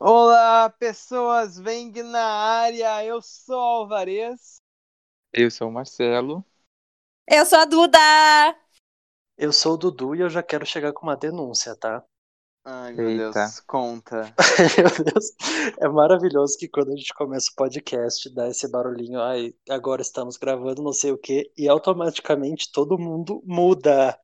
Olá, 0.00 0.70
pessoas, 0.70 1.58
vem 1.58 1.90
na 1.90 2.24
área. 2.24 3.04
Eu 3.04 3.20
sou 3.20 3.58
Alvarez. 3.58 4.62
Eu 5.32 5.50
sou 5.50 5.68
o 5.68 5.72
Marcelo. 5.72 6.44
Eu 7.28 7.44
sou 7.44 7.58
a 7.58 7.64
Duda. 7.64 7.98
Eu 9.36 9.52
sou 9.52 9.74
o 9.74 9.76
Dudu 9.76 10.14
e 10.14 10.20
eu 10.20 10.30
já 10.30 10.40
quero 10.40 10.64
chegar 10.64 10.92
com 10.92 11.04
uma 11.04 11.16
denúncia, 11.16 11.74
tá? 11.74 12.04
Ai, 12.64 12.92
meu 12.92 13.08
Eita. 13.08 13.32
Deus, 13.32 13.60
conta. 13.60 14.32
Meu 14.78 15.04
Deus. 15.04 15.32
É 15.80 15.88
maravilhoso 15.88 16.56
que 16.56 16.68
quando 16.68 16.92
a 16.92 16.96
gente 16.96 17.12
começa 17.14 17.50
o 17.50 17.56
podcast, 17.56 18.32
dá 18.32 18.48
esse 18.48 18.70
barulhinho, 18.70 19.20
ai, 19.20 19.52
agora 19.68 20.02
estamos 20.02 20.36
gravando 20.36 20.82
não 20.82 20.92
sei 20.92 21.10
o 21.10 21.18
quê, 21.18 21.50
e 21.56 21.68
automaticamente 21.68 22.70
todo 22.70 22.98
mundo 22.98 23.42
muda. 23.44 24.16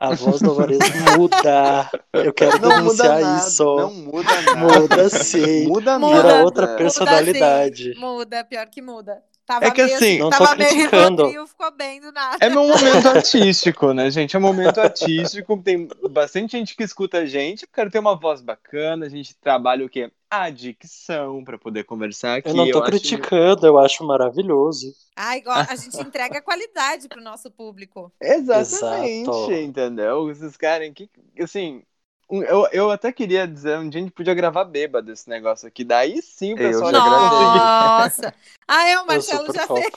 A 0.00 0.14
voz 0.14 0.40
do 0.40 0.50
Alvarez 0.50 0.78
muda. 1.16 1.90
Eu 2.12 2.32
quero 2.32 2.58
Não 2.58 2.72
muda 2.84 3.08
denunciar 3.08 3.20
nada. 3.20 3.38
isso. 3.38 3.64
Não 3.76 3.92
muda 3.94 4.42
nada. 4.42 4.56
Muda 4.56 5.08
sim. 5.10 5.68
Muda 5.68 5.98
Muda. 5.98 6.22
nada. 6.22 6.22
Vira 6.22 6.44
outra 6.44 6.66
Muda, 6.66 6.76
personalidade. 6.76 7.94
sim. 7.94 7.94
Muda, 7.94 8.44
pior 8.44 8.66
que 8.68 8.80
muda. 8.82 9.22
Tava 9.50 9.66
É 9.66 9.70
que 9.72 9.82
meio 9.82 9.96
assim, 9.96 10.18
não 10.20 10.30
tô 10.30 10.38
tava 10.38 10.54
meio 10.54 10.70
criticando. 10.70 11.22
Rivotril, 11.24 11.46
ficou 11.48 11.70
bem 11.72 12.00
do 12.00 12.12
nada. 12.12 12.36
É 12.40 12.48
meu 12.48 12.68
momento 12.68 13.08
artístico, 13.10 13.92
né, 13.92 14.08
gente? 14.08 14.36
É 14.36 14.38
um 14.38 14.42
momento 14.42 14.78
artístico. 14.80 15.60
Tem 15.60 15.88
bastante 16.08 16.52
gente 16.52 16.76
que 16.76 16.84
escuta 16.84 17.18
a 17.18 17.26
gente. 17.26 17.64
Eu 17.64 17.68
quero 17.72 17.90
ter 17.90 17.98
uma 17.98 18.14
voz 18.14 18.40
bacana. 18.40 19.06
A 19.06 19.08
gente 19.08 19.34
trabalha 19.36 19.84
o 19.84 19.88
quê? 19.88 20.08
A 20.30 20.48
dicção 20.50 21.42
para 21.42 21.58
poder 21.58 21.82
conversar 21.82 22.36
aqui. 22.36 22.48
Eu 22.48 22.54
não 22.54 22.70
tô 22.70 22.78
acho- 22.78 22.86
criticando, 22.86 23.66
eu 23.66 23.76
acho 23.76 24.04
maravilhoso. 24.04 24.94
Ai, 25.16 25.38
igual, 25.38 25.56
a 25.58 25.74
gente 25.74 26.00
entrega 26.00 26.40
qualidade 26.40 27.08
pro 27.08 27.20
nosso 27.20 27.50
público. 27.50 28.12
Exatamente, 28.22 29.28
Exato. 29.28 29.52
entendeu? 29.52 30.30
Esses 30.30 30.56
caras 30.56 30.88
que, 30.94 31.10
assim, 31.42 31.82
eu, 32.30 32.68
eu 32.72 32.90
até 32.90 33.12
queria 33.12 33.46
dizer, 33.46 33.78
um 33.78 33.88
dia 33.88 34.00
a 34.00 34.04
gente 34.04 34.12
podia 34.12 34.34
gravar 34.34 34.64
bêbado 34.64 35.10
esse 35.12 35.28
negócio 35.28 35.66
aqui, 35.66 35.84
daí 35.84 36.22
sim 36.22 36.54
o 36.54 36.58
Eu 36.58 36.68
pessoal 36.68 36.90
já 36.92 37.00
conseguir. 37.00 37.58
Nossa! 37.58 38.34
Ah, 38.68 38.88
é, 38.88 38.96
o 38.96 39.00
Eu 39.00 39.06
Marcelo 39.06 39.52
já 39.52 39.66
fez. 39.66 39.90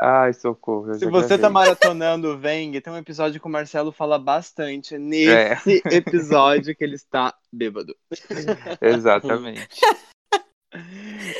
Ai, 0.00 0.32
socorro. 0.32 0.94
Se 0.94 1.00
já 1.00 1.10
você 1.10 1.28
tá 1.30 1.36
gravei. 1.36 1.50
maratonando 1.54 2.28
o 2.28 2.38
Veng, 2.38 2.80
tem 2.80 2.92
um 2.92 2.96
episódio 2.98 3.40
que 3.40 3.46
o 3.46 3.50
Marcelo 3.50 3.90
fala 3.90 4.16
bastante 4.18 4.94
É. 4.94 4.98
nesse 4.98 5.82
episódio 5.90 6.76
que 6.76 6.84
ele 6.84 6.94
está 6.94 7.34
bêbado. 7.52 7.96
Exatamente. 8.80 9.66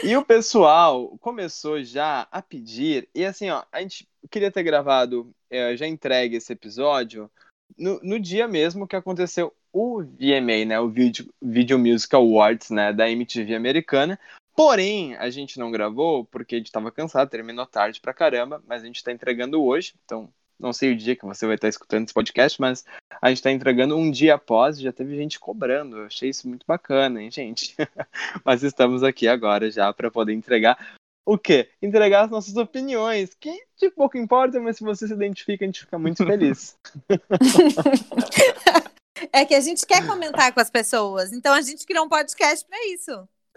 E 0.02 0.16
o 0.16 0.24
pessoal 0.24 1.16
começou 1.20 1.84
já 1.84 2.26
a 2.32 2.42
pedir, 2.42 3.08
e 3.14 3.24
assim, 3.24 3.50
ó, 3.50 3.62
a 3.70 3.80
gente 3.80 4.08
queria 4.30 4.50
ter 4.50 4.62
gravado, 4.64 5.30
eh, 5.50 5.76
já 5.76 5.86
entregue 5.86 6.36
esse 6.36 6.52
episódio, 6.52 7.30
no, 7.76 8.00
no 8.02 8.20
dia 8.20 8.46
mesmo 8.48 8.86
que 8.86 8.96
aconteceu 8.96 9.52
o 9.72 10.02
VMA, 10.02 10.64
né, 10.66 10.80
o 10.80 10.88
Video, 10.88 11.28
Video 11.40 11.78
Music 11.78 12.14
Awards, 12.14 12.70
né, 12.70 12.92
da 12.92 13.10
MTV 13.10 13.54
americana. 13.54 14.18
Porém, 14.56 15.14
a 15.16 15.30
gente 15.30 15.58
não 15.58 15.70
gravou 15.70 16.24
porque 16.24 16.56
a 16.56 16.58
gente 16.58 16.72
tava 16.72 16.90
cansado, 16.90 17.30
terminou 17.30 17.66
tarde 17.66 18.00
pra 18.00 18.14
caramba, 18.14 18.62
mas 18.66 18.82
a 18.82 18.86
gente 18.86 19.04
tá 19.04 19.12
entregando 19.12 19.62
hoje, 19.62 19.94
então 20.04 20.28
não 20.58 20.72
sei 20.72 20.92
o 20.92 20.96
dia 20.96 21.14
que 21.14 21.24
você 21.24 21.46
vai 21.46 21.54
estar 21.54 21.68
escutando 21.68 22.04
esse 22.04 22.12
podcast, 22.12 22.60
mas 22.60 22.84
a 23.22 23.28
gente 23.28 23.42
tá 23.42 23.52
entregando 23.52 23.96
um 23.96 24.10
dia 24.10 24.34
após, 24.34 24.80
já 24.80 24.92
teve 24.92 25.16
gente 25.16 25.38
cobrando. 25.38 25.98
Eu 25.98 26.06
achei 26.06 26.30
isso 26.30 26.48
muito 26.48 26.66
bacana, 26.66 27.22
hein, 27.22 27.30
gente? 27.30 27.76
mas 28.44 28.64
estamos 28.64 29.04
aqui 29.04 29.28
agora 29.28 29.70
já 29.70 29.92
para 29.92 30.10
poder 30.10 30.32
entregar 30.32 30.96
o 31.28 31.36
quê? 31.36 31.68
Entregar 31.82 32.24
as 32.24 32.30
nossas 32.30 32.56
opiniões, 32.56 33.34
que 33.38 33.52
de 33.76 33.90
pouco 33.90 34.16
importa, 34.16 34.58
mas 34.58 34.78
se 34.78 34.82
você 34.82 35.06
se 35.06 35.12
identifica, 35.12 35.62
a 35.62 35.68
gente 35.68 35.80
fica 35.80 35.98
muito 35.98 36.24
feliz. 36.24 36.76
É 39.32 39.44
que 39.44 39.54
a 39.54 39.60
gente 39.60 39.84
quer 39.84 40.06
comentar 40.06 40.54
com 40.54 40.60
as 40.60 40.70
pessoas, 40.70 41.32
então 41.32 41.52
a 41.52 41.60
gente 41.60 41.84
criou 41.84 42.04
um 42.04 42.08
podcast 42.08 42.64
pra 42.64 42.78
isso. 42.86 43.10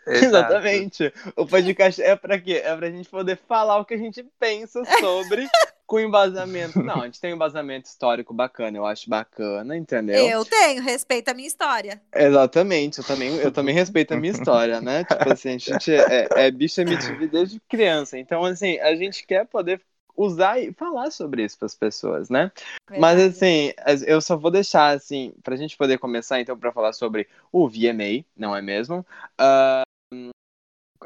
Exato. 0.08 0.26
Exatamente. 0.26 1.14
O 1.36 1.46
podcast 1.46 2.02
é 2.02 2.16
para 2.16 2.40
quê? 2.42 2.64
É 2.66 2.76
pra 2.76 2.90
gente 2.90 3.08
poder 3.08 3.40
falar 3.48 3.78
o 3.78 3.86
que 3.86 3.94
a 3.94 3.98
gente 3.98 4.26
pensa 4.40 4.81
sobre 5.00 5.48
com 5.91 6.00
embasamento. 6.00 6.79
Não, 6.88 7.02
a 7.02 7.06
gente 7.06 7.19
tem 7.19 7.34
um 7.34 7.35
embasamento 7.35 7.90
histórico 7.90 8.34
bacana, 8.34 8.78
eu 8.78 8.85
acho 8.85 9.09
bacana, 9.09 9.75
entendeu? 9.75 10.25
Eu 10.25 10.46
tenho, 10.46 10.81
respeito 10.81 11.28
a 11.28 11.34
minha 11.34 11.47
história. 11.47 12.02
Exatamente, 12.16 13.00
eu 13.00 13.03
também, 13.03 13.35
eu 13.35 13.52
também 13.52 13.75
respeito 13.75 14.13
a 14.13 14.18
minha 14.18 14.31
história, 14.31 14.80
né? 14.80 15.03
Tipo 15.03 15.30
assim, 15.30 15.50
a 15.50 15.57
gente 15.57 15.91
é, 15.94 16.30
é 16.47 16.50
bicho 16.50 16.80
MTV 16.80 17.28
desde 17.28 17.59
criança, 17.68 18.18
então 18.18 18.46
assim, 18.46 18.80
a 18.80 18.96
gente 18.96 19.28
quer 19.28 19.46
poder 19.46 19.81
usar 20.16 20.62
e 20.62 20.72
falar 20.72 21.12
sobre 21.12 21.44
isso 21.44 21.57
para 21.57 21.66
as 21.66 21.75
pessoas, 21.75 22.30
né? 22.30 22.50
Mas 22.90 23.18
Verdade. 23.18 23.35
assim, 23.35 23.74
as- 23.80 24.03
eu 24.03 24.22
só 24.22 24.38
vou 24.38 24.51
deixar 24.51 24.96
assim, 24.96 25.34
pra 25.44 25.57
gente 25.57 25.75
poder 25.75 25.97
começar 25.97 26.40
então 26.40 26.57
para 26.57 26.72
falar 26.72 26.94
sobre 26.94 27.28
o 27.51 27.68
VMA, 27.68 28.24
não 28.38 28.56
é 28.56 28.62
mesmo? 28.62 29.06
Ah, 29.38 29.84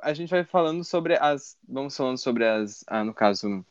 a 0.03 0.13
gente 0.13 0.29
vai 0.29 0.43
falando 0.43 0.83
sobre 0.83 1.17
as, 1.17 1.57
vamos 1.67 1.95
falando 1.95 2.17
sobre 2.17 2.45
as, 2.47 2.83
ah, 2.87 3.03
no 3.03 3.13
caso, 3.13 3.65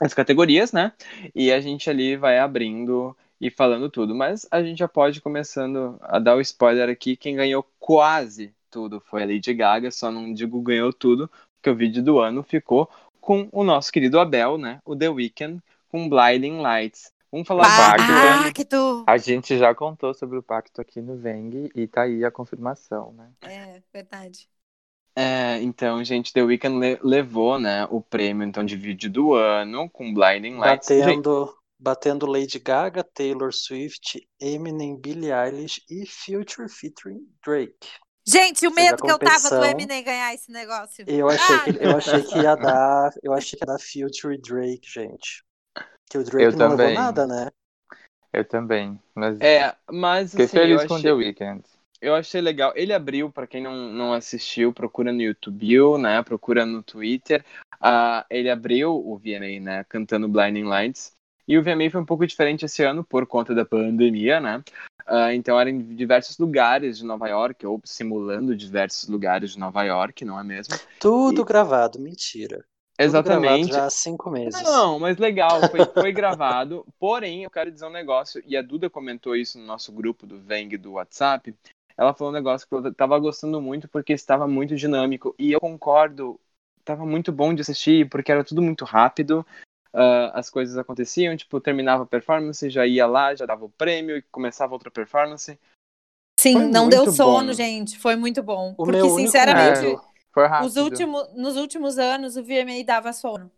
as 0.00 0.14
categorias, 0.14 0.72
né? 0.72 0.92
E 1.34 1.52
a 1.52 1.60
gente 1.60 1.88
ali 1.88 2.16
vai 2.16 2.38
abrindo 2.38 3.16
e 3.40 3.50
falando 3.50 3.90
tudo, 3.90 4.14
mas 4.14 4.46
a 4.50 4.62
gente 4.62 4.78
já 4.78 4.88
pode 4.88 5.20
começando 5.20 5.98
a 6.02 6.18
dar 6.18 6.36
o 6.36 6.40
spoiler 6.40 6.88
aqui, 6.88 7.16
quem 7.16 7.36
ganhou 7.36 7.66
quase 7.78 8.54
tudo 8.70 9.00
foi 9.00 9.22
a 9.22 9.26
Lady 9.26 9.52
Gaga, 9.52 9.90
só 9.90 10.10
não 10.10 10.32
digo 10.32 10.60
ganhou 10.60 10.92
tudo, 10.92 11.30
porque 11.56 11.70
o 11.70 11.76
vídeo 11.76 12.02
do 12.02 12.18
ano 12.18 12.42
ficou 12.42 12.88
com 13.20 13.48
o 13.52 13.62
nosso 13.62 13.92
querido 13.92 14.18
Abel, 14.18 14.58
né? 14.58 14.80
O 14.84 14.96
The 14.96 15.08
Weeknd 15.08 15.62
com 15.88 16.08
Blinding 16.08 16.60
Lights. 16.60 17.12
Vamos 17.30 17.48
falar 17.48 17.64
Pacto. 17.64 18.06
sobre 18.06 18.52
Pacto! 18.52 19.04
A 19.06 19.16
gente 19.16 19.58
já 19.58 19.74
contou 19.74 20.14
sobre 20.14 20.38
o 20.38 20.42
pacto 20.42 20.80
aqui 20.80 21.00
no 21.00 21.16
Veng 21.16 21.70
e 21.74 21.86
tá 21.86 22.02
aí 22.02 22.24
a 22.24 22.30
confirmação, 22.30 23.12
né? 23.12 23.30
É, 23.42 23.82
verdade. 23.92 24.48
É, 25.16 25.62
então, 25.62 26.02
gente, 26.02 26.32
The 26.32 26.42
Weeknd 26.42 26.78
le- 26.78 26.98
levou, 27.02 27.58
né, 27.58 27.84
o 27.90 28.00
prêmio 28.00 28.44
então 28.46 28.64
de 28.64 28.76
vídeo 28.76 29.10
do 29.10 29.34
ano 29.34 29.88
com 29.88 30.12
Blinding 30.12 30.56
Lights. 30.56 30.88
Gente, 30.88 31.06
Batendo, 31.06 31.54
batendo 31.78 32.26
Lady 32.26 32.58
Gaga, 32.58 33.04
Taylor 33.04 33.52
Swift, 33.52 34.26
Eminem, 34.40 34.96
Billie 35.00 35.30
Eilish 35.32 35.82
e 35.88 36.04
Future 36.06 36.68
featuring 36.68 37.20
Drake. 37.44 37.76
Gente, 38.26 38.66
o 38.66 38.70
medo 38.74 39.02
que 39.02 39.10
eu 39.10 39.18
tava 39.18 39.50
do 39.50 39.64
Eminem 39.64 40.02
ganhar 40.02 40.34
esse 40.34 40.50
negócio. 40.50 41.04
Eu 41.06 41.28
achei 41.28 41.60
que, 41.60 41.84
eu 41.84 41.96
achei 41.96 42.22
que 42.22 42.38
ia 42.38 42.54
dar, 42.56 43.10
eu 43.22 43.32
achei 43.34 43.58
que 43.58 43.64
ia 43.64 43.66
dar 43.66 43.78
Future 43.78 44.38
Drake, 44.40 44.90
gente. 44.90 45.44
Que 46.08 46.18
o 46.18 46.24
Drake 46.24 46.44
Eu 46.44 46.52
não 46.52 46.70
também. 46.70 46.94
levou 46.94 47.02
nada, 47.02 47.26
né? 47.26 47.50
Eu 48.32 48.44
também. 48.44 48.98
Mas 49.14 49.40
É, 49.40 49.76
mas 49.90 50.30
fiquei 50.30 50.46
assim, 50.46 50.56
eu 50.56 50.62
feliz 50.62 50.84
com 50.84 50.94
achei, 50.94 51.02
The 51.02 51.12
Weeknd. 51.12 51.62
Eu 52.04 52.14
achei 52.14 52.40
legal. 52.40 52.72
Ele 52.76 52.92
abriu, 52.92 53.30
pra 53.30 53.46
quem 53.46 53.62
não, 53.62 53.74
não 53.74 54.12
assistiu, 54.12 54.72
procura 54.72 55.12
no 55.12 55.22
YouTube, 55.22 55.98
né? 55.98 56.22
Procura 56.22 56.66
no 56.66 56.82
Twitter. 56.82 57.44
Ah, 57.80 58.24
ele 58.30 58.50
abriu 58.50 58.90
o 58.94 59.16
VMA, 59.18 59.60
né? 59.60 59.84
Cantando 59.88 60.28
Blinding 60.28 60.64
Lights. 60.64 61.12
E 61.46 61.58
o 61.58 61.62
VMA 61.62 61.90
foi 61.90 62.00
um 62.00 62.06
pouco 62.06 62.26
diferente 62.26 62.64
esse 62.64 62.82
ano 62.82 63.04
por 63.04 63.26
conta 63.26 63.54
da 63.54 63.64
pandemia, 63.64 64.40
né? 64.40 64.62
Ah, 65.06 65.34
então 65.34 65.60
era 65.60 65.68
em 65.68 65.78
diversos 65.94 66.38
lugares 66.38 66.98
de 66.98 67.04
Nova 67.04 67.28
York, 67.28 67.66
ou 67.66 67.80
simulando 67.84 68.56
diversos 68.56 69.08
lugares 69.08 69.52
de 69.52 69.58
Nova 69.58 69.82
York, 69.82 70.24
não 70.24 70.38
é 70.40 70.44
mesmo? 70.44 70.74
Tudo 70.98 71.42
E- 71.42 71.44
gravado, 71.44 71.98
mentira. 71.98 72.64
Exatamente. 72.98 73.72
já 73.72 73.86
há 73.86 73.90
cinco 73.90 74.30
meses. 74.30 74.62
Não, 74.62 75.00
mas 75.00 75.16
legal, 75.16 75.60
foi, 75.68 75.84
foi 75.84 76.12
gravado. 76.12 76.86
Porém, 76.98 77.42
eu 77.42 77.50
quero 77.50 77.70
dizer 77.70 77.86
um 77.86 77.90
negócio, 77.90 78.42
e 78.46 78.56
a 78.56 78.62
Duda 78.62 78.88
comentou 78.88 79.34
isso 79.34 79.58
no 79.58 79.66
nosso 79.66 79.92
grupo 79.92 80.26
do 80.26 80.38
Veng 80.38 80.76
do 80.78 80.92
WhatsApp. 80.92 81.54
Ela 81.96 82.14
falou 82.14 82.32
um 82.32 82.34
negócio 82.36 82.66
que 82.66 82.74
eu 82.74 82.94
tava 82.94 83.18
gostando 83.18 83.60
muito 83.60 83.88
porque 83.88 84.12
estava 84.12 84.46
muito 84.48 84.74
dinâmico. 84.76 85.34
E 85.38 85.52
eu 85.52 85.60
concordo, 85.60 86.40
tava 86.84 87.06
muito 87.06 87.32
bom 87.32 87.54
de 87.54 87.62
assistir, 87.62 88.08
porque 88.08 88.32
era 88.32 88.44
tudo 88.44 88.60
muito 88.62 88.84
rápido. 88.84 89.46
ah, 89.92 90.32
as 90.38 90.50
coisas 90.50 90.76
aconteciam, 90.76 91.36
tipo, 91.36 91.60
terminava 91.60 92.02
a 92.02 92.06
performance, 92.06 92.68
já 92.68 92.86
ia 92.86 93.06
lá, 93.06 93.34
já 93.34 93.46
dava 93.46 93.64
o 93.64 93.70
prêmio 93.70 94.16
e 94.16 94.22
começava 94.22 94.72
outra 94.72 94.90
performance. 94.90 95.58
Sim, 96.38 96.54
Foi 96.54 96.66
não 96.66 96.88
deu 96.88 97.10
sono, 97.10 97.48
bom. 97.48 97.54
gente. 97.54 97.98
Foi 97.98 98.16
muito 98.16 98.42
bom. 98.42 98.74
O 98.76 98.84
Porque, 98.84 98.98
único 99.00 99.16
sinceramente, 99.20 99.98
Foi 100.32 100.46
rápido. 100.46 100.66
os 100.66 100.76
últimos, 100.76 101.32
nos 101.34 101.56
últimos 101.56 101.98
anos, 101.98 102.36
o 102.36 102.42
VMA 102.42 102.84
dava 102.84 103.12
sono. 103.12 103.50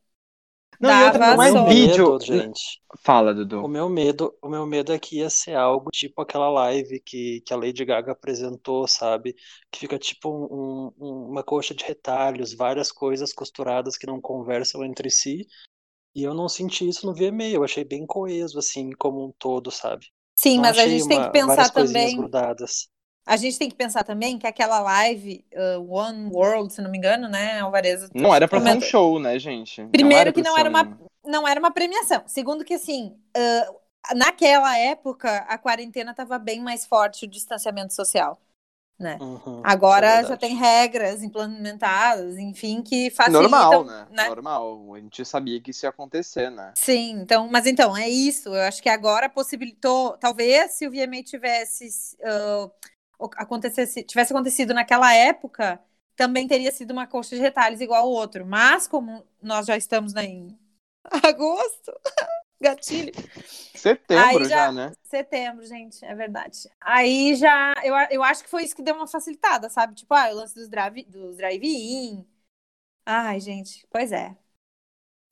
Não, 0.80 0.90
e 0.90 1.04
outra, 1.04 1.36
não 1.36 1.42
é 1.42 1.52
o 1.52 1.66
vídeo. 1.68 2.10
medo, 2.12 2.24
gente. 2.24 2.80
Fala, 3.02 3.30
O 3.32 3.34
Dudu. 3.34 3.68
meu 3.68 3.88
medo, 3.88 4.34
o 4.42 4.48
meu 4.48 4.66
medo 4.66 4.92
é 4.92 4.98
que 4.98 5.18
ia 5.18 5.28
ser 5.30 5.54
algo 5.54 5.90
tipo 5.90 6.20
aquela 6.22 6.48
live 6.48 7.00
que, 7.00 7.40
que 7.42 7.52
a 7.52 7.56
Lady 7.56 7.84
Gaga 7.84 8.12
apresentou, 8.12 8.86
sabe? 8.88 9.34
Que 9.70 9.78
fica 9.80 9.98
tipo 9.98 10.28
um- 10.30 10.92
um- 10.98 11.28
uma 11.30 11.42
coxa 11.42 11.74
de 11.74 11.84
retalhos, 11.84 12.52
várias 12.54 12.90
coisas 12.92 13.32
costuradas 13.32 13.96
que 13.96 14.06
não 14.06 14.20
conversam 14.20 14.84
entre 14.84 15.10
si. 15.10 15.46
E 16.14 16.22
eu 16.22 16.32
não 16.32 16.48
senti 16.48 16.88
isso 16.88 17.06
no 17.06 17.14
VMA, 17.14 17.44
eu 17.50 17.62
achei 17.64 17.84
bem 17.84 18.06
coeso, 18.06 18.58
assim, 18.58 18.90
como 18.92 19.26
um 19.26 19.32
todo, 19.38 19.70
sabe? 19.70 20.06
Sim, 20.38 20.56
Não 20.56 20.62
mas 20.62 20.78
a 20.78 20.86
gente 20.88 21.08
tem 21.08 21.18
uma- 21.18 21.26
que 21.26 21.32
pensar 21.32 21.70
também. 21.70 22.16
grudadas. 22.16 22.88
A 23.26 23.36
gente 23.36 23.58
tem 23.58 23.68
que 23.68 23.74
pensar 23.74 24.04
também 24.04 24.38
que 24.38 24.46
aquela 24.46 24.78
live, 24.78 25.44
uh, 25.52 25.92
One 25.92 26.30
World, 26.32 26.72
se 26.72 26.80
não 26.80 26.88
me 26.90 26.96
engano, 26.96 27.28
né, 27.28 27.58
Alvarez? 27.58 28.08
Não 28.14 28.32
era 28.32 28.46
pra 28.46 28.60
ser 28.60 28.76
um 28.76 28.80
show, 28.80 29.18
né, 29.18 29.36
gente? 29.36 29.82
Não 29.82 29.90
Primeiro 29.90 30.20
era 30.20 30.32
que 30.32 30.42
não 30.42 30.56
era 30.56 30.68
uma, 30.70 30.82
um- 30.84 30.96
não 31.24 31.48
era 31.48 31.58
uma 31.58 31.72
premiação. 31.72 32.22
Segundo 32.28 32.64
que, 32.64 32.74
assim, 32.74 33.18
uh, 33.36 34.14
naquela 34.14 34.78
época, 34.78 35.38
a 35.48 35.58
quarentena 35.58 36.12
estava 36.12 36.38
bem 36.38 36.60
mais 36.60 36.86
forte, 36.86 37.24
o 37.24 37.28
distanciamento 37.28 37.92
social. 37.92 38.38
né? 38.98 39.18
Uhum, 39.20 39.60
Agora 39.62 40.06
é 40.06 40.24
já 40.24 40.36
tem 40.38 40.54
regras 40.56 41.22
implementadas, 41.22 42.38
enfim, 42.38 42.80
que 42.80 43.10
facilitam, 43.10 43.42
Normal, 43.50 43.84
né? 43.84 44.06
né? 44.10 44.28
Normal. 44.28 44.94
A 44.94 44.98
gente 45.00 45.22
sabia 45.24 45.60
que 45.60 45.70
isso 45.70 45.84
ia 45.84 45.90
acontecer, 45.90 46.50
né? 46.50 46.72
Sim, 46.76 47.10
então, 47.20 47.46
mas 47.50 47.66
então, 47.66 47.94
é 47.94 48.08
isso. 48.08 48.48
Eu 48.48 48.62
acho 48.62 48.82
que 48.82 48.88
agora 48.88 49.28
possibilitou, 49.28 50.16
talvez 50.16 50.72
se 50.72 50.86
o 50.86 50.90
VMA 50.90 51.22
tivesse 51.22 51.88
o- 52.22 52.70
acontecesse, 53.36 54.02
tivesse 54.04 54.32
acontecido 54.32 54.74
naquela 54.74 55.12
época, 55.14 55.80
também 56.16 56.46
teria 56.48 56.72
sido 56.72 56.92
uma 56.92 57.06
coxa 57.06 57.36
de 57.36 57.42
retalhos 57.42 57.80
igual 57.80 58.06
o 58.08 58.12
outro. 58.12 58.46
Mas 58.46 58.86
como 58.88 59.26
nós 59.42 59.66
já 59.66 59.76
estamos 59.76 60.14
em 60.16 60.58
agosto, 61.24 61.92
gatilho, 62.60 63.14
Setembro 63.72 64.48
já, 64.48 64.72
já- 64.72 64.72
né? 64.72 64.96
setembro, 65.04 65.64
gente, 65.64 66.04
é 66.04 66.14
verdade. 66.14 66.68
Aí 66.80 67.34
já, 67.36 67.74
eu, 67.84 67.94
eu 68.10 68.22
acho 68.22 68.42
que 68.44 68.50
foi 68.50 68.64
isso 68.64 68.74
que 68.74 68.82
deu 68.82 68.94
uma 68.94 69.06
facilitada, 69.06 69.68
sabe? 69.70 69.94
Tipo, 69.94 70.14
ah, 70.14 70.30
o 70.30 70.34
lance 70.34 70.54
dos 70.54 70.68
drive, 70.68 71.04
dos 71.04 71.36
drive-in. 71.36 72.26
Ai, 73.06 73.40
gente, 73.40 73.86
pois 73.90 74.12
é. 74.12 74.36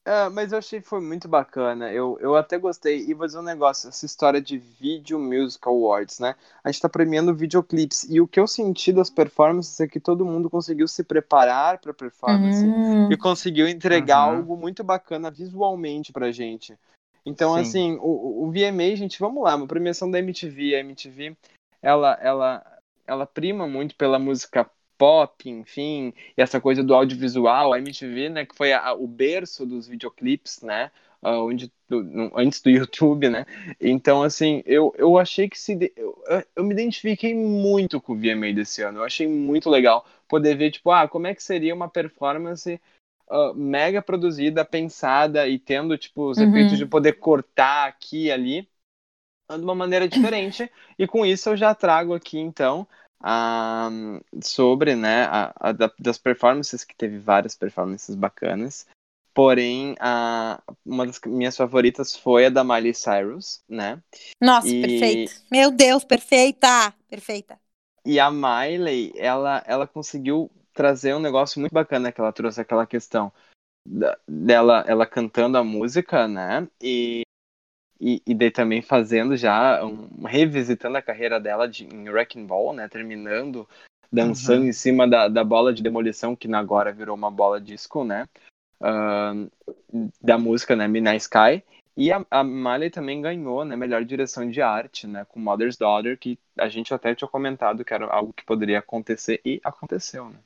É, 0.07 0.29
mas 0.29 0.53
eu 0.53 0.59
achei 0.59 0.83
que 0.83 0.87
foi 0.87 1.01
muito 1.01 1.27
bacana. 1.27 1.91
Eu, 1.91 2.19
eu 2.21 2.37
até 2.37 2.59
gostei. 2.59 3.07
E 3.07 3.15
vou 3.15 3.27
dizer 3.27 3.39
um 3.39 3.43
negócio: 3.43 3.89
essa 3.89 4.05
história 4.05 4.41
de 4.41 4.59
Video 4.59 5.19
Music 5.19 5.67
Awards, 5.67 6.19
né? 6.19 6.37
A 6.63 6.71
gente 6.71 6.83
tá 6.83 6.89
premiando 6.91 7.35
videoclipes. 7.35 8.05
E 8.11 8.21
o 8.21 8.29
que 8.29 8.39
eu 8.39 8.47
senti 8.47 8.93
das 8.93 9.09
performances 9.09 9.81
é 9.81 9.89
que 9.89 9.99
todo 9.99 10.27
mundo 10.27 10.51
conseguiu 10.51 10.87
se 10.87 11.03
preparar 11.03 11.79
pra 11.79 11.95
performance 11.95 12.67
Hum. 12.67 13.09
e 13.11 13.17
conseguiu 13.17 13.67
entregar 13.67 14.27
Uhum. 14.29 14.37
algo 14.37 14.57
muito 14.57 14.85
bacana 14.85 15.31
visualmente 15.31 16.13
pra 16.13 16.31
gente. 16.31 16.79
Então, 17.25 17.55
Sim. 17.55 17.61
assim, 17.61 17.99
o, 18.03 18.45
o 18.45 18.51
VMA, 18.51 18.95
gente, 18.97 19.19
vamos 19.19 19.43
lá, 19.43 19.57
uma 19.57 19.67
premiação 19.67 20.11
da 20.11 20.19
MTV. 20.19 20.75
A 20.75 20.81
MTV, 20.81 21.35
ela, 21.81 22.19
ela, 22.21 22.79
ela 23.07 23.27
prima 23.27 23.67
muito 23.67 23.97
pela 23.97 24.19
música 24.19 24.71
pop, 24.99 25.49
enfim, 25.49 26.13
e 26.37 26.43
essa 26.43 26.61
coisa 26.61 26.83
do 26.83 26.95
audiovisual. 26.95 27.73
A 27.73 27.79
MTV, 27.79 28.29
né, 28.29 28.47
que 28.47 28.55
foi 28.57 28.73
a- 28.73 28.93
o 28.95 29.07
berço 29.07 29.67
dos 29.67 29.87
videoclipes, 29.89 30.63
né, 30.63 30.91
ah, 31.23 31.39
onde, 31.43 31.73
antes 32.37 32.61
do 32.61 32.71
YouTube, 32.71 33.29
né. 33.29 33.47
Então, 33.81 34.23
assim, 34.23 34.63
eu, 34.67 34.93
eu 34.97 35.19
achei 35.19 35.49
que 35.49 35.59
se... 35.59 35.93
eu, 35.97 36.23
eu 36.57 36.65
me 36.65 36.73
identifiquei 36.75 37.35
muito 37.35 38.01
com 38.01 38.13
o 38.13 38.17
VMA 38.17 38.53
desse 38.53 38.83
ano. 38.83 38.99
Eu 39.01 39.05
achei 39.05 39.27
muito 39.27 39.69
legal 39.71 40.07
poder 40.29 40.57
ver, 40.57 40.71
tipo, 40.71 40.91
ah, 40.91 41.09
como 41.09 41.27
é 41.27 41.35
que 41.35 41.43
seria 41.43 41.75
uma 41.75 41.89
performance 41.89 42.81
ah, 43.29 43.53
mega 43.55 44.03
produzida, 44.03 44.65
pensada 44.65 45.49
e 45.49 45.59
tendo, 45.59 45.97
tipo, 45.99 46.29
os 46.31 46.39
Uhum. 46.39 46.41
efeitos 46.41 46.79
de 46.79 46.87
poder 46.87 47.15
cortar 47.15 47.89
aqui 47.89 48.25
e 48.27 48.33
ali 48.33 48.69
de 49.49 49.57
uma 49.65 49.75
maneira 49.75 50.09
diferente. 50.09 50.71
e 50.99 51.07
com 51.07 51.25
isso 51.25 51.51
eu 51.51 51.57
já 51.57 51.75
trago 51.75 52.15
aqui, 52.15 52.39
então, 52.39 52.87
ah, 53.27 53.89
sobre, 54.43 54.95
né, 54.95 55.25
a, 55.25 55.53
a 55.59 55.73
da- 55.73 55.91
das 55.99 56.19
performances, 56.19 56.85
que 56.85 56.95
teve 56.95 57.19
várias 57.19 57.57
performances 57.57 58.15
bacanas. 58.15 58.87
Porém, 59.33 59.97
a, 59.99 60.63
uma 60.85 61.07
das 61.07 61.19
minhas 61.27 61.57
favoritas 61.57 62.15
foi 62.15 62.47
a 62.47 62.51
da 62.51 62.63
Miley 62.63 62.95
Cyrus, 62.95 63.63
né? 63.69 64.01
Nossa, 64.41 64.69
E- 64.69 64.81
perfeito. 64.81 65.33
Meu 65.51 65.71
Deus, 65.71 66.05
perfeita! 66.05 66.95
Perfeita. 67.09 67.59
E 68.05 68.21
a 68.21 68.31
Miley, 68.31 69.13
ela, 69.17 69.65
ela 69.67 69.87
conseguiu 69.87 70.51
trazer 70.75 71.15
um 71.15 71.21
negócio 71.21 71.59
muito 71.59 71.73
bacana 71.73 72.13
que 72.13 72.21
ela 72.21 72.33
trouxe 72.33 72.61
aquela 72.61 72.87
questão 72.87 73.33
da- 73.89 74.19
dela 74.29 74.85
ela 74.87 75.07
cantando 75.07 75.57
a 75.57 75.65
música, 75.65 76.29
né? 76.29 76.69
E, 76.83 77.23
e, 78.01 78.23
e 78.27 78.35
daí 78.35 78.51
também 78.51 78.83
fazendo 78.83 79.37
já, 79.37 79.85
um, 79.85 80.25
revisitando 80.25 80.97
a 80.97 81.03
carreira 81.03 81.41
dela 81.41 81.69
de, 81.69 81.87
em 81.87 82.09
Wrecking 82.09 82.47
Ball, 82.47 82.73
né? 82.73 82.89
Terminando, 82.89 83.69
dançando 84.13 84.63
Uhum. 84.63 84.69
em 84.69 84.73
cima 84.73 85.09
da, 85.09 85.29
da 85.29 85.45
bola 85.45 85.73
de 85.73 85.83
demolição, 85.83 86.37
que 86.37 86.53
agora 86.53 86.93
virou 86.93 87.15
uma 87.15 87.31
bola 87.31 87.61
disco, 87.61 88.05
né? 88.05 88.27
Ahn, 88.81 89.49
da 90.21 90.37
música, 90.37 90.75
né? 90.77 90.87
Midnight 90.87 91.23
Sky. 91.23 91.63
E 91.97 92.13
a, 92.13 92.25
a 92.31 92.43
Miley 92.43 92.91
também 92.91 93.23
ganhou, 93.23 93.65
né, 93.65 93.77
melhor 93.77 94.05
direção 94.05 94.51
de 94.51 94.61
arte, 94.61 95.07
né, 95.07 95.25
com 95.29 95.39
Mother's 95.39 95.77
Daughter, 95.77 96.19
que 96.19 96.37
a 96.59 96.69
gente 96.69 96.93
até 96.93 97.15
tinha 97.15 97.29
comentado 97.29 97.85
que 97.85 97.95
era 97.95 98.07
algo 98.07 98.33
que 98.33 98.45
poderia 98.45 98.81
acontecer 98.81 99.41
e 99.45 99.61
aconteceu, 99.63 100.29
né? 100.29 100.39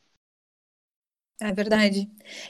É 1.40 1.52
verdade. 1.52 2.08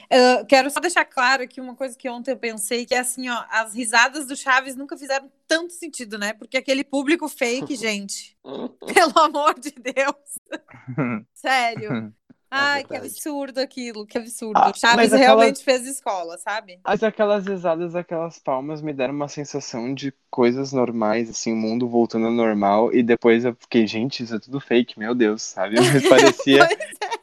Eu 0.09 0.45
quero 0.47 0.69
só 0.71 0.79
deixar 0.79 1.05
claro 1.05 1.43
aqui 1.43 1.61
uma 1.61 1.75
coisa 1.75 1.95
que 1.95 2.09
ontem 2.09 2.31
eu 2.31 2.37
pensei, 2.37 2.85
que 2.87 2.95
é 2.95 2.99
assim, 2.99 3.29
ó, 3.29 3.43
as 3.51 3.73
risadas 3.75 4.25
do 4.25 4.35
Chaves 4.35 4.75
nunca 4.75 4.97
fizeram 4.97 5.31
tanto 5.47 5.73
sentido, 5.73 6.17
né? 6.17 6.33
Porque 6.33 6.57
aquele 6.57 6.83
público 6.83 7.27
fake, 7.29 7.75
gente, 7.77 8.35
pelo 8.93 9.19
amor 9.19 9.59
de 9.59 9.71
Deus, 9.71 10.15
sério. 11.33 12.11
Ai, 12.51 12.81
que 12.83 12.89
verdade. 12.89 13.11
absurdo 13.13 13.59
aquilo, 13.59 14.07
que 14.07 14.17
absurdo. 14.17 14.57
Ah, 14.59 14.73
Chaves 14.73 14.95
mas 14.95 15.13
aquela- 15.13 15.19
realmente 15.35 15.63
fez 15.63 15.85
escola, 15.85 16.35
sabe? 16.39 16.79
Mas 16.83 17.03
aquelas 17.03 17.45
risadas, 17.45 17.93
aquelas 17.93 18.39
palmas 18.39 18.81
me 18.81 18.91
deram 18.91 19.13
uma 19.13 19.27
sensação 19.27 19.93
de 19.93 20.11
coisas 20.31 20.73
normais, 20.73 21.29
assim, 21.29 21.53
o 21.53 21.55
mundo 21.55 21.87
voltando 21.87 22.25
ao 22.25 22.31
normal, 22.31 22.91
e 22.91 23.03
depois 23.03 23.45
eu 23.45 23.55
fiquei, 23.59 23.85
gente, 23.85 24.23
isso 24.23 24.33
é 24.33 24.39
tudo 24.39 24.59
fake, 24.59 24.97
meu 24.97 25.13
Deus, 25.13 25.43
sabe? 25.43 25.75
Mas 25.75 26.09
parecia 26.09 26.67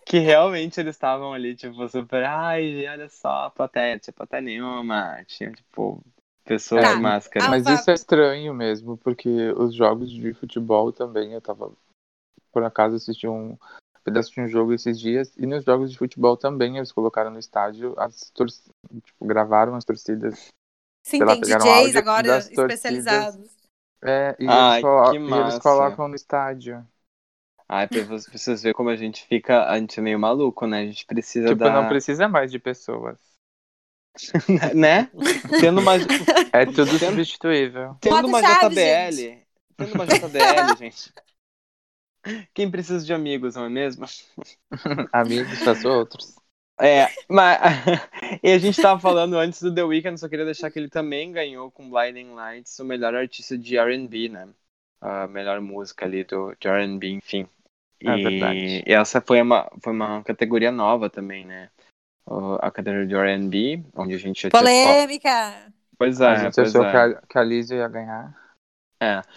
que 0.06 0.18
realmente 0.20 0.78
eles 0.80 0.94
estavam 0.94 1.32
ali, 1.34 1.54
tipo, 1.56 1.86
super, 1.88 2.24
ai, 2.24 2.86
olha 2.86 3.08
só, 3.08 3.50
plateia, 3.50 3.98
tinha 3.98 4.14
plateia 4.14 4.40
nenhuma, 4.40 5.22
tinha, 5.26 5.50
tipo, 5.50 6.00
pessoas 6.44 6.82
Tá. 6.82 6.94
de 6.94 7.02
máscara. 7.02 7.48
Mas 7.48 7.66
isso 7.66 7.90
é 7.90 7.94
estranho 7.94 8.54
mesmo, 8.54 8.96
porque 8.96 9.28
os 9.56 9.74
jogos 9.74 10.08
de 10.10 10.32
futebol 10.32 10.92
também, 10.92 11.32
eu 11.32 11.40
tava, 11.40 11.72
por 12.52 12.62
acaso, 12.62 12.94
assisti 12.94 13.26
um 13.26 13.58
pedaço 14.04 14.30
de 14.30 14.40
um 14.40 14.46
jogo 14.46 14.72
esses 14.72 14.98
dias, 15.00 15.36
e 15.36 15.44
nos 15.44 15.64
jogos 15.64 15.90
de 15.90 15.98
futebol 15.98 16.36
também 16.36 16.76
eles 16.76 16.92
colocaram 16.92 17.32
no 17.32 17.40
estádio, 17.40 17.92
as 17.98 18.30
tor 18.30 18.46
tipo, 18.48 19.26
gravaram 19.26 19.74
as 19.74 19.84
torcidas. 19.84 20.48
Sim, 21.02 21.24
lá, 21.24 21.34
tem 21.34 21.40
DJs 21.40 21.96
agora 21.96 22.22
torcidas. 22.22 22.52
especializados. 22.52 23.50
É, 24.02 24.36
e, 24.38 24.46
Ai, 24.46 24.78
eles, 24.78 24.80
colo- 24.82 25.10
que 25.10 25.16
e 25.16 25.40
eles 25.40 25.58
colocam 25.58 26.06
no 26.06 26.14
estádio. 26.14 26.86
Ai, 27.68 27.86
pra 27.88 28.02
vo- 28.02 28.08
pra 28.24 28.38
vocês 28.38 28.62
verem 28.62 28.74
como 28.74 28.88
a 28.90 28.96
gente 28.96 29.24
fica, 29.26 29.68
a 29.68 29.78
gente 29.78 29.98
é 29.98 30.02
meio 30.02 30.18
maluco, 30.18 30.66
né? 30.66 30.80
A 30.82 30.86
gente 30.86 31.04
precisa 31.06 31.48
Tipo, 31.48 31.54
da... 31.54 31.70
não 31.70 31.86
precisa 31.88 32.28
mais 32.28 32.50
de 32.50 32.58
pessoas. 32.58 33.18
né? 34.74 35.10
Tendo 35.60 35.80
uma, 35.80 35.92
É 36.52 36.64
tudo 36.66 36.98
substituível. 36.98 37.96
tendo 38.00 38.26
Bota 38.26 38.26
uma 38.26 38.40
Chaves, 38.40 38.76
JBL, 38.76 39.46
tendo 39.76 39.94
uma 39.94 40.06
JBL, 40.06 40.74
gente. 40.76 41.12
Quem 42.54 42.70
precisa 42.70 43.04
de 43.04 43.12
amigos, 43.12 43.54
não 43.54 43.64
é 43.66 43.68
mesmo? 43.68 44.04
Amigos, 45.12 45.62
faço 45.62 45.88
outros. 45.88 46.36
É, 46.78 47.08
mas 47.28 47.58
e 48.42 48.50
a 48.52 48.58
gente 48.58 48.78
tava 48.80 49.00
falando 49.00 49.38
antes 49.38 49.62
do 49.62 49.74
The 49.74 49.82
Weeknd, 49.82 50.18
só 50.20 50.28
queria 50.28 50.44
deixar 50.44 50.70
que 50.70 50.78
ele 50.78 50.90
também 50.90 51.32
ganhou 51.32 51.70
com 51.70 51.88
Blinding 51.88 52.34
Lights 52.34 52.78
o 52.78 52.84
melhor 52.84 53.14
artista 53.14 53.56
de 53.56 53.78
R&B, 53.78 54.28
né? 54.28 54.48
A 55.00 55.26
melhor 55.26 55.60
música 55.60 56.04
ali 56.04 56.22
do 56.24 56.54
de 56.60 56.68
R&B, 56.68 57.08
enfim. 57.10 57.48
E, 58.00 58.08
É 58.08 58.16
verdade. 58.16 58.84
e 58.86 58.92
essa 58.92 59.20
foi 59.20 59.40
uma 59.40 59.70
foi 59.82 59.92
uma 59.92 60.22
categoria 60.22 60.70
nova 60.70 61.08
também, 61.08 61.44
né? 61.46 61.70
O- 62.26 62.58
A 62.60 62.70
categoria 62.70 63.06
de 63.06 63.14
R&B, 63.14 63.84
onde 63.94 64.14
a 64.14 64.18
gente 64.18 64.48
Polêmica! 64.50 65.72
Pois 65.98 66.20
a 66.20 66.32
é, 66.32 66.36
gente 66.36 66.54
pois 66.54 66.68
achou 66.74 66.84
é. 66.84 66.90
que 66.90 66.96
a, 66.96 67.22
que 67.22 67.38
a 67.38 67.42
Lizzie 67.42 67.78
ia 67.78 67.88
ganhar. 67.88 68.36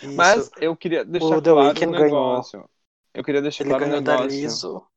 Isso. 0.01 0.15
Mas 0.15 0.51
eu 0.59 0.75
queria 0.75 1.05
deixar 1.05 1.37
O 1.37 1.41
The 1.41 1.51
claro 1.51 1.59
um 1.59 1.69
Weeknd 1.69 1.91
ganhou. 1.91 2.09
negócio. 2.09 2.69
Eu 3.13 3.23
queria 3.23 3.41
deixar 3.41 3.63
ele 3.63 3.69
claro 3.69 3.85
um 3.85 3.87
ganhou 3.87 4.01
da 4.03 4.11
negócio. 4.13 4.39
Liso. 4.39 4.87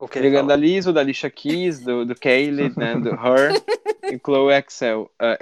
O 0.00 0.08
que 0.08 0.18
Ele 0.18 0.30
ganhou 0.30 0.46
da? 0.46 0.56
Lizzo, 0.56 0.92
da 0.94 1.00
Alicia 1.00 1.30
Keys, 1.30 1.80
do, 1.80 2.06
do 2.06 2.14
Kaylee, 2.18 2.74
né, 2.74 2.94
do 2.94 3.10
Her, 3.20 3.52
e 4.10 4.18
Chloe 4.18 4.54
Excel, 4.54 5.02
uh, 5.20 5.36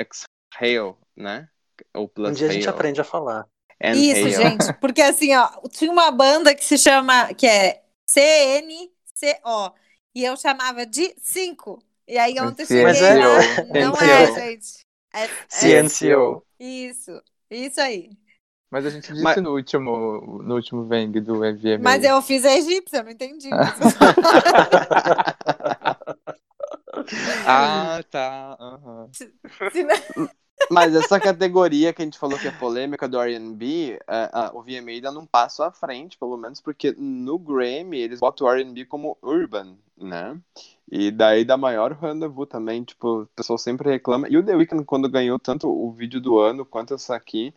Exhale, 0.61 0.97
né? 1.17 1.49
Ou 1.95 2.09
Plus 2.09 2.31
Um 2.31 2.33
dia 2.35 2.49
a 2.49 2.53
gente 2.53 2.69
Hale, 2.69 2.77
aprende 2.77 3.01
a 3.01 3.05
falar. 3.05 3.47
And 3.83 3.95
Isso, 3.95 4.21
Hale. 4.23 4.33
gente, 4.35 4.73
porque 4.81 5.01
assim, 5.03 5.35
ó, 5.35 5.49
tinha 5.71 5.91
uma 5.91 6.11
banda 6.11 6.55
que 6.55 6.65
se 6.65 6.77
chama, 6.79 7.33
que 7.35 7.47
é 7.47 7.83
CNCO, 8.07 9.75
e 10.15 10.25
eu 10.25 10.37
chamava 10.37 10.85
de 10.87 11.15
5. 11.19 11.83
E 12.07 12.17
aí 12.19 12.39
ontem 12.41 12.63
eu 12.63 12.67
cheguei 12.67 12.83
Mas 12.85 13.01
é- 13.03 13.15
lá, 13.15 13.39
não 13.81 13.95
é, 13.97 14.35
gente. 14.35 14.79
É, 15.15 15.25
é- 15.25 15.29
CNCO. 15.49 16.43
isso, 16.59 17.23
isso 17.51 17.81
aí. 17.81 18.11
Mas 18.71 18.85
a 18.85 18.91
gente 18.91 19.11
disse 19.11 19.23
Mas- 19.23 19.43
no 19.43 19.53
último, 19.55 20.43
no 20.43 20.55
último 20.55 20.85
Veng 20.85 21.11
do 21.21 21.43
MVM. 21.45 21.83
Mas 21.83 22.05
eu 22.05 22.21
fiz 22.21 22.45
a 22.45 22.55
egípcia, 22.55 22.99
eu 22.99 23.05
não 23.05 23.11
entendi. 23.11 23.49
ah, 27.47 28.01
tá. 28.11 28.57
aham. 28.61 29.09
Se 29.13 29.83
não- 29.85 30.29
Mas 30.71 30.95
essa 30.95 31.19
categoria 31.19 31.93
que 31.93 32.03
a 32.03 32.05
gente 32.05 32.19
falou 32.19 32.39
que 32.39 32.49
é 32.49 32.51
polêmica 32.51 33.09
do 33.09 33.19
R&B, 33.21 33.99
é, 34.07 34.31
o 34.53 34.63
VMA 34.63 34.91
ainda 34.93 35.11
não 35.13 35.25
passa 35.25 35.67
à 35.67 35.71
frente, 35.73 36.19
pelo 36.19 36.37
menos 36.37 36.61
porque 36.61 36.95
no 36.99 37.39
Grammy 37.39 37.99
eles 37.99 38.21
botam 38.21 38.47
o 38.47 38.51
R&B 38.51 38.85
como 38.85 39.17
urban, 39.23 39.77
né? 39.97 40.39
E 40.91 41.11
daí 41.11 41.45
dá 41.45 41.57
maior 41.57 41.93
rendezvous 41.93 42.49
também, 42.49 42.83
tipo, 42.83 43.23
o 43.23 43.27
pessoal 43.37 43.59
sempre 43.59 43.91
reclama. 43.91 44.29
E 44.29 44.37
o 44.37 44.43
The 44.43 44.57
Weeknd, 44.57 44.85
quando 44.85 45.09
ganhou 45.09 45.39
tanto 45.39 45.69
o 45.69 45.91
vídeo 45.93 46.21
do 46.21 46.39
ano 46.39 46.65
quanto 46.65 46.95
essa 46.95 47.15
aqui, 47.15 47.53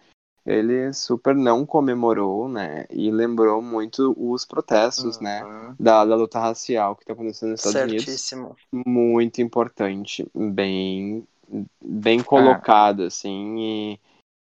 ele 0.46 0.92
super 0.92 1.36
não 1.36 1.66
comemorou, 1.66 2.50
né? 2.50 2.86
E 2.90 3.12
lembrou 3.12 3.62
muito 3.62 4.16
os 4.18 4.44
protestos, 4.44 5.18
Uhum. 5.18 5.24
né? 5.24 5.76
Da, 5.80 6.04
da 6.04 6.16
luta 6.16 6.40
racial 6.40 6.96
que 6.96 7.04
está 7.04 7.14
acontecendo 7.14 7.52
nos 7.52 7.60
Estados 7.64 7.82
Unidos. 7.82 8.06
Certíssimo. 8.06 8.56
Muito 8.72 9.42
importante, 9.42 10.28
bem, 10.34 11.26
bem 11.84 12.22
colocado, 12.24 13.04
assim, 13.04 13.58
e, 13.60 14.00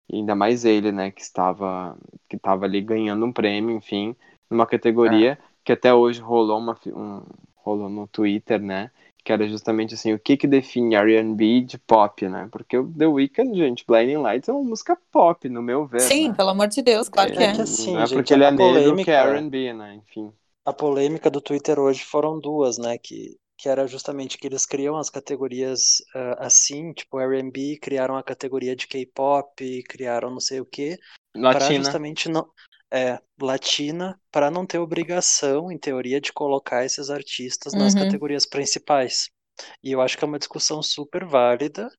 e 0.10 0.16
ainda 0.18 0.36
mais 0.36 0.66
ele, 0.66 0.92
né? 0.92 1.12
Que 1.12 1.22
estava, 1.22 1.98
que 2.30 2.36
estava 2.36 2.66
ali 2.66 2.82
ganhando 2.82 3.26
um 3.26 3.32
prêmio, 3.34 3.76
enfim, 3.76 4.16
numa 4.50 4.66
categoria 4.66 5.38
que 5.64 5.72
até 5.72 5.94
hoje 5.94 6.22
rolou, 6.22 6.60
uma, 6.60 6.78
um, 6.88 7.22
rolou 7.58 7.90
no 7.90 8.08
Twitter, 8.08 8.62
né? 8.62 8.92
Que 9.24 9.32
era 9.32 9.48
justamente 9.48 9.94
assim, 9.94 10.14
o 10.14 10.20
que 10.20 10.36
que 10.36 10.46
define 10.48 10.96
R&B 10.96 11.62
de 11.62 11.78
pop, 11.78 12.28
né? 12.28 12.50
Porque 12.52 12.78
o 12.78 12.92
The 12.92 13.08
Weeknd, 13.08 13.58
gente, 13.58 13.86
Blinding 13.88 14.18
Lights 14.18 14.50
é 14.50 14.52
uma 14.54 14.64
música 14.64 14.98
pop, 15.12 15.48
no 15.48 15.62
meu 15.62 15.86
ver, 15.86 16.02
Sim, 16.02 16.30
né? 16.30 16.34
pelo 16.36 16.50
amor 16.50 16.68
de 16.68 16.82
Deus, 16.82 17.08
claro 17.08 17.32
que 17.32 17.40
É 17.40 17.46
é. 17.48 17.54
que 17.54 17.62
assim, 17.62 17.94
não 17.94 18.02
é 18.02 18.06
gente, 18.06 18.16
porque 18.16 18.34
ele 18.34 18.44
a 18.44 18.48
é 18.48 18.52
negro 18.52 18.74
que 18.74 18.78
polêmica- 18.78 19.12
é 19.12 19.16
R&B, 19.16 19.74
né? 19.74 19.96
Enfim. 19.96 20.34
A 20.66 20.74
polêmica 20.74 21.30
do 21.30 21.40
Twitter 21.42 21.80
hoje 21.80 22.04
foram 22.04 22.40
duas, 22.40 22.78
né? 22.78 22.98
Que, 22.98 23.38
que 23.64 23.70
era 23.70 23.88
justamente 23.88 24.38
que 24.38 24.46
eles 24.48 24.66
criam 24.66 24.98
as 24.98 25.10
categorias 25.10 26.04
ah, 26.14 26.48
assim, 26.48 26.94
tipo 26.94 27.18
R&B, 27.20 27.80
criaram 27.82 28.18
a 28.18 28.24
categoria 28.24 28.76
de 28.76 28.88
K-pop, 28.88 29.84
criaram 29.84 30.30
não 30.32 30.42
sei 30.42 30.60
o 30.60 30.66
quê, 30.66 31.00
para 31.50 31.72
Latina. 31.72 31.74
justamente 31.74 32.30
não 32.30 32.52
é 32.94 33.20
latina, 33.42 34.20
para 34.32 34.52
não 34.52 34.66
ter 34.66 34.80
obrigação, 34.80 35.72
em 35.72 35.78
teoria, 35.80 36.22
de 36.22 36.34
colocar 36.34 36.86
esses 36.86 37.10
artistas 37.10 37.74
nas 37.76 37.96
Uhum. 37.96 37.96
categorias 37.96 38.46
principais. 38.46 39.30
E 39.84 39.92
eu 39.92 40.02
acho 40.02 40.18
que 40.18 40.24
é 40.26 40.28
uma 40.28 40.40
discussão 40.40 40.84
super 40.84 41.26
válida 41.26 41.90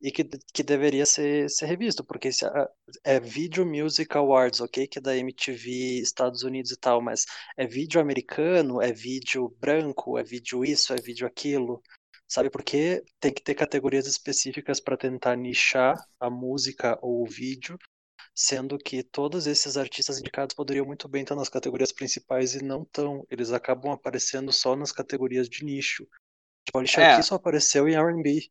e 0.00 0.10
que, 0.10 0.24
que 0.24 0.62
deveria 0.62 1.04
ser, 1.04 1.48
ser 1.50 1.66
revisto, 1.66 2.02
porque 2.04 2.32
se 2.32 2.44
a- 2.46 2.68
é 3.04 3.20
Video 3.20 3.66
Music 3.66 4.16
Awards, 4.16 4.60
ok? 4.60 4.86
Que 4.86 4.98
é 4.98 5.02
da 5.02 5.16
MTV 5.16 6.00
Estados 6.00 6.42
Unidos 6.42 6.70
e 6.72 6.76
tal, 6.76 7.00
mas 7.02 7.26
é 7.56 7.66
vídeo 7.66 8.00
americano, 8.00 8.80
é 8.80 8.92
vídeo 8.92 9.54
branco, 9.60 10.18
é 10.18 10.22
vídeo 10.22 10.64
isso, 10.64 10.92
é 10.94 10.96
vídeo 10.96 11.26
aquilo. 11.26 11.82
Sabe 12.26 12.48
por 12.48 12.62
quê? 12.62 13.02
Tem 13.18 13.32
que 13.32 13.42
ter 13.42 13.54
categorias 13.54 14.06
específicas 14.06 14.80
para 14.80 14.96
tentar 14.96 15.36
nichar 15.36 15.96
a 16.18 16.30
música 16.30 16.98
ou 17.02 17.22
o 17.22 17.26
vídeo, 17.26 17.76
sendo 18.34 18.78
que 18.78 19.02
todos 19.02 19.46
esses 19.46 19.76
artistas 19.76 20.18
indicados 20.18 20.54
poderiam 20.54 20.86
muito 20.86 21.08
bem 21.08 21.22
estar 21.22 21.34
nas 21.34 21.48
categorias 21.48 21.92
principais 21.92 22.54
e 22.54 22.64
não 22.64 22.82
estão. 22.84 23.26
Eles 23.30 23.50
acabam 23.52 23.92
aparecendo 23.92 24.52
só 24.52 24.76
nas 24.76 24.92
categorias 24.92 25.48
de 25.48 25.64
nicho. 25.64 26.06
Tipo, 26.64 26.78
a 26.78 26.80
Alicia 26.80 27.02
É. 27.02 27.14
Keys 27.16 27.26
só 27.26 27.34
apareceu 27.34 27.88
em 27.88 27.94
R&B, 27.96 28.48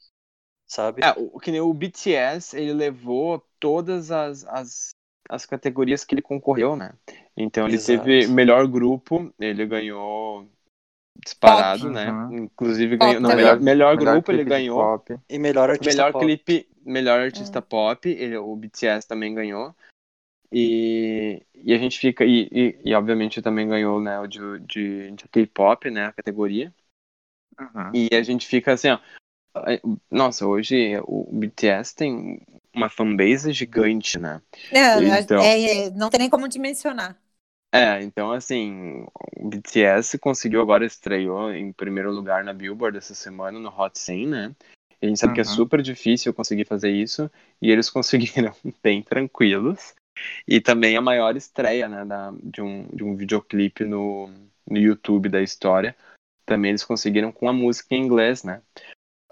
sabe? 0.70 1.02
É, 1.04 1.12
o, 1.18 1.40
que 1.40 1.52
nem 1.52 1.60
o 1.60 1.74
BTS, 1.74 2.56
ele 2.56 2.74
levou 2.74 3.44
todas 3.60 4.12
as, 4.12 4.46
as, 4.46 4.90
as 5.28 5.46
categorias 5.46 6.06
que 6.06 6.14
ele 6.14 6.22
concorreu, 6.22 6.76
né? 6.76 6.94
Então 7.36 7.66
ele 7.66 7.76
Exato. 7.76 8.04
teve 8.04 8.28
melhor 8.28 8.68
grupo, 8.68 9.34
ele 9.40 9.66
ganhou 9.66 10.48
disparado, 11.18 11.84
Pop. 11.84 11.94
né? 11.94 12.12
Uhum. 12.12 12.38
Inclusive 12.44 12.98
Pop 12.98 13.08
ganhou, 13.08 13.22
não, 13.22 13.30
também. 13.30 13.46
melhor, 13.46 13.60
melhor 13.60 13.98
grupo 13.98 14.32
ele 14.32 14.44
ganhou. 14.44 14.80
pop. 14.80 15.20
E 15.28 15.40
melhor 15.40 15.70
artista 15.70 15.92
melhor 15.92 16.12
pop. 16.14 16.26
clipe, 16.26 16.70
melhor 16.86 17.20
artista 17.20 17.62
pop, 17.62 18.08
ele, 18.08 18.38
o 18.38 18.56
BTS 18.56 19.08
também 19.08 19.34
ganhou. 19.34 19.76
E, 20.52 21.44
e 21.54 21.74
a 21.74 21.78
gente 21.78 22.00
fica. 22.00 22.26
E, 22.26 22.48
e, 22.52 22.80
e, 22.86 22.96
obviamente 22.96 23.42
também 23.42 23.68
ganhou 23.68 24.02
né, 24.02 24.20
o 24.20 24.26
de, 24.26 24.40
de, 24.62 25.12
de 25.12 25.28
K-pop, 25.28 25.92
né? 25.92 26.06
A 26.06 26.12
categoria. 26.12 26.74
Uhum. 27.60 27.92
E 27.94 28.16
a 28.16 28.24
gente 28.24 28.48
fica 28.48 28.74
assim, 28.74 28.90
ó. 28.90 29.00
Nossa, 30.10 30.46
hoje 30.46 31.00
o 31.04 31.30
BTS 31.32 31.96
tem 31.96 32.42
uma 32.74 32.90
fanbase 32.90 33.52
gigante, 33.52 34.20
né? 34.20 34.42
É, 34.72 35.20
Então. 35.20 35.44
é, 35.44 35.86
é, 35.86 35.90
não 35.92 36.10
tem 36.10 36.20
nem 36.20 36.30
como 36.30 36.48
dimensionar. 36.48 37.18
É, 37.72 38.02
então 38.02 38.32
assim, 38.32 39.06
o 39.38 39.48
BTS 39.48 40.18
conseguiu 40.18 40.62
agora, 40.62 40.86
estreou 40.86 41.54
em 41.54 41.72
primeiro 41.72 42.12
lugar 42.12 42.44
na 42.44 42.52
Billboard 42.54 42.98
essa 42.98 43.14
semana, 43.14 43.60
no 43.60 43.70
Hot 43.70 43.98
100, 43.98 44.28
né? 44.28 44.56
E 45.02 45.06
a 45.06 45.10
gente 45.10 45.20
sabe 45.20 45.34
que 45.34 45.42
é 45.42 45.44
Uhum. 45.44 45.50
super 45.50 45.82
difícil 45.82 46.34
conseguir 46.34 46.66
fazer 46.66 46.90
isso, 46.90 47.30
e 47.62 47.72
eles 47.72 47.90
conseguiram 47.92 48.54
bem 48.84 49.02
tranquilos. 49.02 49.94
E 50.48 50.60
também 50.60 50.98
a 50.98 51.02
maior 51.02 51.38
estreia, 51.38 51.88
né, 51.88 52.04
da, 52.04 52.34
de, 52.44 52.62
um, 52.62 52.86
de 52.94 53.04
um 53.04 53.16
videoclipe 53.16 53.86
no, 53.86 54.30
no 54.70 54.78
YouTube 54.78 55.30
da 55.30 55.42
história. 55.42 55.96
Também 56.46 56.70
eles 56.70 56.84
conseguiram 56.84 57.32
com 57.32 57.48
a 57.48 57.54
música 57.54 57.96
em 57.96 58.02
inglês, 58.04 58.44
né? 58.44 58.62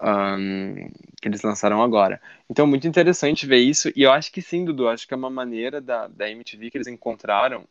Ahn, 0.00 0.90
que 1.20 1.28
eles 1.28 1.42
lançaram 1.42 1.82
agora. 1.82 2.20
Então, 2.48 2.66
muito 2.66 2.86
interessante 2.86 3.46
ver 3.46 3.58
isso. 3.58 3.90
E 3.96 4.02
eu 4.02 4.12
acho 4.12 4.30
que 4.32 4.40
sim, 4.42 4.64
Dudu, 4.64 4.88
acho 4.88 5.06
que 5.06 5.14
é 5.14 5.16
uma 5.16 5.30
maneira 5.30 5.80
da, 5.80 6.06
da 6.08 6.30
MTV 6.30 6.70
que 6.70 6.78
eles 6.78 6.86
encontraram, 6.88 7.66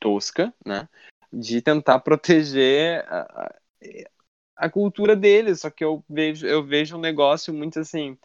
tosca, 0.00 0.54
né? 0.66 0.88
De 1.32 1.62
tentar 1.62 2.00
proteger 2.00 3.04
a, 3.08 3.52
a- 4.56 4.70
cultura 4.70 5.14
deles. 5.16 5.60
Só 5.60 5.70
que 5.70 5.84
eu 5.84 6.04
vejo, 6.08 6.46
eu 6.46 6.62
vejo 6.64 6.96
um 6.96 7.00
negócio 7.00 7.52
muito 7.52 7.78
assim. 7.78 8.16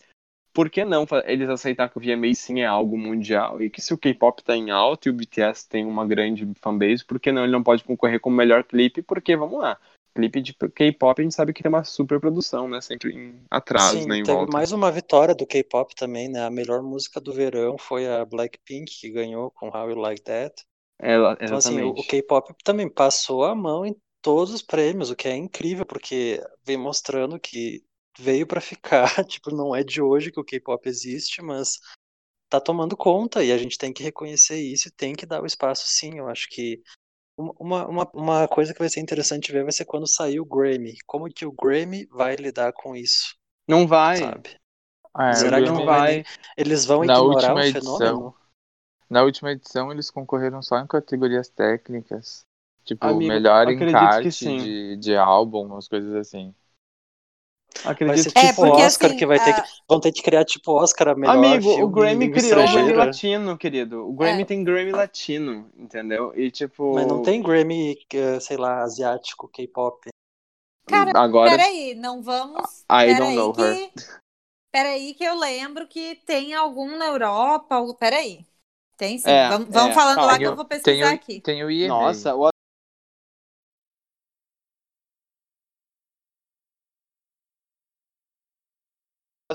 Por 0.53 0.69
que 0.69 0.85
não 0.85 1.05
eles 1.25 1.49
aceitar 1.49 1.89
que 1.89 1.97
o 1.97 2.01
VMA 2.01 2.33
sim 2.35 2.61
é 2.61 2.65
algo 2.65 2.97
mundial 2.97 3.61
e 3.61 3.69
que 3.69 3.81
se 3.81 3.93
o 3.93 3.97
K-pop 3.97 4.43
tá 4.43 4.55
em 4.55 4.71
alta 4.71 5.09
e 5.09 5.11
o 5.11 5.15
BTS 5.15 5.67
tem 5.69 5.85
uma 5.85 6.05
grande 6.07 6.47
fanbase, 6.61 7.05
por 7.05 7.19
que 7.19 7.31
não 7.31 7.43
ele 7.43 7.51
não 7.53 7.63
pode 7.63 7.83
concorrer 7.83 8.19
como 8.19 8.35
melhor 8.35 8.63
clipe? 8.63 9.01
Porque, 9.01 9.35
vamos 9.37 9.59
lá, 9.59 9.79
clipe 10.17 10.41
de 10.41 10.53
K-pop 10.53 11.21
a 11.21 11.23
gente 11.23 11.35
sabe 11.35 11.53
que 11.53 11.61
tem 11.61 11.69
uma 11.69 11.83
super 11.83 12.19
produção, 12.19 12.67
né? 12.67 12.81
Sempre 12.81 13.13
em 13.13 13.39
atraso, 13.51 14.01
Sim, 14.01 14.07
né? 14.07 14.17
Em 14.17 14.23
teve 14.23 14.35
volta. 14.35 14.51
mais 14.51 14.71
uma 14.71 14.91
vitória 14.91 15.35
do 15.35 15.45
K-pop 15.45 15.95
também, 15.95 16.27
né? 16.27 16.43
A 16.43 16.49
melhor 16.49 16.81
música 16.81 17.21
do 17.21 17.31
verão 17.31 17.77
foi 17.77 18.07
a 18.07 18.25
Blackpink, 18.25 18.99
que 18.99 19.11
ganhou 19.11 19.51
com 19.51 19.67
How 19.67 19.89
You 19.89 19.97
Like 19.97 20.23
That. 20.23 20.65
Ela, 20.99 21.37
Então, 21.39 21.57
assim, 21.57 21.81
o, 21.81 21.89
o 21.89 22.07
K-pop 22.07 22.53
também 22.63 22.89
passou 22.89 23.43
a 23.43 23.53
mão 23.53 23.85
em 23.85 23.95
todos 24.21 24.53
os 24.53 24.63
prêmios, 24.63 25.11
o 25.11 25.15
que 25.15 25.27
é 25.27 25.35
incrível, 25.35 25.85
porque 25.85 26.41
vem 26.65 26.77
mostrando 26.77 27.39
que 27.39 27.83
veio 28.17 28.47
pra 28.47 28.59
ficar. 28.59 29.07
Tipo, 29.27 29.55
não 29.55 29.75
é 29.75 29.83
de 29.83 30.01
hoje 30.01 30.31
que 30.31 30.39
o 30.39 30.43
K-pop 30.43 30.89
existe, 30.89 31.41
mas 31.41 31.79
tá 32.49 32.59
tomando 32.59 32.97
conta 32.97 33.43
e 33.43 33.51
a 33.51 33.57
gente 33.57 33.77
tem 33.77 33.93
que 33.93 34.01
reconhecer 34.01 34.59
isso 34.59 34.87
e 34.87 34.91
tem 34.91 35.13
que 35.13 35.25
dar 35.25 35.43
o 35.43 35.45
espaço 35.45 35.85
sim. 35.87 36.17
Eu 36.17 36.27
acho 36.27 36.49
que 36.49 36.81
uma, 37.37 37.87
uma, 37.87 38.09
uma 38.13 38.47
coisa 38.47 38.73
que 38.73 38.79
vai 38.79 38.89
ser 38.89 38.99
interessante 39.01 39.51
ver 39.51 39.63
vai 39.63 39.71
ser 39.71 39.85
quando 39.85 40.07
sair 40.07 40.39
o 40.39 40.45
Grammy. 40.45 40.97
Como 41.05 41.29
que 41.29 41.45
o 41.45 41.51
Grammy 41.51 42.05
vai 42.07 42.35
lidar 42.35 42.73
com 42.73 42.95
isso, 42.95 43.35
Não 43.67 43.87
vai. 43.87 44.19
sabe? 44.19 44.59
É, 45.19 45.43
Será 45.43 45.61
que 45.61 45.71
não 45.71 45.83
vai 45.83 46.23
Eles 46.57 46.85
vão 46.85 47.03
Na 47.03 47.19
ignorar 47.19 47.21
última 47.21 47.59
o 47.59 47.63
edição, 47.65 47.71
fenômeno? 47.71 48.35
Na 49.09 49.23
última 49.23 49.51
edição 49.51 49.91
eles 49.91 50.09
concorreram 50.11 50.61
só 50.63 50.79
em 50.79 50.87
categorias 50.87 51.49
técnicas. 51.49 52.45
Tipo, 52.85 53.21
Amigo, 53.21 53.21
melhor 53.21 53.69
encarte 53.69 54.53
de, 54.53 54.97
de 54.97 55.15
álbum, 55.17 55.65
umas 55.67 55.87
coisas 55.87 56.13
assim. 56.15 56.55
Vai 57.83 57.93
Acredito 57.93 58.23
ser 58.23 58.31
que 58.31 58.39
É, 58.39 58.49
tipo 58.49 58.61
sim. 58.61 58.67
porque 58.67 58.81
Oscar 58.83 59.09
assim, 59.09 59.17
que 59.19 59.25
vai 59.25 59.39
ter 59.43 59.51
a- 59.51 59.61
que, 59.61 59.69
vão 59.87 59.99
ter 59.99 60.11
que 60.11 60.21
criar 60.21 60.45
tipo 60.45 60.71
Oscar 60.73 61.09
a 61.09 61.15
melhor 61.15 61.35
Amigo, 61.37 61.81
o 61.83 61.87
Grammy 61.89 62.31
criou 62.31 62.63
o 62.63 62.71
Grammy. 62.71 62.93
Latino, 62.93 63.57
querido. 63.57 64.07
O 64.07 64.13
Grammy 64.13 64.41
É. 64.41 64.45
tem 64.45 64.63
Grammy 64.63 64.91
Latino, 64.91 65.69
entendeu? 65.77 66.33
E 66.35 66.49
tipo. 66.51 66.93
Mas 66.95 67.07
não 67.07 67.21
tem 67.21 67.41
Grammy, 67.41 67.97
eh, 68.13 68.39
sei 68.39 68.57
lá, 68.57 68.81
asiático, 68.83 69.47
K-pop. 69.47 70.09
Cara, 70.87 71.11
Agora. 71.19 71.51
Peraí, 71.51 71.93
não 71.95 72.21
vamos. 72.21 72.83
I 72.89 73.13
don't 73.15 73.17
Peraí 73.17 73.35
know 73.35 73.53
que. 73.53 73.61
her. 73.61 73.91
Peraí, 74.71 75.13
que 75.13 75.23
eu 75.23 75.35
lembro 75.37 75.87
que 75.87 76.15
tem 76.25 76.53
algum 76.53 76.97
na 76.97 77.07
Europa. 77.07 77.75
algo- 77.75 77.95
Peraí. 77.95 78.45
Tem 78.97 79.17
sim. 79.17 79.29
É, 79.29 79.49
vamos 79.49 79.67
vamos 79.69 79.91
é, 79.91 79.93
falando 79.93 80.15
calma. 80.15 80.31
lá 80.31 80.37
que 80.37 80.39
Tem 80.39 80.47
eu 80.47 80.55
vou 80.55 80.65
Tem 80.65 80.79
pesquisar 80.79 81.11
o, 81.11 81.15
aqui. 81.15 81.41
tem 81.41 81.63
o 81.63 81.69
EMA. 81.69 81.87
Nossa, 81.87 82.35
o 82.35 82.47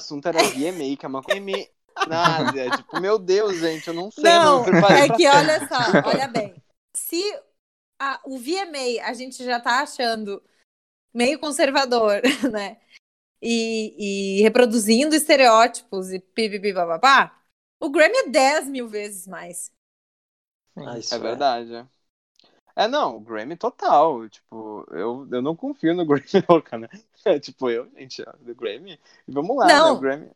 assunto 0.02 0.26
era 0.26 0.42
VMA, 0.42 0.96
que 0.96 1.04
é 1.04 1.08
uma 1.08 1.22
coisa. 1.22 1.40
VMA. 1.40 1.66
Nada, 2.08 2.70
tipo, 2.76 3.00
meu 3.00 3.18
Deus, 3.18 3.58
gente, 3.58 3.86
eu 3.88 3.94
não 3.94 4.10
sei. 4.10 4.24
Não, 4.24 4.64
preparei 4.64 5.02
é 5.04 5.08
que 5.14 5.28
olha 5.28 5.68
só, 5.68 5.76
olha 6.08 6.26
bem. 6.26 6.54
Se 6.96 7.22
a- 8.00 8.20
o 8.24 8.38
VMA 8.38 9.04
a 9.04 9.12
gente 9.12 9.44
já 9.44 9.60
tá 9.60 9.80
achando 9.82 10.42
meio 11.14 11.38
conservador, 11.38 12.20
né? 12.50 12.80
E, 13.40 14.38
e 14.38 14.42
reproduzindo 14.42 15.14
estereótipos 15.14 16.10
e 16.12 16.20
pipipi 16.20 16.72
bababá, 16.72 17.36
o 17.80 17.90
Grammy 17.90 18.16
é 18.16 18.28
10 18.28 18.68
mil 18.68 18.88
vezes 18.88 19.26
mais. 19.26 19.70
Ah, 20.76 20.98
isso 20.98 21.14
É 21.14 21.18
verdade. 21.18 21.74
é. 21.74 21.86
É, 22.74 22.88
não, 22.88 23.16
o 23.16 23.20
Grammy 23.20 23.56
total. 23.56 24.28
Tipo, 24.28 24.86
eu, 24.92 25.28
eu 25.30 25.42
não 25.42 25.54
confio 25.54 25.94
no 25.94 26.06
Grammy, 26.06 26.24
não, 26.48 26.60
cara. 26.60 26.88
É, 26.92 26.98
tipo, 27.40 27.70
eu, 27.70 27.90
gente, 27.96 28.22
ó, 28.26 28.32
do 28.40 28.54
Grammy. 28.54 28.98
Vamos 29.26 29.56
lá, 29.56 29.66
Não. 29.66 29.86
né? 29.86 29.90
O 29.92 30.00
Grammy. 30.00 30.30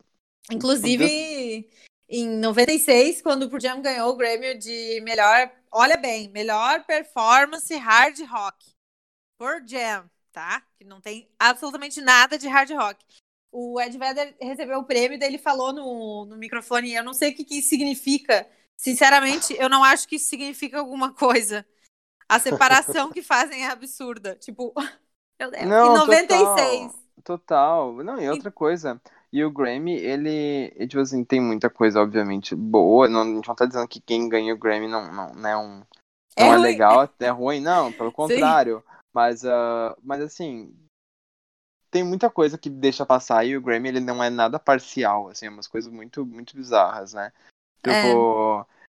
Inclusive, 0.50 1.68
em 2.08 2.28
96, 2.28 3.20
quando 3.22 3.52
o 3.52 3.60
Jam 3.60 3.82
ganhou 3.82 4.10
o 4.10 4.16
Grammy 4.16 4.56
de 4.56 5.00
melhor, 5.02 5.50
olha 5.72 5.96
bem, 5.96 6.28
melhor 6.30 6.84
performance 6.84 7.74
hard 7.74 8.20
rock. 8.28 8.72
Pearl 9.38 9.66
Jam, 9.66 10.08
tá? 10.32 10.62
Que 10.78 10.84
não 10.84 11.00
tem 11.00 11.28
absolutamente 11.38 12.00
nada 12.00 12.38
de 12.38 12.46
hard 12.46 12.70
rock. 12.70 13.04
O 13.50 13.80
Ed 13.80 13.96
Vedder 13.98 14.36
recebeu 14.40 14.78
o 14.78 14.84
prêmio, 14.84 15.18
daí 15.18 15.30
ele 15.30 15.38
falou 15.38 15.72
no, 15.72 16.26
no 16.26 16.36
microfone, 16.36 16.94
eu 16.94 17.02
não 17.02 17.14
sei 17.14 17.32
o 17.32 17.34
que, 17.34 17.44
que 17.44 17.62
significa 17.62 18.46
Sinceramente, 18.76 19.56
eu 19.58 19.68
não 19.68 19.82
acho 19.82 20.06
que 20.06 20.16
isso 20.16 20.28
significa 20.28 20.78
alguma 20.78 21.12
coisa. 21.12 21.66
A 22.28 22.38
separação 22.38 23.10
que 23.10 23.22
fazem 23.22 23.64
é 23.64 23.68
absurda. 23.68 24.36
Tipo, 24.36 24.74
Não, 25.38 25.94
em 25.94 25.98
96. 25.98 26.92
Total. 27.22 27.92
Não, 28.04 28.20
e 28.20 28.28
outra 28.28 28.50
coisa. 28.50 29.00
E 29.32 29.44
o 29.44 29.50
Grammy, 29.50 29.94
ele, 29.94 30.70
tipo 30.86 31.00
assim, 31.00 31.24
tem 31.24 31.40
muita 31.40 31.68
coisa, 31.68 32.00
obviamente, 32.00 32.54
boa. 32.54 33.08
Não, 33.08 33.22
a 33.22 33.24
gente 33.24 33.48
não 33.48 33.54
tá 33.54 33.66
dizendo 33.66 33.88
que 33.88 34.00
quem 34.00 34.28
ganha 34.28 34.54
o 34.54 34.58
Grammy 34.58 34.88
não, 34.88 35.12
não, 35.12 35.34
não 35.34 35.48
é 35.48 35.56
um. 35.56 35.82
É 36.36 36.44
Não 36.44 36.52
é, 36.52 36.56
ruim. 36.56 36.62
legal, 36.62 37.10
é 37.18 37.28
ruim, 37.30 37.60
não, 37.60 37.92
pelo 37.92 38.12
contrário. 38.12 38.82
Mas, 39.12 39.44
ah, 39.44 39.96
mas 40.02 40.20
assim, 40.20 40.74
tem 41.90 42.04
muita 42.04 42.28
coisa 42.28 42.58
que 42.58 42.68
deixa 42.68 43.06
passar 43.06 43.44
e 43.44 43.56
o 43.56 43.60
Grammy 43.62 43.88
ele 43.88 44.00
não 44.00 44.22
é 44.22 44.28
nada 44.28 44.58
parcial, 44.58 45.28
assim, 45.28 45.46
é 45.46 45.50
umas 45.50 45.66
coisas 45.66 45.90
muito, 45.90 46.26
muito 46.26 46.54
bizarras, 46.54 47.14
né? 47.14 47.32
É. 47.84 48.02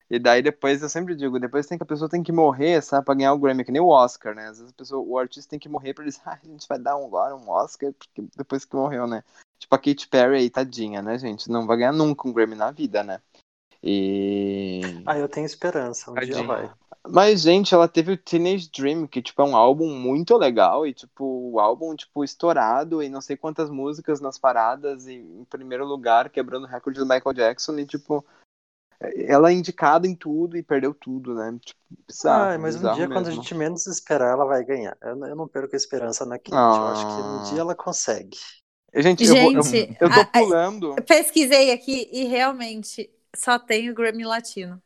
E 0.09 0.17
daí 0.17 0.41
depois 0.41 0.81
eu 0.81 0.89
sempre 0.89 1.15
digo, 1.15 1.39
depois 1.39 1.67
tem 1.67 1.77
que 1.77 1.83
a 1.83 1.87
pessoa 1.87 2.09
tem 2.09 2.23
que 2.23 2.31
morrer, 2.31 2.81
sabe, 2.81 3.05
pra 3.05 3.13
ganhar 3.13 3.33
o 3.33 3.37
Grammy, 3.37 3.63
que 3.63 3.71
nem 3.71 3.81
o 3.81 3.89
Oscar, 3.89 4.33
né? 4.33 4.47
Às 4.47 4.57
vezes 4.57 4.73
a 4.73 4.75
pessoa, 4.75 5.05
o 5.05 5.17
artista 5.19 5.51
tem 5.51 5.59
que 5.59 5.69
morrer 5.69 5.93
pra 5.93 6.03
eles, 6.03 6.19
ah, 6.25 6.39
a 6.41 6.47
gente 6.47 6.67
vai 6.67 6.79
dar 6.79 6.97
um, 6.97 7.05
agora 7.05 7.35
um 7.35 7.49
Oscar, 7.49 7.93
porque 7.93 8.23
depois 8.35 8.65
que 8.65 8.75
morreu, 8.75 9.05
né? 9.05 9.23
Tipo 9.59 9.75
a 9.75 9.77
Katy 9.77 10.07
Perry 10.07 10.37
aí, 10.37 10.49
tadinha, 10.49 11.01
né, 11.01 11.17
gente? 11.19 11.49
Não 11.49 11.67
vai 11.67 11.77
ganhar 11.77 11.91
nunca 11.91 12.27
um 12.27 12.33
Grammy 12.33 12.55
na 12.55 12.71
vida, 12.71 13.03
né? 13.03 13.21
E. 13.83 14.81
Ah, 15.05 15.17
eu 15.17 15.29
tenho 15.29 15.45
esperança, 15.45 16.11
um 16.11 16.15
dia 16.15 16.33
Tadinha. 16.33 16.47
vai. 16.47 16.71
Mas, 17.07 17.41
gente, 17.41 17.73
ela 17.73 17.87
teve 17.87 18.11
o 18.11 18.17
Teenage 18.17 18.69
Dream, 18.69 19.07
que, 19.07 19.21
tipo, 19.21 19.41
é 19.41 19.45
um 19.45 19.55
álbum 19.55 19.95
muito 19.95 20.35
legal 20.37 20.85
e, 20.85 20.93
tipo, 20.93 21.23
o 21.23 21.59
álbum, 21.59 21.95
tipo, 21.95 22.23
estourado 22.23 23.01
e 23.01 23.07
não 23.07 23.21
sei 23.21 23.37
quantas 23.37 23.69
músicas 23.69 24.19
nas 24.19 24.37
paradas 24.37 25.07
e 25.07 25.13
em 25.13 25.45
primeiro 25.45 25.85
lugar, 25.85 26.29
quebrando 26.29 26.65
o 26.65 26.67
recorde 26.67 26.99
do 26.99 27.05
Michael 27.05 27.33
Jackson 27.33 27.79
e, 27.79 27.85
tipo, 27.85 28.25
ela 29.27 29.49
é 29.49 29.53
indicada 29.53 30.07
em 30.07 30.15
tudo 30.15 30.57
e 30.57 30.63
perdeu 30.63 30.93
tudo, 30.93 31.33
né? 31.33 31.57
Tipo, 31.63 31.79
bizarro, 32.07 32.53
Ah, 32.53 32.57
mas 32.59 32.75
um 32.75 32.93
dia, 32.93 33.07
quando 33.07 33.27
a 33.27 33.29
mesmo. 33.29 33.35
gente 33.43 33.55
menos 33.55 33.87
esperar, 33.87 34.31
ela 34.31 34.45
vai 34.45 34.63
ganhar. 34.63 34.97
Eu, 35.01 35.15
não- 35.15 35.27
eu 35.27 35.35
não 35.35 35.47
perco 35.47 35.75
a 35.75 35.77
esperança 35.77 36.25
na 36.25 36.37
Kate. 36.37 36.51
Eu 36.51 36.57
acho 36.87 37.05
que 37.05 37.11
um 37.11 37.39
Ah. 37.39 37.43
dia 37.49 37.59
ela 37.61 37.75
consegue. 37.75 38.37
Gente, 38.95 39.23
eu, 39.23 39.35
vou- 39.35 39.51
eu, 39.53 39.63
Gente, 39.63 39.97
eu 40.01 40.09
tô 40.11 40.19
a- 40.19 40.23
a- 40.23 40.25
pulando. 40.25 40.95
pesquisei 41.07 41.71
aqui 41.71 42.09
e 42.11 42.25
realmente 42.25 43.09
só 43.35 43.57
tem 43.59 43.89
o 43.89 43.93
Grammy 43.93 44.25
Latino. 44.25 44.81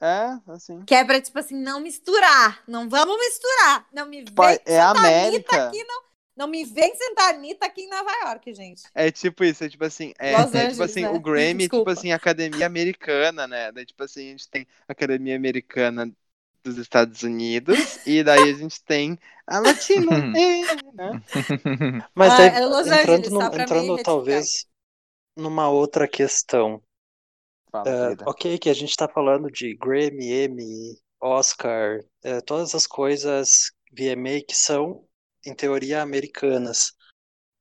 É, 0.00 0.38
assim. 0.52 0.82
Que 0.84 0.94
é 0.94 1.04
pra, 1.04 1.20
tipo 1.20 1.36
assim, 1.38 1.56
não 1.56 1.80
misturar. 1.80 2.62
Não 2.68 2.88
vamos 2.88 3.16
misturar. 3.18 3.86
Não 3.92 4.06
me 4.06 4.22
vem 4.22 4.34
Pai, 4.34 4.60
é 4.64 4.78
a 4.78 4.90
América. 4.90 5.66
aqui, 5.68 5.82
não. 5.84 6.07
Não 6.38 6.46
me 6.48 6.64
vem 6.64 6.94
sentar 6.96 7.34
Anitta 7.34 7.66
aqui 7.66 7.82
em 7.82 7.90
Nova 7.90 8.10
York, 8.24 8.54
gente. 8.54 8.84
É 8.94 9.10
tipo 9.12 9.44
isso, 9.44 9.62
é 9.64 9.68
tipo 9.68 9.84
assim, 9.84 10.12
é, 10.18 10.44
Los 10.44 10.54
é 10.54 10.66
tipo 10.66 10.82
Angeles, 10.82 10.82
assim, 10.82 11.02
né? 11.02 11.08
o 11.08 11.20
Grammy, 11.20 11.68
tipo 11.68 11.90
Desculpa. 11.90 11.90
assim, 11.90 12.10
Academia 12.12 12.66
Americana, 12.66 13.46
né? 13.46 13.70
Daí, 13.72 13.86
tipo 13.86 14.02
assim, 14.02 14.28
a 14.28 14.30
gente 14.32 14.48
tem 14.50 14.66
a 14.88 14.92
Academia 14.92 15.36
Americana 15.36 16.10
dos 16.64 16.78
Estados 16.78 17.22
Unidos 17.22 17.98
e 18.06 18.22
daí 18.24 18.50
a 18.50 18.54
gente 18.54 18.82
tem 18.84 19.18
a 19.46 19.60
Latina, 19.60 20.28
é, 20.34 20.62
né? 20.94 21.20
Mas 22.14 22.34
Ah, 22.34 22.34
daí, 22.34 22.58
é 22.58 22.66
Los 22.66 22.90
entrando, 22.90 23.30
Angeles, 23.30 23.32
me 23.32 23.44
entrando 23.58 23.98
talvez 23.98 24.66
numa 25.36 25.68
outra 25.70 26.08
questão. 26.08 26.82
Fala, 27.72 27.94
querida. 27.94 28.26
ok, 28.26 28.58
que 28.58 28.70
a 28.70 28.74
gente 28.74 28.96
tá 28.96 29.08
falando 29.08 29.50
de 29.50 29.74
Grammy, 29.76 30.32
Emmy, 30.32 30.98
Oscar, 31.20 32.00
é, 32.22 32.40
todas 32.40 32.74
as 32.74 32.86
coisas 32.86 33.72
VMA 33.92 34.40
que 34.42 34.54
são, 34.56 35.04
em 35.48 35.54
teoria, 35.54 36.02
americanas. 36.02 36.92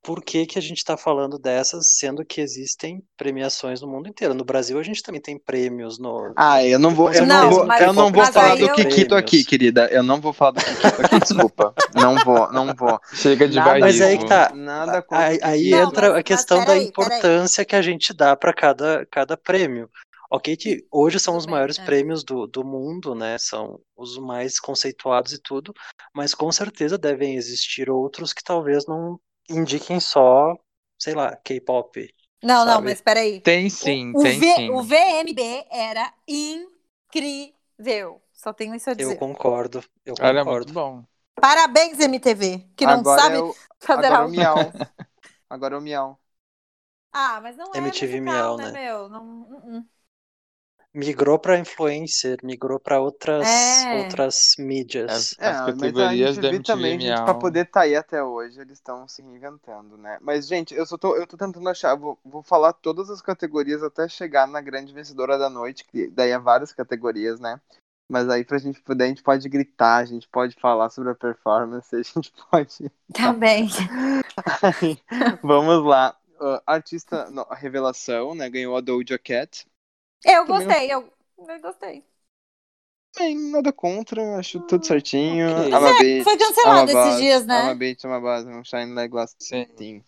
Por 0.03 0.23
que 0.23 0.45
que 0.45 0.57
a 0.57 0.61
gente 0.61 0.85
tá 0.85 0.95
falando 0.95 1.37
dessas, 1.37 1.97
sendo 1.97 2.23
que 2.23 2.39
existem 2.39 3.03
premiações 3.17 3.81
no 3.81 3.87
mundo 3.89 4.07
inteiro? 4.07 4.33
No 4.33 4.45
Brasil 4.45 4.79
a 4.79 4.83
gente 4.83 5.03
também 5.03 5.19
tem 5.19 5.37
prêmios 5.37 5.99
no. 5.99 6.31
Ah, 6.37 6.63
eu 6.63 6.79
não 6.79 6.91
vou, 6.91 7.11
eu 7.11 7.25
Não, 7.25 7.43
não 7.43 7.49
vou, 7.51 7.65
mas- 7.65 7.81
eu 7.81 7.91
não 7.91 8.11
vou 8.11 8.25
falar 8.25 8.55
do 8.55 8.67
eu- 8.67 8.73
Kikito 8.75 9.15
aqui, 9.15 9.43
querida. 9.43 9.87
Eu 9.91 10.03
não 10.03 10.21
vou 10.21 10.31
falar 10.31 10.51
do 10.51 10.61
Kikito 10.63 11.01
aqui, 11.01 11.19
desculpa. 11.19 11.73
Não 11.93 12.15
vou, 12.23 12.49
não 12.53 12.73
vou. 12.73 12.97
Chega 13.13 13.49
de 13.49 13.57
Nada 13.57 13.79
Mas 13.79 13.99
aí 13.99 14.17
que 14.17 14.25
tá. 14.25 14.53
Nada 14.53 15.03
Aí, 15.11 15.39
aí. 15.41 15.69
Não, 15.71 15.89
entra 15.89 16.09
mas- 16.11 16.19
a 16.19 16.23
questão 16.23 16.63
da 16.63 16.77
importância 16.77 17.65
que 17.65 17.75
a 17.75 17.81
gente 17.81 18.13
dá 18.13 18.33
para 18.37 18.53
cada, 18.53 19.05
cada 19.11 19.35
prêmio. 19.35 19.89
Ok, 20.29 20.57
que 20.57 20.85
hoje 20.91 21.19
são 21.19 21.37
os 21.37 21.45
bem, 21.45 21.47
maiores 21.47 21.77
é. 21.77 21.85
prêmios 21.85 22.23
do, 22.23 22.47
do 22.47 22.63
mundo, 22.65 23.15
né? 23.15 23.37
São 23.37 23.79
os 23.95 24.17
mais 24.17 24.59
conceituados 24.59 25.33
e 25.33 25.41
tudo, 25.41 25.73
mas 26.13 26.33
com 26.33 26.51
certeza 26.51 26.97
devem 26.97 27.35
existir 27.35 27.89
outros 27.89 28.33
que 28.33 28.43
talvez 28.43 28.85
não 28.87 29.19
indiquem 29.49 29.99
só, 29.99 30.55
sei 30.99 31.13
lá, 31.15 31.35
K-pop. 31.37 32.13
Não, 32.43 32.65
não, 32.65 32.81
Sabe? 32.81 32.81
mas 32.81 33.01
peraí. 33.01 33.43
Tem 33.43 33.69
sim, 33.69 34.13
o, 34.13 34.25
o 34.25 34.27
tem 34.27 34.31
V- 34.31 34.45
sim. 34.45 34.69
o 34.69 34.83
VMB 34.83 35.67
era 35.71 36.13
incrível. 36.27 38.21
Só 38.33 38.53
tenho 38.53 38.75
isso 38.75 38.89
a 38.89 38.93
Eu 38.95 39.15
dizer. 39.15 39.21
concordo, 39.21 39.83
eu 40.05 40.15
Era 40.19 40.45
concordo. 40.45 40.71
muito 40.71 40.71
bom. 40.73 41.03
Parabéns, 41.41 41.99
MTV, 41.99 42.69
que 42.75 42.87
não 42.87 43.03
agora 43.03 43.27
sabe 43.27 43.37
é 43.37 43.39
o, 43.39 43.57
fazer 43.81 44.11
agora 44.11 44.23
é 44.23 44.25
o 44.25 44.27
algo. 44.27 44.33
miau. 44.33 44.75
Agora 45.49 45.75
é 45.75 45.79
o 45.79 45.81
miau. 45.81 46.19
Ah, 47.11 47.39
mas 47.41 47.57
não 47.57 47.75
é 47.75 47.81
MTV 47.81 48.21
musical, 48.21 48.21
Miau, 48.21 48.55
né, 48.55 48.65
né? 48.65 48.71
meu? 48.71 49.09
Não, 49.09 49.41
uh-uh. 49.43 49.89
Migrou 50.97 51.37
para 51.37 51.59
influencer, 51.59 52.39
migrou 52.43 52.79
para 52.79 52.99
outras, 52.99 53.47
É. 53.47 54.03
outras 54.03 54.55
mídias. 54.57 55.11
As 55.11 55.33
É, 55.37 55.51
mas 55.51 55.59
a 55.59 55.65
categorias 55.67 56.35
gente 56.35 56.41
da 56.41 56.49
vê 56.49 56.55
MTV 56.55 56.63
também, 56.63 56.99
gente, 56.99 57.23
pra 57.23 57.35
poder 57.35 57.65
estar 57.67 57.81
aí 57.81 57.95
até 57.95 58.23
hoje, 58.23 58.59
eles 58.59 58.79
estão 58.79 59.07
se 59.07 59.21
reinventando, 59.21 59.95
né? 59.95 60.17
Mas, 60.21 60.47
gente, 60.47 60.73
eu 60.73 60.87
só 60.87 60.97
tô, 60.97 61.15
eu 61.15 61.27
tô 61.27 61.37
tentando 61.37 61.69
achar, 61.69 61.93
vou, 61.95 62.17
vou 62.25 62.41
falar 62.41 62.73
todas 62.73 63.11
as 63.11 63.21
categorias 63.21 63.83
até 63.83 64.07
chegar 64.09 64.47
na 64.47 64.59
grande 64.59 64.91
vencedora 64.91 65.37
da 65.37 65.51
noite, 65.51 65.85
que 65.85 66.07
daí 66.09 66.31
é 66.31 66.39
várias 66.39 66.73
categorias, 66.73 67.39
né? 67.39 67.61
Mas 68.09 68.27
aí 68.27 68.43
pra 68.43 68.57
gente 68.57 68.81
poder, 68.81 69.03
a 69.03 69.07
gente 69.07 69.21
pode 69.21 69.47
gritar, 69.47 69.97
a 69.97 70.05
gente 70.05 70.27
pode 70.27 70.55
falar 70.59 70.89
sobre 70.89 71.11
a 71.11 71.15
performance, 71.15 71.95
a 71.95 72.01
gente 72.01 72.33
pode. 72.49 72.91
Tá 73.13 73.33
bem. 73.33 73.67
Aí, 74.81 74.97
vamos 75.43 75.85
lá. 75.85 76.15
Uh, 76.39 76.61
artista, 76.65 77.29
não, 77.29 77.45
a 77.49 77.55
revelação, 77.55 78.33
né? 78.33 78.49
Ganhou 78.49 78.75
a 78.75 78.81
Doja 78.81 79.19
Cat. 79.19 79.67
Eu 80.25 80.45
Também 80.45 80.47
gostei, 80.47 80.91
eu, 80.93 81.11
eu 81.39 81.59
gostei. 81.61 82.05
Bem, 83.17 83.35
nada 83.51 83.73
contra, 83.73 84.37
acho 84.37 84.59
tudo 84.61 84.85
certinho. 84.85 85.47
ok. 85.47 85.55
I'm 85.71 85.85
a 85.85 85.93
bitch, 85.93 86.29
Foi 86.29 86.37
cancelado 86.37 86.89
I'm 86.89 86.95
a 86.95 86.95
esses 86.95 87.15
dias, 87.17 87.45
né? 87.45 87.63
I'm 87.63 87.67
a 87.67 87.75
bitch, 87.75 88.03
I'm 88.05 88.11
a 88.11 88.19
boss, 88.21 88.45
I'm 88.45 88.63
shine 88.63 88.93
like 88.95 89.09
glass. 89.11 89.35
Sim. 89.39 89.65
Sim. 89.75 90.03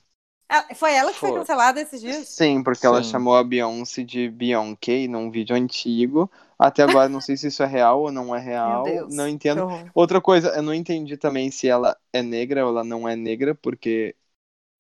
Ela- 0.50 0.76
Foi 0.76 0.94
ela 0.96 1.14
que 1.14 1.20
foi 1.20 1.32
Foi. 1.32 1.34
cancelada 1.34 1.82
esses 1.82 2.02
dias? 2.02 2.28
Sim, 2.28 2.64
porque 2.64 2.86
ela 2.86 3.02
Sim. 3.02 3.04
chamou 3.04 3.36
a 3.36 3.44
Beyoncé 3.44 4.04
de 4.04 4.30
Beyoncé 4.30 5.08
num 5.08 5.32
vídeo 5.32 5.56
antigo. 5.56 6.32
Até 6.58 6.84
agora 6.84 7.10
não 7.10 7.22
sei 7.22 7.38
se 7.38 7.48
isso 7.48 7.64
é 7.64 7.66
real 7.68 8.02
ou 8.04 8.12
não 8.12 8.36
é 8.36 8.40
real. 8.40 8.82
Meu 8.98 9.08
Deus. 9.08 9.16
Não 9.16 9.28
entendo. 9.28 9.66
Outra 9.94 10.22
coisa, 10.22 10.50
eu 10.56 10.64
não 10.64 10.74
entendi 10.74 11.18
também 11.18 11.52
se 11.52 11.68
ela 11.68 11.98
é 12.14 12.22
negra 12.22 12.66
ou 12.66 12.72
ela 12.72 12.84
não 12.84 13.08
é 13.08 13.16
negra, 13.16 13.56
porque 13.56 14.16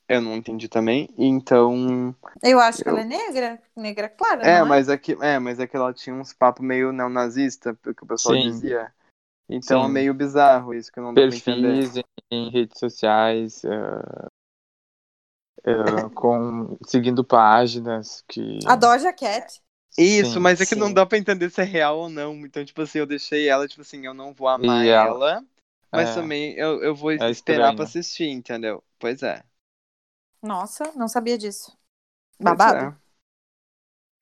eu 0.10 0.22
não 0.22 0.36
entendi 0.36 0.68
também. 0.68 1.08
Então. 1.18 2.16
Eu 2.44 2.60
acho 2.60 2.84
que 2.84 2.90
Eu- 2.90 2.94
ela 2.94 3.02
é 3.02 3.06
negra. 3.06 3.62
Negra 3.76 4.10
clara, 4.10 4.44
É, 4.44 4.60
não 4.60 4.68
é? 4.68 4.70
mas 4.70 4.90
é 4.90 4.98
que, 4.98 5.14
é, 5.22 5.40
mas 5.40 5.60
é 5.60 5.68
que 5.68 5.76
ela 5.76 5.94
tinha 5.94 6.16
uns 6.16 6.34
papos 6.34 6.66
meio 6.66 6.92
neonazista, 6.92 7.76
que 7.76 8.04
o 8.04 8.08
pessoal 8.08 8.36
Sim. 8.36 8.52
dizia. 8.52 8.94
Então 9.50 9.84
é 9.84 9.88
Sim. 9.88 9.94
meio 9.94 10.14
bizarro 10.14 10.74
isso 10.74 10.92
que 10.92 11.00
não 11.00 11.14
dá 11.14 11.22
pra 11.24 11.36
entender. 11.36 11.78
Perfis 11.84 11.98
em, 11.98 12.04
em 12.32 12.50
redes 12.50 12.80
sociais, 12.80 13.64
eh, 13.66 13.70
eh, 15.66 16.10
com, 16.16 16.78
seguindo 16.86 17.24
páginas 17.24 18.24
que. 18.28 18.42
A 18.68 18.76
Doja 18.76 19.12
Cat. 19.14 19.62
Isso, 19.98 20.40
Sim, 20.40 20.42
mas 20.42 20.62
é 20.62 20.66
que 20.66 20.76
não 20.76 20.88
sim. 20.88 20.94
dá 20.94 21.06
pra 21.06 21.18
entender 21.18 21.50
se 21.50 21.62
é 21.62 21.64
real 21.66 21.98
ou 22.00 22.10
não. 22.10 22.34
Então, 22.46 22.64
tipo 22.64 22.82
assim, 22.82 23.00
eu 23.00 23.06
deixei 23.06 23.50
ela, 23.50 23.68
tipo 23.68 23.82
assim, 23.82 24.06
eu 24.06 24.14
não 24.14 24.34
vou 24.34 24.48
amar 24.48 24.86
ela, 24.86 25.06
ela- 25.06 25.46
mas 25.92 26.10
é. 26.10 26.14
também 26.14 26.54
eu, 26.58 26.82
eu 26.84 26.96
vou 26.96 27.12
É 27.12 27.30
esperar 27.30 27.74
pra 27.74 27.84
assistir, 27.84 28.28
entendeu? 28.30 28.84
Pois 28.98 29.22
é. 29.24 29.44
Nossa, 30.42 30.92
não 30.96 31.08
sabia 31.08 31.38
disso. 31.38 31.78
Babado. 32.40 32.94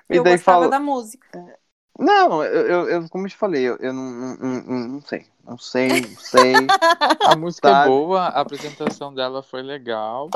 é. 0.10 0.16
E 0.16 0.18
Eu 0.18 0.24
daí 0.24 0.38
gostava 0.38 0.38
fala. 0.38 0.70
da 0.70 0.80
música. 0.80 1.60
Não, 2.00 2.44
eu, 2.44 2.68
eu, 2.68 2.90
eu- 2.90 3.10
como 3.10 3.26
eu 3.26 3.30
te 3.30 3.36
falei, 3.38 3.64
eu, 3.68 3.76
eu 3.78 3.92
não, 3.94 4.04
não, 4.12 4.36
não, 4.38 4.88
não- 4.90 5.02
sei. 5.02 5.26
Não 5.44 5.58
sei, 5.58 6.02
não 6.02 6.18
sei. 6.18 6.68
A 7.24 7.34
música 7.36 7.70
Sabe? 7.70 7.90
é 7.90 7.90
boa, 7.90 8.28
a 8.28 8.42
apresentação 8.42 9.14
dela 9.14 9.42
foi 9.42 9.62
legal. 9.62 10.30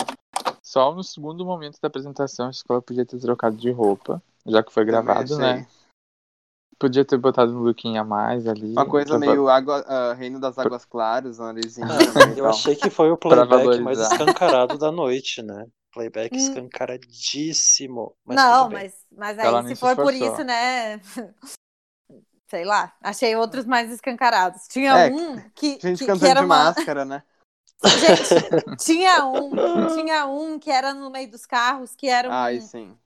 Só 0.63 0.93
no 0.93 1.03
segundo 1.03 1.45
momento 1.45 1.79
da 1.81 1.87
apresentação, 1.87 2.47
acho 2.47 2.63
que 2.63 2.71
ela 2.71 2.81
podia 2.81 3.05
ter 3.05 3.19
trocado 3.19 3.57
de 3.57 3.71
roupa, 3.71 4.21
já 4.45 4.63
que 4.63 4.73
foi 4.73 4.85
gravado, 4.85 5.37
né? 5.39 5.65
Podia 6.81 7.05
ter 7.05 7.17
botado 7.17 7.51
um 7.55 7.59
lookinho 7.59 8.01
a 8.01 8.03
mais 8.03 8.47
ali. 8.47 8.73
Uma 8.73 8.85
coisa 8.87 9.19
pra- 9.19 9.19
meio 9.19 9.47
água, 9.47 9.85
ah, 9.87 10.13
Reino 10.13 10.39
das 10.39 10.57
Águas 10.57 10.83
Claras, 10.83 11.37
narizinho. 11.37 11.87
Ah, 11.87 11.99
assim, 11.99 12.19
eu 12.35 12.35
tal. 12.43 12.49
achei 12.49 12.75
que 12.75 12.89
foi 12.89 13.11
o 13.11 13.17
playback 13.17 13.79
mais 13.81 13.99
escancarado 13.99 14.77
da 14.79 14.91
noite, 14.91 15.43
né? 15.43 15.67
Playback 15.93 16.35
Hum. 16.35 16.39
escancaradíssimo. 16.39 18.15
Mas 18.25 18.35
não, 18.37 18.69
mas, 18.69 18.93
mas 19.11 19.37
Ela 19.37 19.59
aí, 19.59 19.65
nem 19.65 19.75
se 19.75 19.75
se 19.75 19.81
for 19.81 19.95
por 19.95 20.13
isso, 20.13 20.43
né? 20.43 20.99
Sei 22.49 22.65
lá, 22.65 22.93
achei 23.01 23.33
outros 23.35 23.65
mais 23.65 23.89
escancarados. 23.91 24.67
Tinha 24.67 24.95
É, 24.97 25.09
um 25.09 25.37
que, 25.55 25.77
Gente 25.77 25.99
que, 25.99 26.05
cantando 26.05 26.19
que 26.19 26.27
era 26.27 26.39
de 26.41 26.45
uma. 26.45 26.57
máscara, 26.57 27.05
né? 27.05 27.23
Gente, 27.97 28.75
tinha 28.77 29.25
um, 29.25 29.51
tinha 29.95 30.25
um 30.27 30.59
que 30.59 30.69
era 30.69 30.93
no 30.93 31.09
meio 31.09 31.31
dos 31.31 31.45
carros, 31.45 31.95
que 31.95 32.07
era 32.09 32.29
um, 32.29 32.33
Ai, 32.33 32.59
sim. 32.59 32.97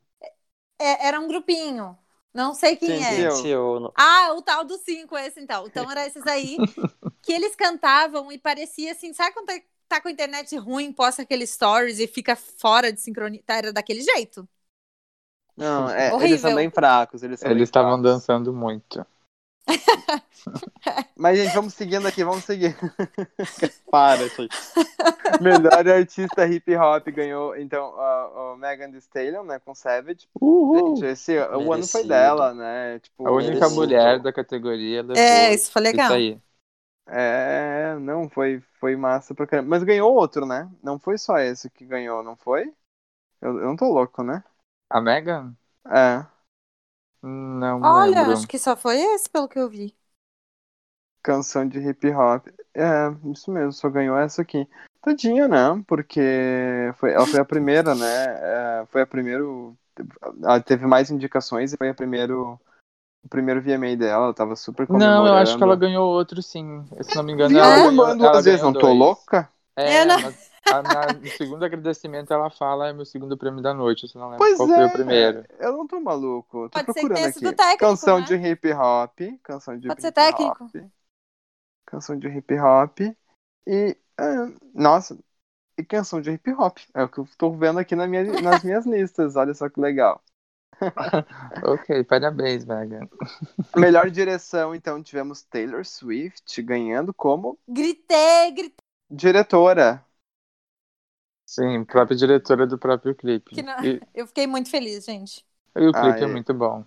é- 0.80 1.08
era 1.08 1.20
um 1.20 1.28
grupinho. 1.28 1.98
Não 2.36 2.56
sei 2.56 2.78
quem 2.78 3.04
Sim, 3.04 3.06
é. 3.06 3.32
eu 3.48 3.94
Ah, 3.96 4.34
o 4.36 4.44
tal 4.44 4.66
dos 4.66 4.82
cinco, 4.84 5.18
esse 5.18 5.42
então. 5.42 5.68
Então 5.68 5.90
era 5.92 6.08
esses 6.08 6.28
aí 6.28 6.66
que 7.24 7.34
eles 7.34 7.56
cantavam 7.56 8.32
e 8.32 8.40
parecia 8.40 8.94
assim, 8.94 9.14
sabe 9.14 9.34
quando 9.36 9.48
tá- 9.48 9.62
tá 9.90 10.02
com 10.02 10.10
a 10.10 10.12
internet 10.12 10.56
ruim, 10.58 10.94
posta 10.94 11.24
aqueles 11.24 11.52
stories 11.52 12.00
e 12.00 12.08
fica 12.08 12.36
fora 12.36 12.94
de 12.94 13.02
sincronia? 13.02 13.44
Tá, 13.46 13.56
Era 13.58 13.74
daquele 13.74 14.02
jeito. 14.04 14.50
Não, 15.58 15.90
é, 15.90 16.16
eles 16.20 16.40
são 16.42 16.54
bem 16.54 16.70
fracos. 16.70 17.24
Eles, 17.24 17.44
estavam 17.64 18.02
dançando 18.02 18.54
muito. 18.54 19.06
Mas, 21.16 21.38
gente, 21.38 21.54
vamos 21.54 21.74
seguindo 21.74 22.08
aqui, 22.08 22.24
vamos 22.24 22.44
seguir. 22.44 22.76
Para, 23.90 24.28
gente. 24.28 24.56
Melhor 25.40 25.88
artista 25.88 26.46
hip 26.48 26.76
hop 26.76 27.08
ganhou, 27.12 27.56
então, 27.58 28.00
a, 28.00 28.54
a 28.54 28.58
Megan 28.58 28.92
Thee 28.92 29.00
Stallion, 29.00 29.44
né, 29.44 29.60
com 29.60 29.76
Savage. 29.76 30.28
Uhul! 30.42 30.96
Gente, 30.98 31.06
esse, 31.06 31.38
o 31.40 31.74
ano 31.74 31.88
foi 31.88 32.04
dela, 32.04 32.54
né? 32.54 33.00
Tipo, 33.00 33.24
A 33.24 33.32
única 33.32 33.70
merecido. 33.70 33.70
mulher 33.70 34.22
da 34.22 34.32
categoria 34.34 35.02
levou 35.02 35.22
É, 35.22 35.54
isso 35.54 35.72
foi 35.72 35.82
legal. 35.82 36.12
isso 36.12 36.14
aí. 36.14 36.42
É, 37.08 37.96
não, 38.00 38.30
foi, 38.30 38.62
foi 38.80 38.96
massa 38.96 39.34
pra 39.36 39.48
caramba. 39.48 39.70
Mas 39.70 39.84
ganhou 39.84 40.14
outro, 40.14 40.46
né? 40.46 40.70
Não 40.84 41.00
foi 41.00 41.18
só 41.18 41.38
esse 41.40 41.70
que 41.70 41.86
ganhou, 41.86 42.24
não 42.24 42.36
foi? 42.36 42.74
Eu, 43.42 43.60
eu 43.60 43.66
não 43.68 43.76
tô 43.78 43.86
louco, 43.94 44.24
né? 44.24 44.44
A 44.90 45.00
Megan? 45.02 45.56
É. 45.86 46.26
Não 47.26 47.82
Olha, 47.82 48.20
lembro. 48.20 48.34
acho 48.34 48.48
que 48.48 48.60
só 48.60 48.76
foi 48.78 48.98
esse, 49.02 49.28
pelo 49.28 49.48
que 49.48 49.58
eu 49.58 49.68
vi. 49.68 49.96
Canção 51.24 51.68
de 51.68 51.80
hip 51.80 52.08
hop. 52.12 52.48
É, 52.74 53.08
isso 53.32 53.50
mesmo, 53.50 53.72
só 53.74 53.90
ganhou 53.90 54.16
essa 54.16 54.44
aqui. 54.44 54.68
Tadinha, 55.02 55.48
né? 55.48 55.84
Porque 55.88 56.22
foi, 56.98 57.14
ela 57.14 57.26
foi 57.26 57.40
a 57.40 57.46
primeira, 57.46 57.96
né? 57.96 58.06
É, 58.06 58.86
foi 58.92 59.02
a 59.02 59.08
primeiro. 59.08 59.76
Ela 60.44 60.62
teve 60.62 60.86
mais 60.86 61.10
indicações 61.10 61.74
e 61.74 61.78
foi 61.78 61.90
a 61.90 61.94
primeiro. 61.96 62.60
O 63.24 63.28
primeiro 63.28 63.60
VMA 63.60 63.96
dela, 63.96 64.26
ela 64.26 64.34
tava 64.36 64.56
super 64.56 64.86
comemorando. 64.86 65.24
Não, 65.24 65.28
eu 65.28 65.34
acho 65.34 65.58
que 65.58 65.64
ela 65.64 65.76
ganhou 65.76 66.08
outro, 66.08 66.44
sim. 66.44 66.86
Se 67.02 67.16
não 67.16 67.24
me 67.24 67.34
engano, 67.34 67.56
Viu? 67.56 67.64
ela 67.64 67.72
Ela 67.72 67.90
ganhou, 67.90 68.06
duas 68.06 68.22
ela 68.22 68.42
vezes, 68.44 68.62
ganhou 68.62 68.74
não 68.74 68.80
tô 68.80 68.88
dois. 68.88 69.00
louca? 69.00 69.50
É, 69.76 69.94
É, 69.96 70.06
não. 70.06 70.22
mas 70.22 70.52
a- 70.72 70.82
na- 70.84 71.14
no 71.14 71.28
segundo 71.28 71.64
agradecimento 71.64 72.34
ela 72.34 72.50
fala 72.50 72.90
é 72.90 72.94
meu 72.94 73.06
segundo 73.06 73.38
prêmio 73.38 73.62
da 73.62 73.74
noite, 73.74 74.08
só 74.08 74.20
não 74.20 74.30
lembro 74.30 74.46
Pois 74.46 74.58
qual 74.58 74.72
é. 74.72 74.76
foi 74.76 74.86
o 74.86 74.92
primeiro. 74.92 75.46
Eu 75.60 75.74
não 75.78 75.88
tô 75.88 76.00
maluco. 76.00 76.70
Tô 76.70 76.80
Pode 76.80 76.86
ser 76.86 76.94
procurando 76.94 77.16
tenha 77.16 77.30
aqui. 77.30 77.40
técnico, 77.54 77.78
canção 77.80 78.20
né? 78.20 78.26
de 78.26 78.36
hip 78.36 78.74
hop. 78.74 79.20
Canção 79.44 79.78
de 79.78 79.88
Pode 79.88 80.02
ser 80.02 80.08
hip 80.08 80.16
técnico. 80.16 80.64
hop. 80.66 80.76
Canção 81.86 82.18
de 82.18 82.28
hip 82.28 82.54
hop. 82.60 83.00
E. 83.68 83.98
é, 84.18 84.26
nossa. 84.74 85.18
E 85.78 85.84
canção 85.84 86.22
de 86.22 86.32
hip 86.32 86.52
hop. 86.54 86.78
É 86.94 87.04
o 87.04 87.10
que 87.10 87.20
eu 87.20 87.28
tô 87.38 87.52
vendo 87.52 87.80
aqui 87.80 87.96
na 87.96 88.08
minha, 88.08 88.24
nas 88.42 88.64
minhas 88.64 88.86
listas. 88.86 89.36
Olha 89.36 89.54
só 89.54 89.70
que 89.70 89.80
legal. 89.80 90.22
Ok, 91.64 92.04
parabéns, 92.04 92.66
Megan. 92.66 93.08
Melhor 93.76 94.10
direção, 94.10 94.76
então, 94.76 95.02
tivemos 95.02 95.42
Taylor 95.44 95.86
Swift 95.86 96.62
ganhando 96.62 97.14
como 97.14 97.58
Gritei, 97.68 98.52
gritei. 98.52 98.76
diretora. 99.10 100.05
Sim, 101.56 101.86
própria 101.86 102.18
diretora 102.18 102.68
do 102.68 102.78
próprio 102.78 103.16
clipe. 103.16 103.56
Que 103.56 103.62
não- 103.62 103.78
E, 103.84 104.02
Eu 104.14 104.28
fiquei 104.28 104.46
muito 104.46 104.70
feliz, 104.70 105.06
gente. 105.06 105.46
e 105.78 105.88
o 105.88 105.94
Ah, 105.94 106.02
clipe 106.02 106.24
é 106.24 106.28
é. 106.28 106.28
muito 106.28 106.54
bom. 106.54 106.84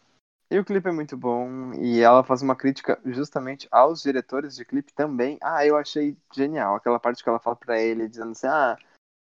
E 0.50 0.58
o 0.58 0.64
clipe 0.64 0.88
é 0.88 0.92
muito 0.92 1.16
bom. 1.16 1.72
E 1.74 2.00
ela 2.00 2.22
faz 2.22 2.42
uma 2.42 2.54
crítica 2.54 2.98
justamente 3.06 3.66
aos 3.70 4.02
diretores 4.02 4.56
de 4.56 4.64
clipe 4.64 4.92
também. 4.92 5.38
Ah, 5.42 5.64
eu 5.64 5.76
achei 5.76 6.16
genial. 6.34 6.74
Aquela 6.74 7.00
parte 7.00 7.22
que 7.22 7.28
ela 7.28 7.38
fala 7.38 7.56
pra 7.56 7.80
ele, 7.80 8.08
dizendo 8.08 8.32
assim: 8.32 8.46
ah, 8.46 8.76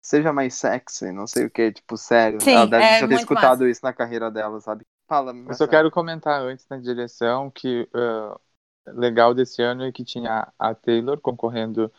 seja 0.00 0.32
mais 0.32 0.54
sexy, 0.54 1.10
não 1.10 1.26
sei 1.26 1.46
o 1.46 1.50
que, 1.50 1.72
tipo, 1.72 1.96
sério. 1.96 2.40
Sim, 2.40 2.52
ela 2.54 2.66
deve 2.66 2.84
é 2.84 3.00
já 3.00 3.08
ter 3.08 3.14
escutado 3.14 3.66
isso 3.68 3.80
na 3.82 3.92
carreira 3.92 4.30
dela, 4.30 4.60
sabe? 4.60 4.84
Fala, 5.08 5.32
Eu 5.32 5.54
só 5.54 5.66
quero 5.66 5.90
comentar 5.90 6.40
antes 6.42 6.66
na 6.68 6.78
direção 6.78 7.50
que 7.50 7.88
uh, 7.94 8.40
legal 8.86 9.34
desse 9.34 9.62
ano 9.62 9.84
é 9.84 9.92
que 9.92 10.04
tinha 10.04 10.52
a 10.58 10.74
Taylor 10.74 11.20
concorrendo 11.20 11.92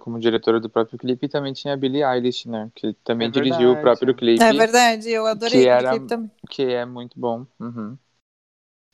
como 0.00 0.18
diretora 0.20 0.60
do 0.60 0.70
próprio 0.70 0.98
clipe 0.98 1.26
e 1.26 1.28
também 1.28 1.52
tinha 1.52 1.74
a 1.74 1.76
Billie 1.76 2.02
Eilish, 2.04 2.48
né? 2.48 2.70
Que 2.74 2.92
também 3.04 3.28
É 3.28 3.30
dirigiu 3.30 3.72
o 3.72 3.80
próprio 3.80 4.14
clipe, 4.14 4.42
É 4.42 4.52
verdade, 4.52 5.10
eu 5.10 5.26
adorei 5.26 5.62
Que 5.62 5.68
era- 5.68 5.90
clipe 5.90 6.06
também. 6.08 6.30
que 6.50 6.62
é 6.62 6.84
muito 6.84 7.18
bom. 7.18 7.46
Uhum. 7.58 7.96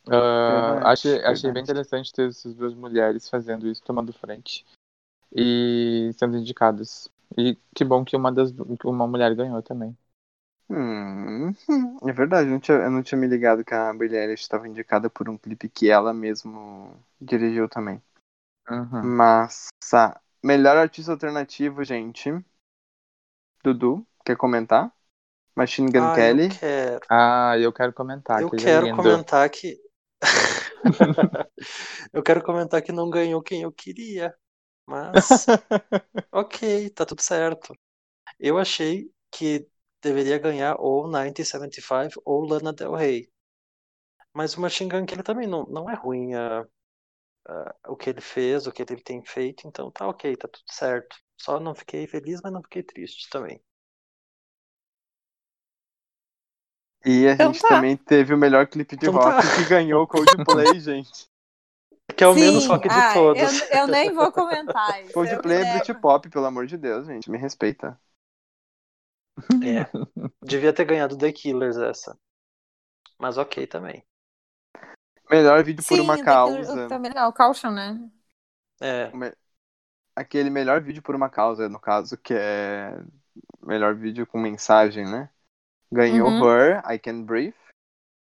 Uh, 0.06 0.12
Verdade, 0.12 0.86
achei, 0.86 1.12
achei 1.12 1.32
verdade. 1.32 1.52
bem 1.52 1.62
interessante 1.62 2.12
ter 2.12 2.28
essas 2.30 2.54
duas 2.54 2.74
mulheres 2.74 3.28
fazendo 3.28 3.68
isso, 3.68 3.82
tomando 3.84 4.12
frente 4.12 4.64
e 5.34 6.10
sendo 6.16 6.36
indicadas. 6.36 7.08
E 7.36 7.56
que 7.74 7.84
bom 7.84 8.04
que 8.04 8.16
uma 8.16 8.32
das 8.32 8.50
que 8.50 8.86
uma 8.86 9.06
mulher 9.06 9.34
ganhou 9.34 9.62
também. 9.62 9.96
Hum, 10.68 11.48
hum, 11.68 11.98
é 12.08 12.12
verdade, 12.12 12.48
eu 12.48 12.52
não, 12.52 12.60
tinha, 12.60 12.76
eu 12.78 12.90
não 12.90 13.02
tinha 13.02 13.18
me 13.20 13.26
ligado 13.26 13.64
que 13.64 13.74
a 13.74 13.92
Billie 13.92 14.16
Eilish 14.16 14.42
estava 14.42 14.68
indicada 14.68 15.10
por 15.10 15.28
um 15.28 15.36
clipe 15.36 15.68
que 15.68 15.90
ela 15.90 16.14
mesmo 16.14 16.94
dirigiu 17.20 17.68
também. 17.68 18.00
Uhum. 18.68 19.02
Massa. 19.02 20.20
Melhor 20.42 20.76
artista 20.76 21.12
alternativo, 21.12 21.82
gente. 21.82 22.30
Dudu, 23.64 24.06
quer 24.24 24.36
comentar? 24.36 24.92
Machine 25.56 25.90
Gun 25.92 26.10
Ah, 26.10 26.14
Kelly. 26.14 26.48
eu 26.48 26.48
quero. 26.48 27.06
Ah, 27.08 27.58
eu 27.58 27.72
quero 27.72 27.92
comentar 27.92 28.40
eu 28.40 28.50
que 28.50 28.56
quero 28.56 28.86
lindo. 28.86 28.96
comentar 28.96 29.48
que. 29.50 29.78
eu 32.12 32.22
quero 32.22 32.42
comentar 32.42 32.82
que 32.82 32.92
não 32.92 33.10
ganhou 33.10 33.42
quem 33.42 33.62
eu 33.62 33.72
queria. 33.72 34.34
Mas, 34.86 35.46
ok, 36.32 36.90
tá 36.90 37.06
tudo 37.06 37.22
certo. 37.22 37.74
Eu 38.38 38.58
achei 38.58 39.10
que 39.30 39.66
deveria 40.02 40.38
ganhar 40.38 40.76
ou 40.78 41.04
1975 41.08 42.22
ou 42.24 42.42
Lana 42.46 42.72
Del 42.72 42.94
Rey. 42.94 43.30
Mas 44.34 44.54
o 44.56 44.60
Machine 44.60 44.90
Gun 44.90 45.06
Kelly 45.06 45.22
também 45.22 45.46
não, 45.46 45.64
não 45.66 45.88
é 45.90 45.94
ruim 45.94 46.34
ah, 46.34 46.66
ah, 47.50 47.74
o 47.88 47.96
que 47.96 48.10
ele 48.10 48.20
fez, 48.20 48.66
o 48.66 48.72
que 48.72 48.82
ele 48.82 49.02
tem 49.02 49.24
feito, 49.24 49.66
então 49.68 49.90
tá 49.90 50.06
ok, 50.08 50.36
tá 50.36 50.48
tudo 50.48 50.64
certo. 50.70 51.16
Só 51.38 51.58
não 51.60 51.74
fiquei 51.74 52.06
feliz, 52.06 52.40
mas 52.42 52.52
não 52.52 52.62
fiquei 52.62 52.82
triste 52.82 53.28
também. 53.30 53.62
E 57.04 57.26
a 57.28 57.34
Então 57.34 57.52
gente 57.52 57.60
tá. 57.62 57.68
também 57.68 57.96
teve 57.96 58.34
o 58.34 58.38
melhor 58.38 58.66
clipe 58.66 58.96
de 58.96 59.06
Então 59.06 59.14
rock 59.14 59.42
tá. 59.42 59.56
que 59.56 59.64
ganhou 59.64 60.02
o 60.02 60.06
Coldplay, 60.06 60.78
gente. 60.80 61.28
Que 62.16 62.24
é 62.24 62.28
o 62.28 62.34
Sim, 62.34 62.40
menos 62.40 62.66
rock 62.66 62.88
de 62.88 62.94
ah, 62.94 63.14
todos. 63.14 63.60
Eu, 63.70 63.80
eu 63.80 63.86
nem 63.88 64.12
vou 64.12 64.30
comentar 64.32 65.02
isso. 65.04 65.12
Coldplay 65.12 65.62
é. 65.62 65.72
Britpop, 65.74 66.28
pelo 66.30 66.46
amor 66.46 66.66
de 66.66 66.76
Deus, 66.76 67.06
gente. 67.06 67.30
Me 67.30 67.38
respeita. 67.38 67.98
É. 69.62 69.86
Devia 70.42 70.72
ter 70.72 70.84
ganhado 70.84 71.16
The 71.18 71.32
Killers 71.32 71.76
essa. 71.78 72.18
Mas 73.18 73.38
ok 73.38 73.66
também. 73.68 74.04
Melhor 75.30 75.62
vídeo 75.62 75.84
por 75.84 75.94
Sim, 75.94 76.00
uma 76.00 76.16
daquele- 76.16 76.24
causa. 76.24 76.88
Também 76.88 77.10
legal, 77.10 77.32
Caution, 77.32 77.70
né? 77.70 78.10
É. 78.80 79.10
Aquele 80.16 80.50
melhor 80.50 80.80
vídeo 80.82 81.02
por 81.02 81.14
uma 81.14 81.30
causa, 81.30 81.68
no 81.68 81.78
caso, 81.78 82.16
que 82.18 82.34
é 82.34 83.00
melhor 83.62 83.94
vídeo 83.94 84.26
com 84.26 84.38
mensagem, 84.38 85.04
né? 85.04 85.30
Ganhou 85.92 86.28
Uhum. 86.28 86.44
Her, 86.44 86.82
I 86.92 86.98
Can 86.98 87.22
Breathe. 87.22 87.54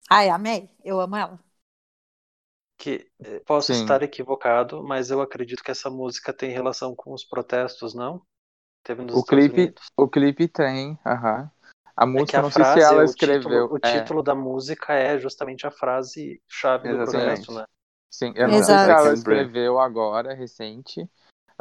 Ai, 0.09 0.29
amei. 0.29 0.69
Eu 0.83 0.99
amo 0.99 1.15
ela. 1.15 1.39
Que 2.77 3.09
eh, 3.23 3.39
posso 3.45 3.73
Sim. 3.73 3.81
estar 3.81 4.03
equivocado, 4.03 4.83
mas 4.83 5.09
eu 5.09 5.21
acredito 5.21 5.63
que 5.63 5.71
essa 5.71 5.89
música 5.89 6.33
tem 6.33 6.51
relação 6.51 6.95
com 6.95 7.13
os 7.13 7.23
protestos, 7.23 7.93
não? 7.95 8.21
Teve 8.83 9.01
nos 9.03 9.15
O 9.15 9.19
Estados 9.19 9.45
clipe, 9.45 9.61
Unidos. 9.61 9.91
o 9.97 10.07
clipe 10.07 10.47
tem, 10.47 10.99
aham. 11.05 11.49
A 11.95 12.05
É 12.13 12.21
música, 12.21 12.39
a 12.39 12.43
não 12.43 12.51
sei 12.51 12.63
frase, 12.63 12.81
se 12.81 12.81
ela 12.81 13.03
o 13.03 13.05
escreveu. 13.05 13.65
título, 13.65 13.73
o 13.73 13.79
é, 13.83 13.89
título 13.91 14.23
da 14.23 14.35
música 14.35 14.93
é 14.93 15.17
justamente 15.19 15.65
a 15.67 15.71
frase 15.71 16.41
chave 16.47 16.89
do 16.89 16.95
Exatamente. 16.95 17.47
protesto, 17.47 17.51
né? 17.53 17.65
sim, 18.09 18.33
eu 18.35 18.47
não 18.47 18.61
sei 18.61 18.77
se 18.79 18.89
Exato. 18.89 18.89
ela 18.89 19.13
escreveu 19.13 19.79
agora, 19.79 20.33
recente, 20.33 21.09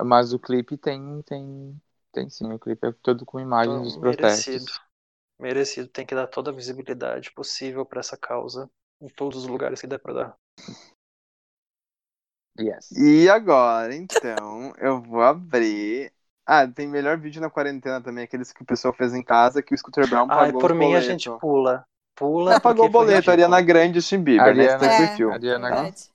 mas 0.05 0.33
o 0.33 0.39
clipe 0.39 0.77
tem, 0.77 1.23
tem, 1.23 1.81
tem 2.13 2.29
sim. 2.31 2.53
O 2.53 2.59
clipe 2.59 2.87
é 2.89 2.93
todo 2.93 3.25
com 3.27 3.41
imagens 3.41 3.81
Então, 3.81 3.85
dos 3.85 3.97
protestos. 3.97 4.47
merecido. 4.47 4.73
Merecido. 5.39 5.89
Tem 5.89 6.07
que 6.07 6.15
dar 6.15 6.27
toda 6.29 6.51
a 6.51 6.55
visibilidade 6.55 7.33
possível 7.33 7.85
para 7.87 8.01
essa 8.01 8.17
causa 8.17 8.71
em 9.01 9.09
todos 9.09 9.39
os 9.45 9.47
lugares 9.49 9.81
que 9.81 9.87
der 9.87 9.99
para 9.99 10.15
dar. 10.15 10.37
Yes. 12.59 12.93
E 12.97 13.29
agora, 13.29 13.95
então, 13.95 14.73
eu 14.79 15.01
vou 15.03 15.23
abrir. 15.23 16.13
Ah, 16.47 16.67
tem 16.69 16.87
melhor 16.87 17.17
vídeo 17.19 17.41
na 17.41 17.49
quarentena 17.49 18.01
também, 18.03 18.25
aqueles 18.25 18.53
que 18.53 18.63
o 18.63 18.67
pessoal 18.67 18.93
fez 18.93 19.15
em 19.15 19.23
casa, 19.23 19.63
que 19.63 19.75
o 19.75 19.79
Scooter 19.79 20.09
Brown 20.09 20.27
Ai, 20.31 20.47
pagou 20.47 20.61
por 20.61 20.73
o 20.73 20.75
mim 20.75 20.87
boleto. 20.89 21.07
a 21.07 21.11
gente 21.11 21.31
pula. 21.39 21.87
Pula. 22.15 22.53
Não, 22.53 22.61
pagou 22.61 22.87
o 22.87 22.89
boleto. 22.91 23.31
Ariana 23.31 23.61
Grande 23.61 23.99
e 23.99 24.01
Justin 24.01 24.19
Bieber, 24.23 24.55
né? 24.55 24.69
Ariana- 24.69 24.87
É. 24.87 25.33
Ariana 25.33 25.69
Verdade. 25.71 26.11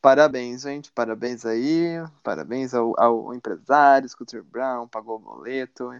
Parabéns, 0.00 0.62
gente. 0.62 0.92
Parabéns 0.92 1.44
aí. 1.46 1.94
Parabéns 2.22 2.74
ao, 2.74 2.92
ao 3.00 3.34
empresário, 3.34 4.08
Scooter 4.08 4.42
Brown, 4.44 4.86
pagou 4.88 5.16
o 5.16 5.18
boleto. 5.20 5.90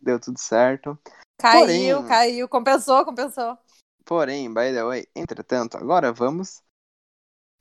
Deu 0.00 0.18
tudo 0.20 0.38
certo. 0.38 0.98
Caiu, 1.40 1.96
Porém- 1.96 2.08
caiu. 2.08 2.48
Compensou, 2.48 3.04
compensou. 3.04 3.56
Porém, 4.04 4.48
by 4.52 4.72
the 4.72 4.84
way, 4.84 5.06
entretanto, 5.14 5.76
agora 5.76 6.12
vamos 6.12 6.62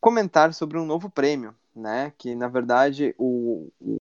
comentar 0.01 0.53
sobre 0.53 0.77
um 0.77 0.85
novo 0.85 1.09
prêmio, 1.09 1.55
né? 1.75 2.11
Que 2.17 2.35
na 2.35 2.47
verdade 2.47 3.13
o, 3.17 3.69
o, 3.79 3.97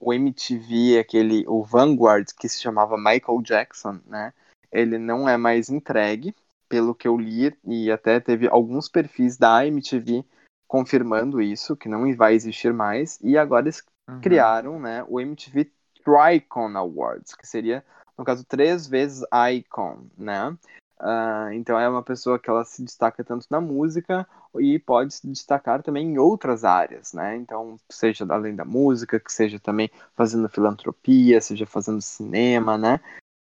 o 0.00 0.12
MTV, 0.12 0.98
aquele, 0.98 1.44
o 1.48 1.62
Vanguard, 1.62 2.26
que 2.38 2.48
se 2.48 2.60
chamava 2.60 2.96
Michael 2.96 3.42
Jackson, 3.42 3.98
né? 4.06 4.32
Ele 4.70 4.98
não 4.98 5.28
é 5.28 5.36
mais 5.36 5.68
entregue. 5.68 6.34
pelo 6.68 6.94
que 6.94 7.08
eu 7.08 7.16
li, 7.16 7.56
e 7.64 7.90
até 7.90 8.20
teve 8.20 8.46
alguns 8.46 8.90
perfis 8.90 9.38
da 9.38 9.66
MTV 9.66 10.22
confirmando 10.66 11.40
isso, 11.40 11.74
que 11.74 11.88
não 11.88 12.14
vai 12.14 12.34
existir 12.34 12.74
mais, 12.74 13.18
e 13.22 13.38
agora 13.38 13.64
eles 13.64 13.82
Uhum. 14.06 14.20
criaram 14.20 14.78
né, 14.80 15.04
o 15.08 15.18
MTV 15.18 15.70
Tricon 16.04 16.76
Awards, 16.76 17.34
que 17.34 17.46
seria, 17.46 17.84
no 18.18 18.24
caso, 18.24 18.44
três 18.44 18.86
vezes 18.86 19.24
Icon, 19.52 20.06
né? 20.16 20.56
Ah, 21.00 21.50
então 21.52 21.78
é 21.78 21.88
uma 21.88 22.02
pessoa 22.02 22.38
que 22.38 22.50
ela 22.50 22.64
se 22.64 22.82
destaca 22.82 23.22
tanto 23.22 23.46
na 23.48 23.60
música 23.60 24.26
e 24.58 24.78
pode 24.80 25.14
se 25.14 25.28
destacar 25.28 25.80
também 25.82 26.08
em 26.08 26.18
outras 26.18 26.64
áreas, 26.64 27.12
né? 27.12 27.36
Então, 27.36 27.76
seja 27.88 28.26
além 28.28 28.56
da 28.56 28.64
música, 28.64 29.20
que 29.20 29.32
seja 29.32 29.60
também 29.60 29.90
fazendo 30.14 30.48
filantropia, 30.48 31.40
seja 31.40 31.66
fazendo 31.66 32.02
cinema, 32.02 32.76
né? 32.76 33.00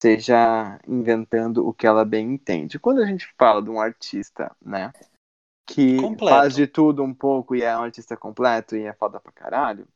Seja 0.03 0.79
inventando 0.89 1.67
o 1.67 1.73
que 1.73 1.87
ela 1.87 2.05
bem 2.05 2.35
entende. 2.35 2.81
Quando 2.81 3.01
a 3.01 3.07
gente 3.07 3.33
fala 3.39 3.63
de 3.63 3.71
um 3.71 3.81
artista, 3.81 4.55
né? 4.61 4.93
Que 5.65 5.97
Completo. 6.01 6.41
faz 6.41 6.55
de 6.55 6.67
tudo 6.67 7.03
um 7.03 7.15
pouco 7.15 7.55
e 7.55 7.63
é 7.63 7.77
um 7.77 7.83
artista 7.83 8.17
completo 8.17 8.77
e 8.77 8.83
é 8.83 8.93
foda 8.93 9.21
pra 9.21 9.33
caralho, 9.33 9.87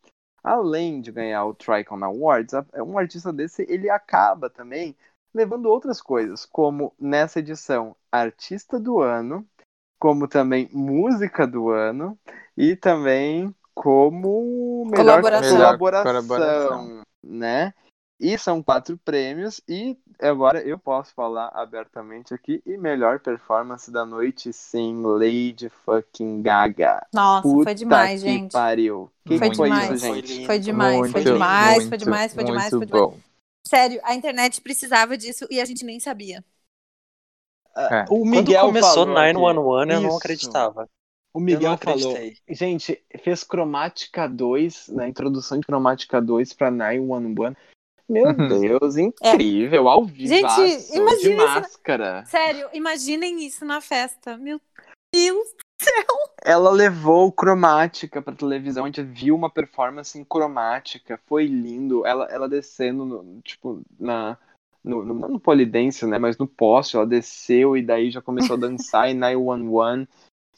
além 0.43 1.01
de 1.01 1.13
ganhar 1.13 1.45
o 1.45 1.55
Tricon 1.55 2.03
Awards, 2.03 2.55
um 2.75 2.99
artista 2.99 3.33
desse 3.33 3.67
ele 3.69 3.91
acaba 3.91 4.49
também 4.49 4.97
levando 5.35 5.67
outras 5.67 6.01
coisas, 6.01 6.45
como 6.45 6.93
nessa 6.99 7.39
edição 7.39 7.95
Artista 8.11 8.79
do 8.79 9.01
Ano, 9.01 9.47
como 9.99 10.27
também 10.27 10.69
Música 10.73 11.47
do 11.47 11.69
Ano 11.71 12.19
e 12.57 12.75
também 12.75 13.55
como 13.75 14.85
melhor 14.91 15.21
Colaboração. 15.21 15.53
Melhor 15.57 15.79
colaboração, 15.79 17.03
né? 17.23 17.73
E 18.19 18.37
são 18.37 18.63
quatro 18.63 18.99
prêmios 18.99 19.63
e 19.67 19.97
agora 20.21 20.61
eu 20.61 20.79
posso 20.79 21.15
falar 21.15 21.51
abertamente 21.55 22.35
aqui 22.35 22.63
e 22.67 22.77
melhor 22.77 23.19
performance 23.19 23.91
da 23.91 24.05
noite 24.05 24.53
sim, 24.53 25.03
Lady 25.03 25.71
fucking 25.87 26.43
Gaga. 26.43 27.07
Nossa, 27.15 27.49
Puta 27.49 27.65
foi 27.65 27.75
demais, 27.75 28.23
que 28.23 28.29
gente. 28.29 28.53
pariu. 28.53 29.11
Que 29.25 29.39
Foi 29.39 29.49
que 29.49 29.57
foi 29.57 29.71
demais. 29.71 29.91
isso, 29.91 30.07
gente? 30.07 30.37
Foi 30.37 30.47
Foi 30.47 30.59
demais, 30.59 30.99
foi 30.99 31.09
Muito, 31.09 31.33
demais, 31.33 31.77
foi 31.77 31.89
muito, 31.89 32.05
demais, 32.05 32.35
foi 32.35 32.45
demais, 32.45 32.73
muito 32.73 32.89
foi 32.89 32.99
demais. 33.01 33.30
Sério, 33.71 34.01
a 34.03 34.17
internet 34.17 34.61
precisava 34.61 35.17
disso 35.17 35.47
e 35.49 35.61
a 35.61 35.65
gente 35.65 35.85
nem 35.85 36.01
sabia. 36.01 36.45
É. 37.77 38.03
O 38.03 38.07
Quando 38.07 38.25
Miguel 38.27 38.67
começou 38.67 39.07
falou 39.07 39.17
aqui. 39.17 39.33
911, 39.33 39.93
eu 39.93 40.01
não 40.01 40.17
acreditava. 40.17 40.89
O 41.33 41.39
Eu 41.39 41.43
Miguel 41.45 41.71
não 41.71 41.79
falou, 41.79 42.11
acreditei. 42.11 42.37
gente, 42.53 43.01
fez 43.23 43.45
cromática 43.45 44.29
2, 44.29 44.89
na 44.89 45.09
introdução 45.09 45.61
de 45.61 45.65
cromática 45.69 46.21
2 46.21 46.53
pra 46.53 46.69
911. 46.69 47.57
Meu 48.09 48.25
Uhum. 48.25 48.49
Deus, 48.61 48.97
incrível, 48.97 49.89
ao 49.89 50.05
vivo. 50.05 50.27
Gente, 50.27 50.97
imagina 50.97 51.17
de 51.17 51.37
máscara. 51.37 52.25
Sério, 52.27 52.69
imaginem 52.73 53.47
isso 53.47 53.65
na 53.65 53.81
festa. 53.81 54.37
Meu 54.37 54.61
Deus. 55.15 55.47
Ela 56.43 56.71
levou 56.71 57.31
cromática 57.31 58.23
pra 58.23 58.35
televisão, 58.35 58.85
a 58.85 58.87
gente 58.87 59.03
viu 59.03 59.35
uma 59.35 59.51
performance 59.51 60.19
em 60.19 60.25
cromática, 60.25 61.21
foi 61.27 61.47
lindo. 61.47 62.07
Ela, 62.07 62.27
ela 62.31 62.49
descendo, 62.49 63.05
no- 63.05 63.41
tipo, 63.43 63.83
na. 63.99 64.39
No, 64.83 65.05
no, 65.05 65.13
não 65.13 65.29
no 65.29 66.09
né? 66.09 66.19
Mas 66.19 66.39
no 66.39 66.47
poste, 66.47 66.97
ela 66.97 67.07
desceu 67.07 67.77
e 67.77 67.83
daí 67.83 68.11
já 68.11 68.23
começou 68.23 68.57
a 68.57 68.61
dançar 68.61 69.11
em 69.11 69.15
911. 69.15 70.09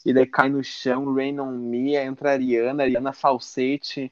E 0.05 0.13
daí 0.13 0.25
cai 0.25 0.49
no 0.49 0.63
chão, 0.63 1.13
Rain 1.13 1.39
on 1.39 1.51
Me, 1.51 1.95
entra 1.95 2.29
a 2.29 2.33
Ariana, 2.33 2.83
Ariana 2.83 3.11
falsete, 3.13 4.11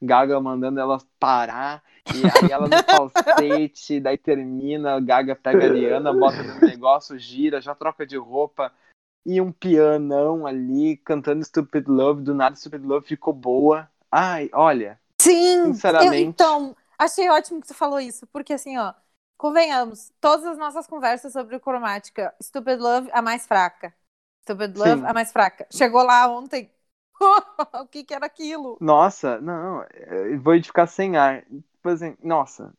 Gaga 0.00 0.40
mandando 0.40 0.80
ela 0.80 0.98
parar. 1.18 1.82
E 2.14 2.22
aí 2.26 2.50
ela 2.50 2.66
no 2.66 2.82
falsete, 2.82 4.00
daí 4.00 4.16
termina, 4.16 4.98
Gaga 5.00 5.36
pega 5.36 5.66
a 5.66 5.70
Ariana, 5.70 6.12
bota 6.12 6.42
no 6.42 6.60
negócio, 6.60 7.18
gira, 7.18 7.60
já 7.60 7.74
troca 7.74 8.06
de 8.06 8.16
roupa. 8.16 8.72
E 9.26 9.40
um 9.40 9.52
pianão 9.52 10.46
ali, 10.46 10.96
cantando 10.98 11.44
Stupid 11.44 11.88
Love, 11.88 12.22
do 12.22 12.34
nada 12.34 12.56
Stupid 12.56 12.84
Love 12.84 13.06
ficou 13.06 13.32
boa. 13.34 13.90
Ai, 14.10 14.50
olha, 14.52 15.00
Sim, 15.20 15.82
Sinceramente. 15.84 15.98
eu- 15.98 16.14
então, 16.22 16.76
achei 16.98 17.28
ótimo 17.28 17.60
que 17.60 17.68
tu 17.68 17.74
falou 17.74 18.00
isso, 18.00 18.26
porque 18.28 18.54
assim, 18.54 18.76
ó, 18.78 18.94
convenhamos, 19.36 20.12
todas 20.20 20.46
as 20.46 20.58
nossas 20.58 20.86
conversas 20.86 21.32
sobre 21.32 21.60
cromática, 21.60 22.34
Stupid 22.42 22.80
Love, 22.80 23.10
a 23.12 23.20
mais 23.22 23.46
fraca. 23.46 23.94
Stupid 24.42 24.76
Love, 24.76 25.02
Sim. 25.02 25.06
a 25.06 25.12
mais 25.12 25.30
fraca. 25.32 25.66
Chegou 25.70 26.02
lá 26.02 26.26
ontem, 26.28 26.72
o 27.82 27.86
que 27.86 28.04
que 28.04 28.14
era 28.14 28.26
aquilo? 28.26 28.80
nossa, 28.80 29.40
não, 29.40 29.84
eu 30.08 30.40
vou 30.40 30.62
ficar 30.62 30.86
sem 30.86 31.16
ar. 31.16 31.44
Tipo 31.46 31.88
assim, 31.88 32.16
nossa, 32.22 32.72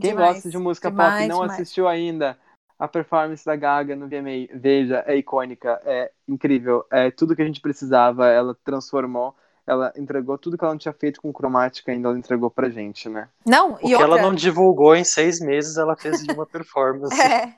quem 0.00 0.16
Demais, 0.16 0.16
gosta 0.16 0.50
de 0.50 0.58
música 0.58 0.90
demais, 0.90 0.92
pop 0.92 1.22
e 1.22 1.26
não 1.26 1.42
demais. 1.42 1.42
assistiu 1.42 1.88
ainda 1.88 2.38
a 2.82 2.88
performance 2.88 3.44
da 3.44 3.54
Gaga 3.54 3.94
no 3.94 4.08
VMA, 4.08 4.48
veja, 4.54 5.04
é 5.06 5.16
icônica, 5.16 5.80
é 5.84 6.10
incrível, 6.26 6.84
é 6.90 7.12
tudo 7.12 7.36
que 7.36 7.40
a 7.42 7.44
gente 7.44 7.60
precisava, 7.60 8.26
ela 8.28 8.56
transformou, 8.64 9.36
ela 9.64 9.92
entregou 9.96 10.36
tudo 10.36 10.58
que 10.58 10.64
ela 10.64 10.72
não 10.74 10.78
tinha 10.78 10.92
feito 10.92 11.20
com 11.22 11.32
cromática 11.32 11.92
ainda, 11.92 12.08
ela 12.08 12.18
entregou 12.18 12.50
pra 12.50 12.68
gente, 12.68 13.08
né? 13.08 13.28
Não, 13.46 13.74
O 13.74 13.76
e 13.76 13.78
que 13.86 13.94
outra... 13.94 14.02
ela 14.08 14.22
não 14.22 14.34
divulgou 14.34 14.96
em 14.96 15.04
seis 15.04 15.38
meses, 15.38 15.76
ela 15.76 15.96
fez 15.96 16.24
de 16.24 16.32
uma 16.32 16.44
performance. 16.44 17.14
É. 17.20 17.54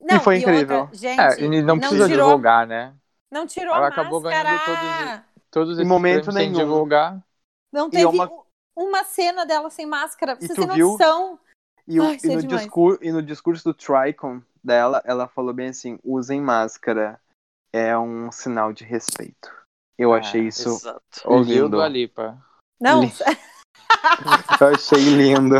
Não, 0.00 0.18
foi 0.20 0.38
incrível. 0.38 0.80
Outra, 0.80 0.96
gente, 0.96 1.20
É, 1.20 1.40
e 1.40 1.62
não 1.62 1.78
precisa 1.78 2.08
tirou, 2.08 2.26
divulgar, 2.26 2.66
né? 2.66 2.92
Não 3.30 3.46
tirou 3.46 3.74
Ela 3.76 3.86
a 3.86 3.88
acabou 3.90 4.20
máscara. 4.20 4.42
ganhando 4.44 4.64
todos 4.64 5.24
Todos 5.52 5.78
Em 5.78 5.82
esses 5.82 5.88
momento 5.88 6.24
prêmios 6.24 6.34
sem 6.34 6.50
nenhum. 6.50 6.58
divulgar. 6.58 7.24
Não 7.72 7.86
E 7.86 7.90
teve 7.90 8.06
uma- 8.06 8.30
uma 8.76 9.04
cena 9.04 9.46
dela 9.46 9.70
sem 9.70 9.86
máscara. 9.86 10.32
E 10.40 10.46
Vocês 10.48 10.58
tu 10.58 10.66
têm 10.66 10.74
viu? 10.74 10.90
noção? 10.90 11.38
E, 11.86 12.00
o- 12.00 12.04
Ai, 12.04 12.18
e 12.24 12.32
é 12.32 12.36
no 12.36 12.42
discur- 12.42 12.98
e 13.00 13.12
no 13.12 13.22
discurso 13.22 13.62
do 13.64 13.72
Tricon 13.72 14.42
dela, 14.64 15.02
ela 15.04 15.28
falou 15.28 15.52
bem 15.52 15.68
assim: 15.68 15.98
usem 16.02 16.40
máscara, 16.40 17.20
é 17.72 17.96
um 17.98 18.32
sinal 18.32 18.72
de 18.72 18.84
respeito. 18.84 19.52
Eu 19.98 20.12
Ah, 20.12 20.18
achei 20.18 20.46
isso, 20.48 20.70
Exato. 20.70 21.02
Lindo. 21.42 21.68
do 21.68 21.82
Alipa. 21.82 22.42
Não, 22.80 23.02
eu 24.60 24.68
achei 24.68 24.98
lindo. 24.98 25.56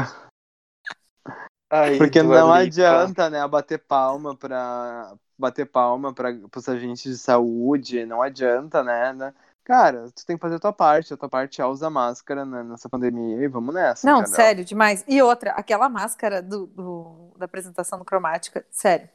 Aí, 1.71 1.99
Porque 1.99 2.23
não 2.23 2.53
Lipa. 2.53 2.55
adianta, 2.55 3.31
né, 3.31 3.47
bater 3.47 3.79
palma 3.79 4.35
para 4.37 5.15
bater 5.37 5.67
palma 5.67 6.13
para 6.15 6.31
os 6.57 6.69
agentes 6.69 7.03
de 7.03 7.19
saúde, 7.19 8.07
não 8.07 8.23
adianta, 8.23 8.83
né, 8.83 9.13
né? 9.13 9.35
Cara, 9.65 10.11
tu 10.13 10.25
tem 10.27 10.37
que 10.37 10.43
fazer 10.43 10.57
a 10.57 10.59
tua 10.61 10.73
parte, 10.73 11.15
a 11.15 11.17
tua 11.17 11.29
parte 11.29 11.61
é 11.61 11.67
usar 11.67 11.91
máscara 11.91 12.45
né, 12.45 12.63
nessa 12.63 12.89
pandemia 12.89 13.43
e 13.45 13.49
vamos 13.49 13.75
nessa. 13.75 14.07
não, 14.07 14.21
entendeu? 14.23 14.27
sério, 14.27 14.65
demais. 14.65 15.05
E 15.09 15.23
outra, 15.23 15.53
aquela 15.53 15.89
máscara 15.89 16.43
do, 16.43 16.67
do- 16.67 17.35
da 17.39 17.47
apresentação 17.47 17.99
do 17.99 18.05
Cromática, 18.05 18.67
sério. 18.71 19.09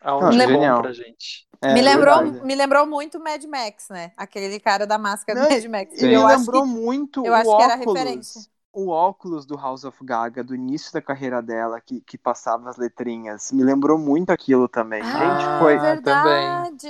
Aonde 0.00 0.36
Não, 0.36 0.44
é 0.44 0.48
bom 0.48 0.62
genial. 0.62 0.82
pra 0.82 0.92
gente. 0.92 1.46
É 1.60 1.74
me, 1.74 1.82
lembrou, 1.82 2.14
verdade. 2.14 2.44
me 2.44 2.54
lembrou 2.54 2.86
muito 2.86 3.20
Mad 3.20 3.42
Max, 3.44 3.88
né? 3.88 4.12
Aquele 4.16 4.58
cara 4.60 4.86
da 4.86 4.98
máscara 4.98 5.38
Não, 5.38 5.48
do 5.48 5.48
Mad 5.48 5.64
Max. 5.66 6.00
E 6.00 6.06
me 6.06 6.16
eu 6.16 6.26
lembrou 6.26 6.62
que 6.62 6.68
muito 6.68 7.22
eu 7.22 7.34
o 7.34 7.34
acho 7.34 7.54
que 7.54 7.62
era 7.62 7.74
óculos. 7.74 7.76
referência. 7.76 8.50
O 8.74 8.88
óculos 8.88 9.44
do 9.44 9.54
House 9.56 9.84
of 9.84 10.02
Gaga, 10.02 10.42
do 10.42 10.54
início 10.54 10.92
da 10.94 11.02
carreira 11.02 11.42
dela, 11.42 11.78
que, 11.80 12.00
que 12.00 12.16
passava 12.16 12.70
as 12.70 12.78
letrinhas. 12.78 13.52
Me 13.52 13.62
lembrou 13.62 13.98
muito 13.98 14.30
aquilo 14.30 14.66
também. 14.66 15.02
Gente, 15.04 15.14
ah, 15.14 15.58
foi. 15.58 15.76
verdade. 15.78 16.88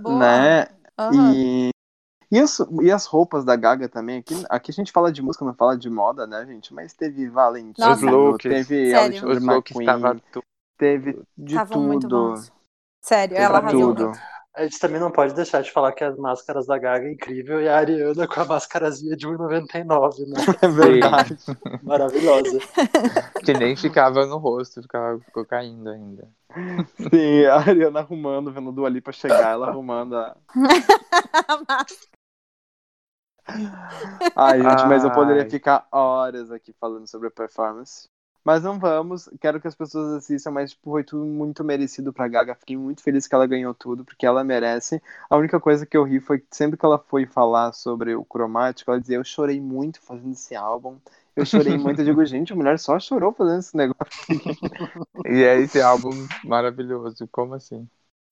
Boa. 0.00 0.18
Né? 0.18 0.66
Aham. 0.98 1.36
E, 1.36 1.70
e, 2.32 2.38
as, 2.40 2.58
e 2.80 2.90
as 2.90 3.06
roupas 3.06 3.44
da 3.44 3.54
Gaga 3.54 3.88
também. 3.88 4.18
Aqui, 4.18 4.44
aqui 4.48 4.70
a 4.70 4.74
gente 4.74 4.90
fala 4.90 5.12
de 5.12 5.20
música, 5.22 5.44
não 5.44 5.54
fala 5.54 5.76
de 5.76 5.88
moda, 5.90 6.26
né, 6.26 6.44
gente? 6.46 6.72
Mas 6.74 6.92
teve 6.94 7.28
Valentino, 7.28 7.86
Nossa. 7.86 8.04
Os 8.06 8.10
looks. 8.12 8.42
teve 8.50 8.90
Sério. 8.90 8.98
Alexandre 8.98 9.36
Os 9.36 9.44
looks 9.44 9.76
McQueen, 9.76 9.86
estavam 9.86 10.20
tu- 10.32 10.42
teve 10.78 11.22
de 11.36 11.54
Estavam 11.54 11.82
muito 11.82 12.08
tudo. 12.08 12.42
Sério, 13.04 13.34
Teve 13.34 13.44
ela 13.46 13.58
arrasou. 13.58 13.94
tudo. 13.94 14.12
A 14.54 14.64
gente 14.64 14.78
também 14.78 15.00
não 15.00 15.10
pode 15.10 15.32
deixar 15.32 15.62
de 15.62 15.72
falar 15.72 15.92
que 15.92 16.04
as 16.04 16.14
máscaras 16.18 16.66
da 16.66 16.76
Gaga 16.76 17.06
é 17.06 17.12
incrível 17.12 17.58
e 17.62 17.66
a 17.68 17.78
Ariana 17.78 18.28
com 18.28 18.38
a 18.38 18.44
máscarazinha 18.44 19.16
de 19.16 19.26
1,99, 19.26 20.26
né? 20.26 20.34
É 20.60 20.68
verdade. 20.68 21.36
Maravilhosa. 21.82 22.58
Que 23.44 23.54
nem 23.54 23.74
ficava 23.74 24.26
no 24.26 24.36
rosto, 24.36 24.82
ficava 24.82 25.18
ficou 25.20 25.44
caindo 25.46 25.88
ainda. 25.88 26.28
Sim, 27.10 27.44
a 27.46 27.56
Ariana 27.60 28.00
arrumando, 28.00 28.52
vendo 28.52 28.70
do 28.72 28.84
ali 28.84 29.00
pra 29.00 29.12
chegar, 29.12 29.52
ela 29.52 29.68
arrumando 29.68 30.16
a. 30.16 30.36
Ai, 34.34 34.62
gente, 34.62 34.86
mas 34.86 35.04
eu 35.04 35.12
poderia 35.12 35.48
ficar 35.48 35.86
horas 35.90 36.50
aqui 36.50 36.72
falando 36.80 37.06
sobre 37.06 37.28
a 37.28 37.30
performance. 37.30 38.08
Mas 38.44 38.64
não 38.64 38.76
vamos, 38.76 39.28
quero 39.40 39.60
que 39.60 39.68
as 39.68 39.74
pessoas 39.74 40.14
assistam, 40.14 40.50
mas 40.50 40.72
tipo, 40.72 40.90
foi 40.90 41.04
tudo 41.04 41.24
muito 41.24 41.62
merecido 41.62 42.12
pra 42.12 42.26
Gaga. 42.26 42.56
Fiquei 42.56 42.76
muito 42.76 43.00
feliz 43.00 43.28
que 43.28 43.34
ela 43.34 43.46
ganhou 43.46 43.72
tudo, 43.72 44.04
porque 44.04 44.26
ela 44.26 44.42
merece. 44.42 45.00
A 45.30 45.36
única 45.36 45.60
coisa 45.60 45.86
que 45.86 45.96
eu 45.96 46.02
ri 46.02 46.18
foi 46.18 46.40
que 46.40 46.46
sempre 46.50 46.76
que 46.76 46.84
ela 46.84 46.98
foi 46.98 47.24
falar 47.24 47.72
sobre 47.72 48.16
o 48.16 48.24
cromático, 48.24 48.90
ela 48.90 49.00
dizia: 49.00 49.16
Eu 49.16 49.24
chorei 49.24 49.60
muito 49.60 50.00
fazendo 50.00 50.32
esse 50.32 50.56
álbum. 50.56 50.98
Eu 51.36 51.46
chorei 51.46 51.78
muito. 51.78 52.00
Eu 52.00 52.04
digo, 52.04 52.24
gente, 52.24 52.52
a 52.52 52.56
mulher 52.56 52.78
só 52.80 52.98
chorou 52.98 53.32
fazendo 53.32 53.60
esse 53.60 53.76
negócio. 53.76 54.12
E 55.24 55.44
é 55.44 55.60
esse 55.60 55.80
álbum 55.80 56.10
maravilhoso. 56.44 57.28
Como 57.28 57.54
assim? 57.54 57.88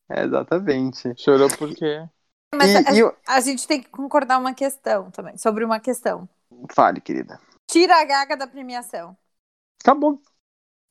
É, 0.08 0.24
exatamente. 0.24 1.14
Chorou 1.16 1.48
por 1.48 1.72
quê? 1.72 2.08
Mas 2.54 2.70
E- 2.70 2.76
a, 2.88 2.92
e 2.94 2.98
eu- 2.98 3.16
a 3.26 3.40
gente 3.40 3.66
tem 3.66 3.80
que 3.82 3.88
concordar 3.88 4.38
uma 4.38 4.52
questão 4.54 5.10
também, 5.10 5.36
sobre 5.38 5.64
uma 5.64 5.78
questão. 5.78 6.28
Fale, 6.74 7.00
querida. 7.00 7.40
Tira 7.70 8.00
a 8.00 8.04
Gaga 8.04 8.36
da 8.36 8.46
premiação. 8.46 9.16
Acabou. 9.82 10.20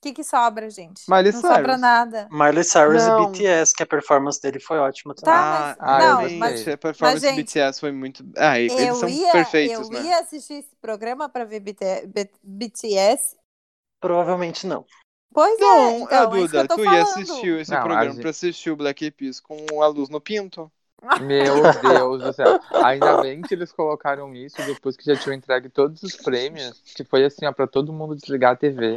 que, 0.02 0.13
que 0.13 0.24
sobra, 0.24 0.69
gente? 0.69 1.04
Miley 1.10 1.34
não 1.34 1.41
Cyrus. 1.41 1.56
sobra 1.58 1.78
nada. 1.78 2.30
Miley 2.32 2.63
Cyrus 2.63 3.04
Não. 3.06 3.24
e 3.24 3.32
BTS, 3.34 3.74
que 3.76 3.84
a 3.84 3.86
performance 3.86 4.41
dele 4.41 4.58
foi 4.58 4.78
ótima 4.78 5.13
também. 5.13 5.34
Tá, 5.36 5.72
ah, 5.72 5.76
mas- 5.78 5.78
ah, 5.82 6.00
não, 6.00 6.22
eu 6.22 6.38
mas 6.39 6.62
a 6.69 6.78
performance 6.78 7.02
mas, 7.02 7.22
do 7.22 7.28
gente, 7.36 7.36
BTS 7.36 7.80
foi 7.82 7.91
muito. 7.91 8.24
Ah, 8.38 8.58
eles 8.58 8.80
eu 8.80 8.95
são 8.95 9.10
ia, 9.10 9.30
perfeitos, 9.34 9.89
eu 9.89 9.93
né? 10.02 10.02
ia 10.08 10.19
assistir 10.19 10.54
esse 10.54 10.74
programa 10.82 11.28
para 11.28 11.43
ver 11.43 11.60
BTS. 11.60 13.36
Provavelmente 14.00 14.65
não. 14.65 14.86
Pois 15.34 15.60
é, 15.60 15.62
Não, 15.62 16.00
então, 16.00 16.17
é 16.17 16.24
isso 16.24 16.30
que 16.32 16.38
Duda, 16.48 16.58
eu 16.60 16.67
tô 16.69 16.76
tu 16.78 16.84
falando. 16.86 16.95
ia 16.98 17.04
assistir 17.04 17.60
esse 17.60 17.72
Não, 17.72 17.78
a 17.78 17.82
programa 17.82 18.12
gente- 18.13 18.22
pra 18.22 18.30
assistir 18.30 18.72
o 18.72 18.76
Black 18.78 19.04
Eyed 19.04 19.15
Peas 19.17 19.39
com 19.41 19.82
a 19.84 19.88
luz 19.88 20.08
no 20.10 20.22
pinto? 20.22 20.72
Meu 21.21 21.62
Deus 21.81 22.23
do 22.23 22.33
céu. 22.33 22.59
Ainda 22.83 23.21
bem 23.21 23.41
que 23.41 23.53
eles 23.53 23.71
colocaram 23.71 24.33
isso 24.35 24.57
depois 24.65 24.95
que 24.97 25.05
já 25.05 25.15
tinham 25.15 25.35
entregue 25.35 25.69
todos 25.69 26.01
os 26.03 26.15
prêmios. 26.15 26.81
Que 26.95 27.03
foi 27.03 27.23
assim, 27.25 27.45
ó, 27.45 27.51
pra 27.51 27.67
todo 27.67 27.93
mundo 27.93 28.15
desligar 28.15 28.53
a 28.53 28.55
TV. 28.55 28.95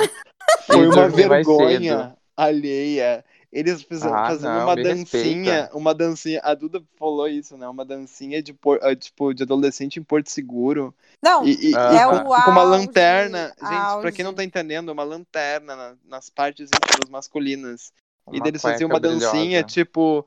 Foi 0.67 0.79
e 0.85 0.87
uma 0.87 1.09
vergonha 1.09 2.17
alheia. 2.37 3.25
Eles 3.53 3.83
fizeram 3.83 4.17
Ah, 4.17 4.29
fazendo 4.29 4.51
não, 4.55 4.65
uma 4.65 4.75
dancinha, 4.77 5.53
respeita. 5.53 5.77
uma 5.77 5.95
dancinha. 5.95 6.41
A 6.43 6.55
Duda 6.55 6.83
falou 6.99 7.29
isso, 7.29 7.55
né? 7.59 7.69
Uma 7.69 7.85
dancinha 7.85 8.43
de 8.43 8.55
por- 8.55 8.79
ah, 8.83 8.97
tipo 8.97 9.35
de 9.35 9.43
adolescente 9.43 9.99
em 9.99 10.03
Porto 10.03 10.31
Seguro. 10.31 10.95
Não, 11.23 11.45
E, 11.47 11.71
e- 11.71 11.77
Ah, 11.77 11.93
e 11.93 11.97
é 11.99 12.05
com, 12.07 12.31
o 12.31 12.43
com 12.45 12.51
uma 12.51 12.63
lanterna. 12.63 13.49
Gente, 13.49 13.59
pra 13.59 13.83
auge. 13.91 14.13
quem 14.13 14.25
não 14.25 14.33
tá 14.33 14.43
entendendo, 14.43 14.89
uma 14.89 15.05
lanterna 15.05 15.77
na- 15.77 15.95
nas 16.09 16.31
partes 16.31 16.71
íntimas 16.75 17.11
masculinas. 17.11 17.93
e 18.29 18.37
Uma 18.37 18.41
daí 18.45 18.51
eles 18.53 18.63
faziam 18.63 18.89
uma 18.89 18.99
dancinha, 19.01 19.63
brilhosa. 19.63 19.65
tipo, 19.65 20.27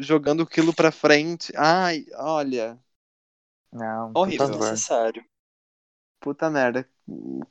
jogando 0.00 0.42
aquilo 0.42 0.74
pra 0.74 0.90
frente. 0.90 1.52
Ai, 1.56 2.06
olha. 2.14 2.78
Não, 3.72 4.12
Horrível. 4.14 4.48
Desnecessário. 4.48 5.24
Puta 6.20 6.48
merda. 6.50 6.88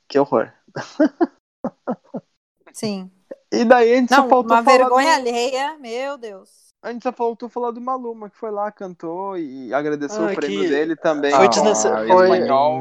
Que 0.07 0.19
horror. 0.19 0.51
sim. 2.73 3.09
E 3.51 3.63
daí 3.63 3.93
a 3.93 3.95
gente 3.97 4.09
só 4.13 4.21
Não, 4.23 4.29
faltou 4.29 4.55
uma 4.57 4.63
falar 4.63 4.77
vergonha 4.77 5.15
do- 5.15 5.21
alheia, 5.21 5.77
meu 5.77 6.17
Deus. 6.17 6.67
A 6.81 6.91
gente 6.91 7.01
só 7.03 7.11
faltou 7.11 7.49
falar 7.49 7.71
do 7.71 7.81
Maluma, 7.81 8.29
que 8.29 8.37
foi 8.37 8.51
lá, 8.51 8.71
cantou 8.71 9.37
e 9.37 9.73
agradeceu 9.73 10.27
Ah, 10.27 10.31
o 10.31 10.35
prêmio 10.35 10.61
que- 10.61 10.69
dele 10.69 10.95
também. 10.95 11.31
Foi 11.31 11.47
desnecessário. 11.49 12.05
em 12.05 12.07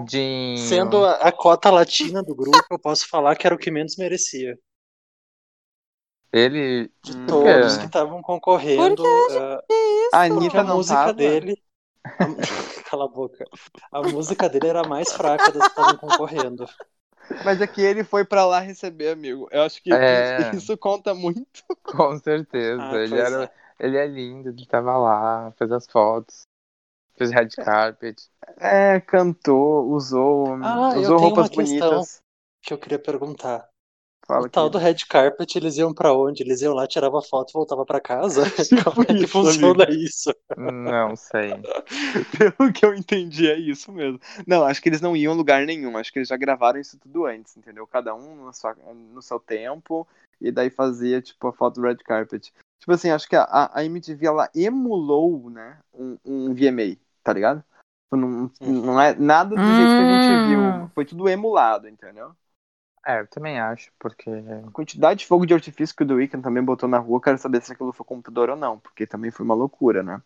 Foi-. 0.06 0.58
Sendo 0.58 1.04
a, 1.04 1.12
a 1.28 1.32
cota 1.32 1.70
latina 1.70 2.22
do 2.22 2.34
grupo, 2.34 2.58
eu 2.70 2.78
posso 2.78 3.08
falar 3.08 3.36
que 3.36 3.46
era 3.46 3.54
o 3.54 3.58
que 3.58 3.70
menos 3.70 3.96
merecia. 3.96 4.58
Ele. 6.36 6.90
De 7.02 7.16
Hum. 7.16 7.26
todos 7.26 7.74
quê? 7.74 7.80
que 7.80 7.86
estavam 7.86 8.20
concorrendo, 8.20 9.02
ah, 9.30 9.62
A 10.12 10.22
Anitta 10.22 10.60
a 10.60 10.64
não 10.64 10.76
música 10.76 10.94
tava. 10.96 11.12
dele. 11.14 11.62
a- 12.04 12.10
Cala 12.90 13.04
a 13.04 13.08
boca. 13.08 13.44
A 13.90 14.02
música 14.02 14.48
dele 14.48 14.68
era 14.68 14.80
a 14.82 14.88
mais 14.88 15.12
fraca 15.12 15.50
das 15.50 15.62
que 15.64 15.68
estavam 15.70 15.96
concorrendo. 15.96 16.66
Mas 17.44 17.60
é 17.60 17.66
que 17.66 17.80
ele 17.80 18.04
foi 18.04 18.24
pra 18.24 18.46
lá 18.46 18.60
receber, 18.60 19.08
amigo. 19.10 19.48
Eu 19.50 19.62
acho 19.62 19.82
que 19.82 19.92
É. 19.92 20.54
isso 20.54 20.76
conta 20.76 21.14
muito. 21.14 21.44
Com 21.82 22.18
certeza. 22.18 22.82
Ah, 22.82 22.96
ele, 22.96 23.18
era, 23.18 23.44
é. 23.44 23.50
ele 23.86 23.96
é 23.96 24.06
lindo, 24.06 24.50
ele 24.50 24.66
tava 24.66 24.96
lá, 24.96 25.52
fez 25.58 25.72
as 25.72 25.86
fotos, 25.86 26.42
fez 27.16 27.30
red 27.30 27.48
carpet. 27.48 28.16
É, 28.58 29.00
cantou, 29.00 29.88
usou, 29.90 30.54
Ah, 30.62 30.92
eu 30.94 31.00
usou 31.00 31.16
tenho 31.16 31.28
roupas 31.30 31.48
bonitas. 31.50 32.22
Que 32.62 32.72
eu 32.72 32.78
queria 32.78 32.98
perguntar. 32.98 33.68
Fala 34.26 34.46
o 34.46 34.48
tal 34.50 34.66
que- 34.66 34.72
do 34.72 34.78
red 34.78 34.96
carpet, 35.08 35.56
eles 35.56 35.76
iam 35.76 35.94
pra 35.94 36.12
onde? 36.12 36.42
Eles 36.42 36.60
iam 36.60 36.74
lá, 36.74 36.86
tirava 36.86 37.22
foto 37.22 37.50
e 37.50 37.52
voltava 37.52 37.84
pra 37.86 38.00
casa? 38.00 38.44
Tipo 38.44 38.56
Como 38.94 39.02
é 39.08 39.14
que 39.14 39.26
funciona 39.26 39.86
isso? 39.90 40.34
Não 40.56 41.14
sei. 41.14 41.52
Pelo 42.56 42.72
que 42.72 42.84
eu 42.84 42.94
entendi, 42.94 43.48
é 43.48 43.56
isso 43.58 43.92
mesmo. 43.92 44.18
Não, 44.46 44.64
acho 44.64 44.82
que 44.82 44.88
eles 44.88 45.00
não 45.00 45.16
iam 45.16 45.32
a 45.32 45.36
lugar 45.36 45.64
nenhum. 45.64 45.96
Acho 45.96 46.12
que 46.12 46.18
eles 46.18 46.28
já 46.28 46.36
gravaram 46.36 46.80
isso 46.80 46.98
tudo 46.98 47.26
antes, 47.26 47.56
entendeu? 47.56 47.86
Cada 47.86 48.14
um 48.14 48.46
no, 48.46 48.52
sua- 48.52 48.76
no 49.12 49.22
seu 49.22 49.38
tempo. 49.38 50.06
E 50.40 50.50
daí 50.50 50.70
fazia, 50.70 51.20
tipo, 51.22 51.46
a 51.48 51.52
foto 51.52 51.80
do 51.80 51.86
red 51.86 51.96
carpet. 51.96 52.52
Tipo 52.80 52.92
assim, 52.92 53.10
acho 53.10 53.28
que 53.28 53.36
a, 53.36 53.70
a 53.72 53.84
MTV, 53.84 54.26
ela 54.26 54.50
emulou, 54.54 55.48
né, 55.50 55.78
um, 55.94 56.18
um 56.24 56.54
VMA, 56.54 56.96
tá 57.22 57.32
ligado? 57.32 57.64
Tipo, 58.04 58.16
Não, 58.16 58.50
não 58.60 59.00
é 59.00 59.14
nada 59.14 59.56
do 59.56 59.62
jeito 59.74 59.96
que 59.96 60.02
a 60.02 60.04
gente 60.04 60.32
Hum. 60.32 60.48
viu. 60.80 60.90
Foi 60.94 61.04
tudo 61.04 61.28
emulado, 61.28 61.88
entendeu? 61.88 62.32
É, 63.06 63.20
eu 63.20 63.26
também 63.28 63.60
acho, 63.60 63.92
porque. 64.00 64.28
A 64.28 64.70
quantidade 64.72 65.20
de 65.20 65.26
fogo 65.26 65.46
de 65.46 65.54
artifício 65.54 65.94
que 65.94 66.02
o 66.02 66.06
The 66.06 66.14
Weeknd 66.14 66.42
também 66.42 66.62
botou 66.62 66.88
na 66.88 66.98
rua, 66.98 67.18
eu 67.18 67.20
quero 67.20 67.38
saber 67.38 67.62
se 67.62 67.72
aquilo 67.72 67.92
foi 67.92 68.04
computador 68.04 68.50
ou 68.50 68.56
não, 68.56 68.80
porque 68.80 69.06
também 69.06 69.30
foi 69.30 69.44
uma 69.44 69.54
loucura, 69.54 70.02
né? 70.02 70.20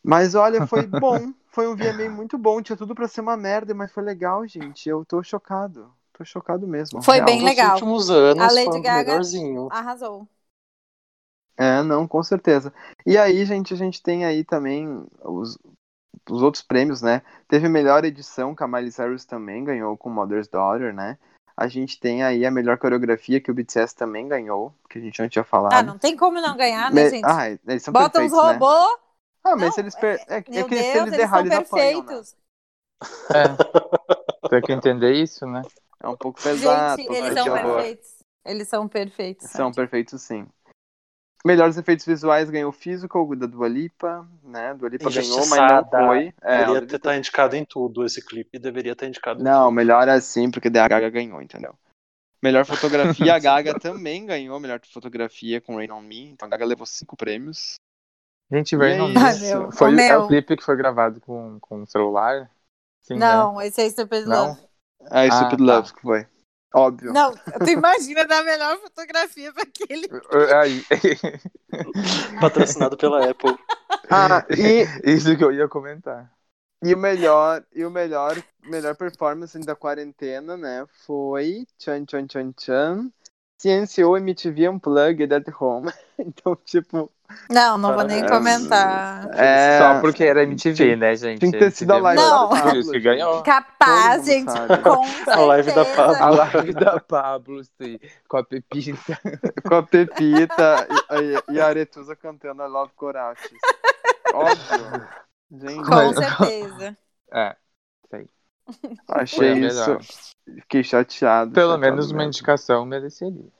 Mas 0.00 0.36
olha, 0.36 0.64
foi 0.64 0.86
bom. 0.86 1.32
Foi 1.48 1.66
um 1.66 1.74
VMA 1.74 2.08
muito 2.08 2.38
bom. 2.38 2.62
Tinha 2.62 2.76
tudo 2.76 2.94
pra 2.94 3.08
ser 3.08 3.20
uma 3.20 3.36
merda, 3.36 3.74
mas 3.74 3.90
foi 3.90 4.04
legal, 4.04 4.46
gente. 4.46 4.88
Eu 4.88 5.04
tô 5.04 5.20
chocado. 5.24 5.92
Tô 6.12 6.24
chocado 6.24 6.68
mesmo. 6.68 7.02
Foi 7.02 7.16
real. 7.16 7.26
bem 7.26 7.42
legal. 7.44 7.72
Nos 7.72 7.80
últimos 7.82 8.10
anos 8.10 8.44
A 8.44 8.52
Lady 8.52 8.80
Gaga- 8.80 9.10
melhorzinho. 9.10 9.68
Arrasou. 9.72 10.28
É, 11.56 11.82
não, 11.82 12.06
com 12.06 12.22
certeza. 12.22 12.72
E 13.04 13.18
aí, 13.18 13.44
gente, 13.44 13.74
a 13.74 13.76
gente 13.76 14.00
tem 14.00 14.24
aí 14.24 14.44
também 14.44 15.04
os, 15.24 15.58
os 16.30 16.42
outros 16.42 16.62
prêmios, 16.62 17.02
né? 17.02 17.22
Teve 17.48 17.68
melhor 17.68 18.04
edição, 18.04 18.54
que 18.54 18.62
a 18.62 18.68
Miley 18.68 18.90
Cyrus 18.92 19.24
também 19.24 19.64
ganhou 19.64 19.96
com 19.96 20.10
Mother's 20.10 20.48
Daughter, 20.48 20.92
né? 20.94 21.18
A 21.56 21.66
gente 21.66 21.98
tem 21.98 22.22
aí 22.22 22.46
a 22.46 22.50
melhor 22.50 22.78
coreografia, 22.78 23.40
que 23.40 23.50
o 23.50 23.54
BTS 23.54 23.94
também 23.94 24.28
ganhou, 24.28 24.72
que 24.88 24.98
a 24.98 25.00
gente 25.00 25.20
não 25.20 25.28
tinha 25.28 25.42
falado. 25.44 25.74
Ah, 25.74 25.82
não 25.82 25.98
tem 25.98 26.16
como 26.16 26.40
não 26.40 26.56
ganhar, 26.56 26.90
né, 26.90 26.94
Me- 27.04 27.10
gente? 27.10 27.24
Ah, 27.24 27.50
eles 27.50 27.82
são 27.82 27.92
Bota 27.92 28.20
uns 28.20 28.32
perfeitos, 28.32 28.44
né? 28.44 28.52
robôs. 28.52 28.98
Ah, 29.44 29.56
mas 29.56 29.60
Não, 29.64 29.72
se 29.72 29.80
eles 29.80 29.94
per... 29.96 30.20
é, 30.28 30.38
é 30.38 30.42
que 30.42 30.52
se 30.52 30.60
Deus, 30.60 30.72
eles 30.72 30.94
eles 30.94 31.16
derram, 31.16 31.30
são 31.30 31.40
eles 31.40 31.52
apanham, 31.52 32.02
né? 32.04 32.12
perfeitos. 32.12 32.36
É. 33.34 34.48
Tem 34.48 34.62
que 34.62 34.72
entender 34.72 35.12
isso, 35.14 35.46
né? 35.46 35.62
É 36.00 36.08
um 36.08 36.16
pouco 36.16 36.40
pesado. 36.40 37.02
Gente, 37.02 37.10
um 37.10 37.14
eles 37.14 37.34
são 37.34 37.52
perfeitos. 37.52 38.18
Eles 38.44 38.68
são 38.68 38.88
perfeitos. 38.88 39.48
São 39.50 39.66
sabe? 39.66 39.76
perfeitos, 39.76 40.22
sim. 40.22 40.46
Melhores 41.44 41.76
efeitos 41.78 42.04
visuais 42.04 42.50
ganhou 42.50 42.70
o 42.70 42.72
Physical 42.72 43.34
da 43.36 43.46
Dua 43.46 43.68
Lipa, 43.68 44.26
né? 44.42 44.74
Dua 44.74 44.88
Lipa 44.88 45.10
ganhou, 45.10 45.46
mas 45.46 45.60
não 45.60 45.88
foi. 45.88 46.34
É, 46.42 46.64
deveria 46.64 46.86
ter 46.86 46.96
estar 46.96 47.16
indicado 47.16 47.56
em 47.56 47.64
tudo. 47.64 48.04
Esse 48.04 48.24
clipe 48.24 48.58
deveria 48.58 48.92
estar 48.92 49.06
indicado 49.06 49.40
em 49.40 49.44
Não, 49.44 49.70
tudo. 49.70 49.74
melhor 49.74 50.08
assim, 50.08 50.50
porque 50.50 50.68
a 50.68 50.88
Gaga 50.88 51.08
ganhou, 51.10 51.40
entendeu? 51.40 51.74
Melhor 52.42 52.64
fotografia, 52.64 53.32
a 53.34 53.38
Gaga 53.38 53.78
também 53.78 54.26
ganhou 54.26 54.58
melhor 54.60 54.80
fotografia 54.92 55.60
com 55.60 55.76
Rain 55.76 55.90
On 55.90 56.00
Me. 56.00 56.30
Então 56.30 56.46
a 56.46 56.50
Gaga 56.50 56.64
levou 56.64 56.86
cinco 56.86 57.16
prêmios. 57.16 57.76
Gente, 58.50 58.76
Rain 58.76 58.98
é 58.98 59.02
on. 59.02 59.08
Me 59.08 59.16
Ai, 59.20 59.38
meu. 59.38 59.72
foi 59.72 59.90
Ô, 59.94 60.00
é 60.00 60.16
o 60.16 60.26
clipe 60.26 60.56
que 60.56 60.62
foi 60.64 60.76
gravado 60.76 61.20
com, 61.20 61.58
com 61.60 61.86
celular? 61.86 62.50
Sim, 63.02 63.14
né? 63.16 63.26
Não, 63.26 63.60
esse 63.60 63.80
é 63.82 63.90
Stupid 63.90 64.26
Não? 64.26 64.54
Love. 64.54 64.60
Ah, 65.10 65.26
Ah, 65.28 65.30
Stupid 65.30 65.58
tá. 65.58 65.64
Love 65.64 65.92
que 65.94 66.00
foi. 66.02 66.26
Óbvio. 66.74 67.12
Não, 67.12 67.34
tu 67.34 67.70
imagina 67.70 68.26
dar 68.26 68.40
a 68.40 68.44
melhor 68.44 68.76
fotografia 68.78 69.52
pra 69.52 69.62
aquele. 69.62 70.06
Aí, 70.60 70.84
Patrocinado 72.40 72.96
pela 72.96 73.30
Apple. 73.30 73.56
Ah, 74.10 74.44
e, 74.52 74.84
isso 75.10 75.34
que 75.36 75.42
eu 75.42 75.52
ia 75.52 75.66
comentar. 75.66 76.30
e 76.82 76.92
o 76.94 76.98
melhor, 76.98 77.64
e 77.74 77.84
o 77.84 77.90
melhor, 77.90 78.36
melhor 78.64 78.94
performance 78.96 79.58
da 79.60 79.74
quarentena, 79.74 80.56
né, 80.56 80.84
foi 81.06 81.66
Chan 81.78 82.04
Chan 82.08 82.26
Chan 82.30 82.52
Chan, 82.58 83.10
CNCO 83.58 84.16
MTV 84.18 84.68
Unplugged 84.68 85.34
at 85.34 85.48
Home. 85.60 85.90
Então, 86.26 86.56
tipo, 86.64 87.12
Não, 87.50 87.78
não 87.78 87.94
vou 87.94 88.04
nem 88.04 88.22
É, 88.22 88.28
comentar. 88.28 89.28
é, 89.32 89.78
Só 89.78 89.94
porque 89.94 90.24
era 90.24 90.42
MTV, 90.42 90.96
né, 90.96 91.16
gente? 91.16 91.40
tinha 91.40 91.52
que 91.52 91.58
ter 91.58 91.70
sido 91.72 91.92
a 91.92 91.98
live 91.98 92.22
Não. 92.22 92.48
da 92.48 92.48
Pablo, 92.48 92.90
que 92.90 93.00
gente. 93.00 93.00
ganhou. 93.00 93.42
Capaz, 93.42 94.24
gente, 94.26 94.66
com 94.82 95.04
A 95.30 95.40
live 95.40 95.72
da 95.72 95.84
certeza. 95.84 96.18
A 96.18 96.30
live 96.30 96.74
da 96.74 96.98
Pablo, 97.00 97.62
sim, 97.64 97.98
com 98.28 98.36
a 98.38 98.44
Pepita. 98.44 99.20
Com 99.66 99.74
a 99.76 99.82
Pepita 99.82 100.88
e, 101.48 101.54
e 101.54 101.60
a 101.60 101.66
Aretusa 101.66 102.16
cantando 102.16 102.62
I 102.62 102.68
Love 102.68 102.92
Coraches. 102.94 103.64
Óbvio. 104.30 105.08
Gente, 105.50 105.90
Com 105.90 106.12
certeza. 106.14 106.96
É, 107.32 107.56
Foi 109.30 109.46
achei 109.46 109.52
a 109.52 109.54
isso. 109.54 109.56
melhor. 109.56 110.04
Fiquei 110.62 110.82
chateado. 110.84 111.52
Pelo 111.52 111.76
chateado 111.76 111.78
menos 111.78 112.10
uma 112.10 112.24
mesmo. 112.24 112.26
indicação 112.26 112.84
mereceria. 112.86 113.50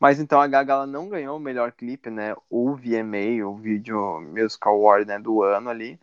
Mas 0.00 0.20
então 0.20 0.40
a 0.40 0.46
Gaga 0.46 0.72
ela 0.72 0.86
não 0.86 1.08
ganhou 1.08 1.36
o 1.36 1.40
melhor 1.40 1.72
clipe, 1.72 2.10
né? 2.10 2.34
O 2.48 2.74
VMA, 2.74 3.44
o 3.46 3.56
Video 3.56 4.20
Music 4.20 4.66
Award 4.66 5.06
né, 5.06 5.18
do 5.18 5.42
ano 5.42 5.70
ali. 5.70 5.98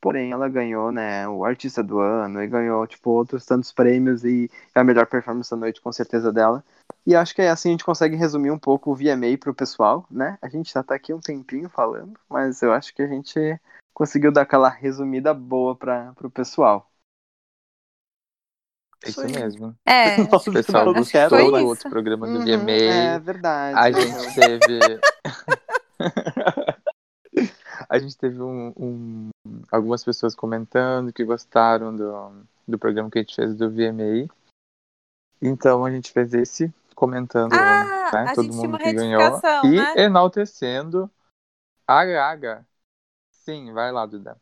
Porém, 0.00 0.32
ela 0.32 0.50
ganhou, 0.50 0.92
né, 0.92 1.26
o 1.26 1.46
artista 1.46 1.82
do 1.82 1.98
ano 1.98 2.42
e 2.42 2.46
ganhou, 2.46 2.86
tipo, 2.86 3.08
outros 3.10 3.46
tantos 3.46 3.72
prêmios 3.72 4.22
e 4.22 4.50
é 4.74 4.80
a 4.80 4.84
melhor 4.84 5.06
performance 5.06 5.50
da 5.50 5.56
noite, 5.56 5.80
com 5.80 5.90
certeza, 5.90 6.30
dela. 6.30 6.62
E 7.06 7.14
acho 7.16 7.34
que 7.34 7.40
é 7.40 7.48
assim 7.48 7.70
a 7.70 7.72
gente 7.72 7.84
consegue 7.84 8.14
resumir 8.14 8.50
um 8.50 8.58
pouco 8.58 8.90
o 8.90 8.94
VMA 8.94 9.38
pro 9.40 9.54
pessoal, 9.54 10.06
né? 10.10 10.38
A 10.42 10.48
gente 10.48 10.72
já 10.72 10.82
tá 10.82 10.94
aqui 10.94 11.14
um 11.14 11.20
tempinho 11.20 11.70
falando, 11.70 12.18
mas 12.28 12.60
eu 12.62 12.72
acho 12.72 12.94
que 12.94 13.02
a 13.02 13.06
gente 13.06 13.58
conseguiu 13.94 14.30
dar 14.30 14.42
aquela 14.42 14.68
resumida 14.68 15.32
boa 15.32 15.74
para 15.74 16.12
pro 16.14 16.30
pessoal. 16.30 16.90
Isso 19.04 19.20
aí. 19.20 19.32
mesmo. 19.32 19.76
É, 19.86 20.16
O 20.32 20.52
pessoal 20.52 20.92
gostou 20.92 21.50
do 21.50 21.56
isso. 21.58 21.66
outro 21.66 21.90
programa 21.90 22.26
do 22.26 22.38
Uhum, 22.38 22.44
VMA. 22.44 22.72
É 22.72 23.18
verdade. 23.18 23.78
A 23.78 23.90
gente 23.90 24.34
teve. 24.34 25.00
a 27.88 27.98
gente 27.98 28.16
teve 28.16 28.40
um, 28.40 28.72
um- 28.76 29.30
algumas 29.70 30.04
pessoas 30.04 30.34
comentando 30.34 31.12
que 31.12 31.24
gostaram 31.24 31.94
do, 31.94 32.46
do 32.66 32.78
programa 32.78 33.10
que 33.10 33.18
a 33.18 33.22
gente 33.22 33.34
fez 33.34 33.54
do 33.54 33.70
VMA. 33.70 34.28
Então 35.42 35.84
a 35.84 35.90
gente 35.90 36.12
fez 36.12 36.32
esse 36.32 36.72
comentando 36.94 37.54
Ah, 37.54 38.10
né, 38.12 38.30
a 38.30 38.34
todo 38.34 38.44
gente 38.44 38.52
tinha 38.52 38.62
mundo 38.62 38.68
uma 38.70 38.78
que 38.78 38.92
ganhou 38.92 39.20
retificação, 39.20 39.64
e 39.66 39.76
né? 39.76 39.94
enaltecendo 39.96 41.10
a 41.86 42.04
Gaga. 42.04 42.66
Sim, 43.30 43.72
vai 43.72 43.92
lá, 43.92 44.06
Duda. 44.06 44.40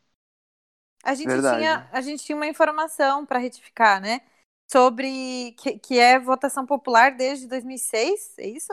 A 1.03 1.15
gente, 1.15 1.27
Verdade. 1.29 1.59
tinha, 1.59 1.89
a 1.91 2.01
gente 2.01 2.23
tinha 2.25 2.37
uma 2.37 2.47
informação 2.47 3.27
para 3.27 3.41
retificar, 3.41 4.01
né? 4.01 4.21
Sobre 4.73 5.53
que, 5.59 5.79
que 5.79 5.99
é 5.99 6.19
votação 6.19 6.65
popular 6.65 7.15
desde 7.15 7.47
2006, 7.47 8.39
é 8.39 8.47
isso? 8.49 8.73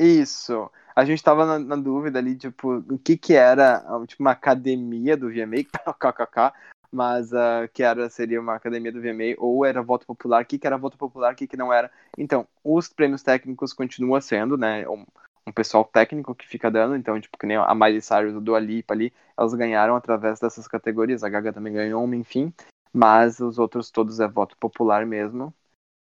Isso. 0.00 0.68
A 0.96 1.04
gente 1.04 1.22
tava 1.22 1.46
na, 1.46 1.56
na 1.56 1.76
dúvida 1.76 2.18
ali, 2.18 2.34
tipo, 2.34 2.78
o 2.78 2.98
que 2.98 3.16
que 3.16 3.34
era 3.34 3.80
tipo, 4.08 4.24
uma 4.24 4.32
academia 4.32 5.16
do 5.16 5.28
VMA, 5.28 5.62
kkk, 6.00 6.52
mas 6.90 7.32
ah, 7.32 7.68
que 7.72 7.84
era, 7.84 8.10
seria 8.10 8.40
uma 8.40 8.56
academia 8.56 8.90
do 8.90 9.00
VMA, 9.00 9.36
ou 9.38 9.64
era 9.64 9.80
voto 9.80 10.04
popular, 10.04 10.42
o 10.42 10.46
que 10.46 10.58
que 10.58 10.66
era 10.66 10.76
voto 10.76 10.98
popular, 10.98 11.32
o 11.32 11.36
que 11.36 11.46
que 11.46 11.56
não 11.56 11.72
era. 11.72 11.88
Então, 12.16 12.44
os 12.64 12.88
prêmios 12.88 13.22
técnicos 13.22 13.72
continuam 13.72 14.20
sendo, 14.20 14.58
né, 14.58 14.88
um, 14.88 15.06
um 15.46 15.52
pessoal 15.52 15.84
técnico 15.84 16.34
que 16.34 16.48
fica 16.48 16.72
dando, 16.72 16.96
então, 16.96 17.20
tipo, 17.20 17.38
que 17.38 17.46
nem 17.46 17.56
a 17.56 17.72
Miley 17.72 18.02
Cyrus, 18.02 18.34
o 18.34 18.40
Dua 18.40 18.58
Lipa 18.58 18.94
ali, 18.94 19.12
elas 19.36 19.54
ganharam 19.54 19.94
através 19.94 20.40
dessas 20.40 20.66
categorias, 20.66 21.22
a 21.22 21.28
Gaga 21.28 21.52
também 21.52 21.72
ganhou 21.72 22.02
uma, 22.02 22.16
enfim, 22.16 22.52
mas 22.92 23.40
os 23.40 23.58
outros 23.58 23.90
todos 23.90 24.20
é 24.20 24.28
voto 24.28 24.56
popular 24.58 25.06
mesmo. 25.06 25.54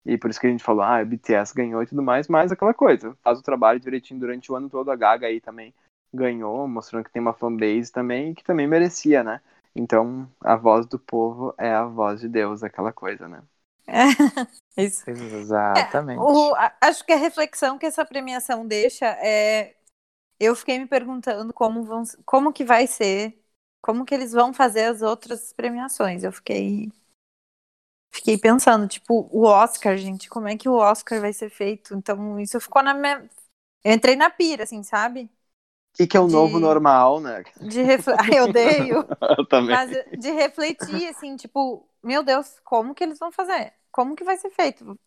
E 0.07 0.16
por 0.16 0.30
isso 0.30 0.41
que 0.41 0.47
a 0.47 0.51
gente 0.51 0.64
falou, 0.64 0.82
ah, 0.84 1.03
o 1.03 1.07
BTS 1.07 1.55
ganhou 1.55 1.82
e 1.82 1.87
tudo 1.87 2.03
mais, 2.03 2.28
mas 2.28 2.53
aquela 2.53 2.72
coisa, 2.74 3.16
faz 3.22 3.39
o 3.39 3.43
trabalho 3.43 3.80
direitinho 3.80 4.20
durante 4.20 4.51
o 4.53 4.57
ano 4.57 4.70
todo, 4.70 4.91
a 4.91 4.97
Gaga 4.97 5.26
aí 5.26 5.41
também 5.41 5.74
ganhou, 6.14 6.66
mostrando 6.68 7.05
que 7.05 7.11
tem 7.12 7.20
uma 7.20 7.34
fanbase 7.34 7.93
também, 7.93 8.32
que 8.34 8.45
também 8.45 8.66
merecia, 8.66 9.22
né? 9.24 9.41
Então, 9.74 10.30
a 10.41 10.57
voz 10.57 10.87
do 10.87 10.99
povo 10.99 11.55
é 11.59 11.70
a 11.72 11.84
voz 11.84 12.20
de 12.20 12.28
Deus, 12.28 12.62
aquela 12.62 12.93
coisa, 12.93 13.28
né? 13.28 13.43
Isso. 14.76 15.05
Exatamente. 15.07 16.14
O- 16.14 16.55
a- 16.57 16.76
acho 16.82 17.05
que 17.05 17.12
a 17.12 17.16
reflexão 17.16 17.78
que 17.78 17.87
essa 17.87 18.05
premiação 18.05 18.66
deixa 18.66 19.07
é. 19.22 19.76
Eu 20.41 20.57
fiquei 20.57 20.78
me 20.78 20.87
perguntando 20.87 21.53
como, 21.55 21.84
vão, 21.84 22.03
como 22.26 22.53
que 22.53 22.64
vai 22.64 22.87
ser, 22.87 23.43
como 23.87 24.05
que 24.07 24.14
eles 24.14 24.32
vão 24.32 24.53
fazer 24.55 24.87
as 24.87 25.03
outras 25.03 25.53
premiações. 25.55 26.24
Eu 26.24 26.32
fiquei. 26.32 26.93
Fiquei 28.11 28.39
pensando, 28.39 28.89
tipo, 28.89 29.28
o 29.30 29.45
Oscar, 29.45 29.97
gente, 29.99 30.28
como 30.28 30.49
é 30.49 30.57
que 30.57 30.68
o 30.68 30.74
Oscar 30.74 31.20
vai 31.20 31.32
ser 31.32 31.51
feito? 31.51 31.95
Então, 31.95 32.41
isso 32.41 32.59
ficou 32.61 32.82
na 32.82 32.95
minha. 32.95 33.28
Eu 33.84 33.93
entrei 33.95 34.16
na 34.16 34.30
pira, 34.30 34.64
assim, 34.64 34.82
sabe? 34.82 35.30
O 35.95 35.97
que, 35.97 36.07
que 36.07 36.16
é 36.16 36.20
o 36.20 36.28
De- 36.28 36.28
novo 36.28 36.59
normal, 36.61 37.20
né? 37.20 37.45
De 37.61 37.82
refle... 37.82 38.14
Ai, 38.18 38.39
eu 38.39 38.45
odeio. 38.45 39.09
Eu 39.39 39.47
também. 39.47 39.78
Mas 39.78 39.91
de 40.16 40.30
refletir, 40.32 41.09
assim, 41.09 41.37
tipo, 41.37 41.89
meu 42.03 42.22
Deus, 42.24 42.61
como 42.64 42.95
que 42.95 43.05
eles 43.05 43.18
vão 43.18 43.32
fazer? 43.32 43.74
Como 43.93 44.16
que 44.16 44.24
vai 44.24 44.37
ser 44.39 44.51
feito? 44.51 44.99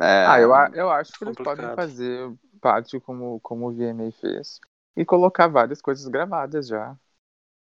É, 0.00 0.24
Ah, 0.24 0.40
eu, 0.40 0.54
a- 0.54 0.70
eu 0.74 0.90
acho 0.90 1.18
que 1.18 1.24
eles 1.24 1.36
complicado. 1.36 1.38
podem 1.38 1.70
fazer 1.70 2.32
parte 2.60 2.98
como, 3.00 3.40
como 3.40 3.68
o 3.68 3.72
VMA 3.72 4.12
fez 4.12 4.58
e 4.96 5.04
colocar 5.04 5.48
várias 5.48 5.82
coisas 5.82 6.06
gravadas 6.08 6.68
já. 6.68 6.96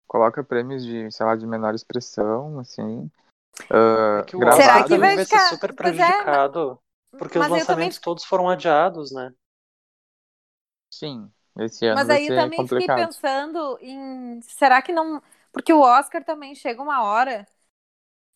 Coloca 0.06 0.42
prêmios 0.44 0.84
de, 0.84 1.10
sei 1.12 1.26
lá, 1.26 1.36
de 1.36 1.46
menor 1.46 1.74
expressão, 1.74 2.58
assim. 2.60 3.10
ah, 3.70 4.20
É 4.20 4.22
que 4.22 4.36
o 4.36 4.40
gravado. 4.40 4.62
Será 4.62 4.84
que 4.84 4.98
vai 4.98 5.16
vai 5.16 5.24
ficar- 5.24 5.38
ser 5.38 5.48
super 5.56 5.72
é, 5.72 5.76
prejudicado. 5.76 6.78
Porque 7.18 7.38
os 7.38 7.46
eu 7.46 7.66
também 7.66 7.88
lançamentos 7.88 7.98
todos 7.98 8.24
foram 8.24 8.48
adiados, 8.48 9.12
né? 9.12 9.32
Sim, 10.90 11.30
esse 11.58 11.86
ano 11.86 11.96
Mas 11.96 12.08
vai 12.08 12.16
aí 12.16 12.32
também 12.32 12.66
fiquei 12.66 12.86
complicado. 12.86 12.88
pensando 12.88 13.78
em. 13.80 14.40
Será 14.42 14.82
que 14.82 14.92
não. 14.92 15.22
Porque 15.52 15.72
o 15.72 15.80
Oscar 15.80 16.24
também 16.24 16.54
chega 16.54 16.82
uma 16.82 17.02
hora 17.02 17.46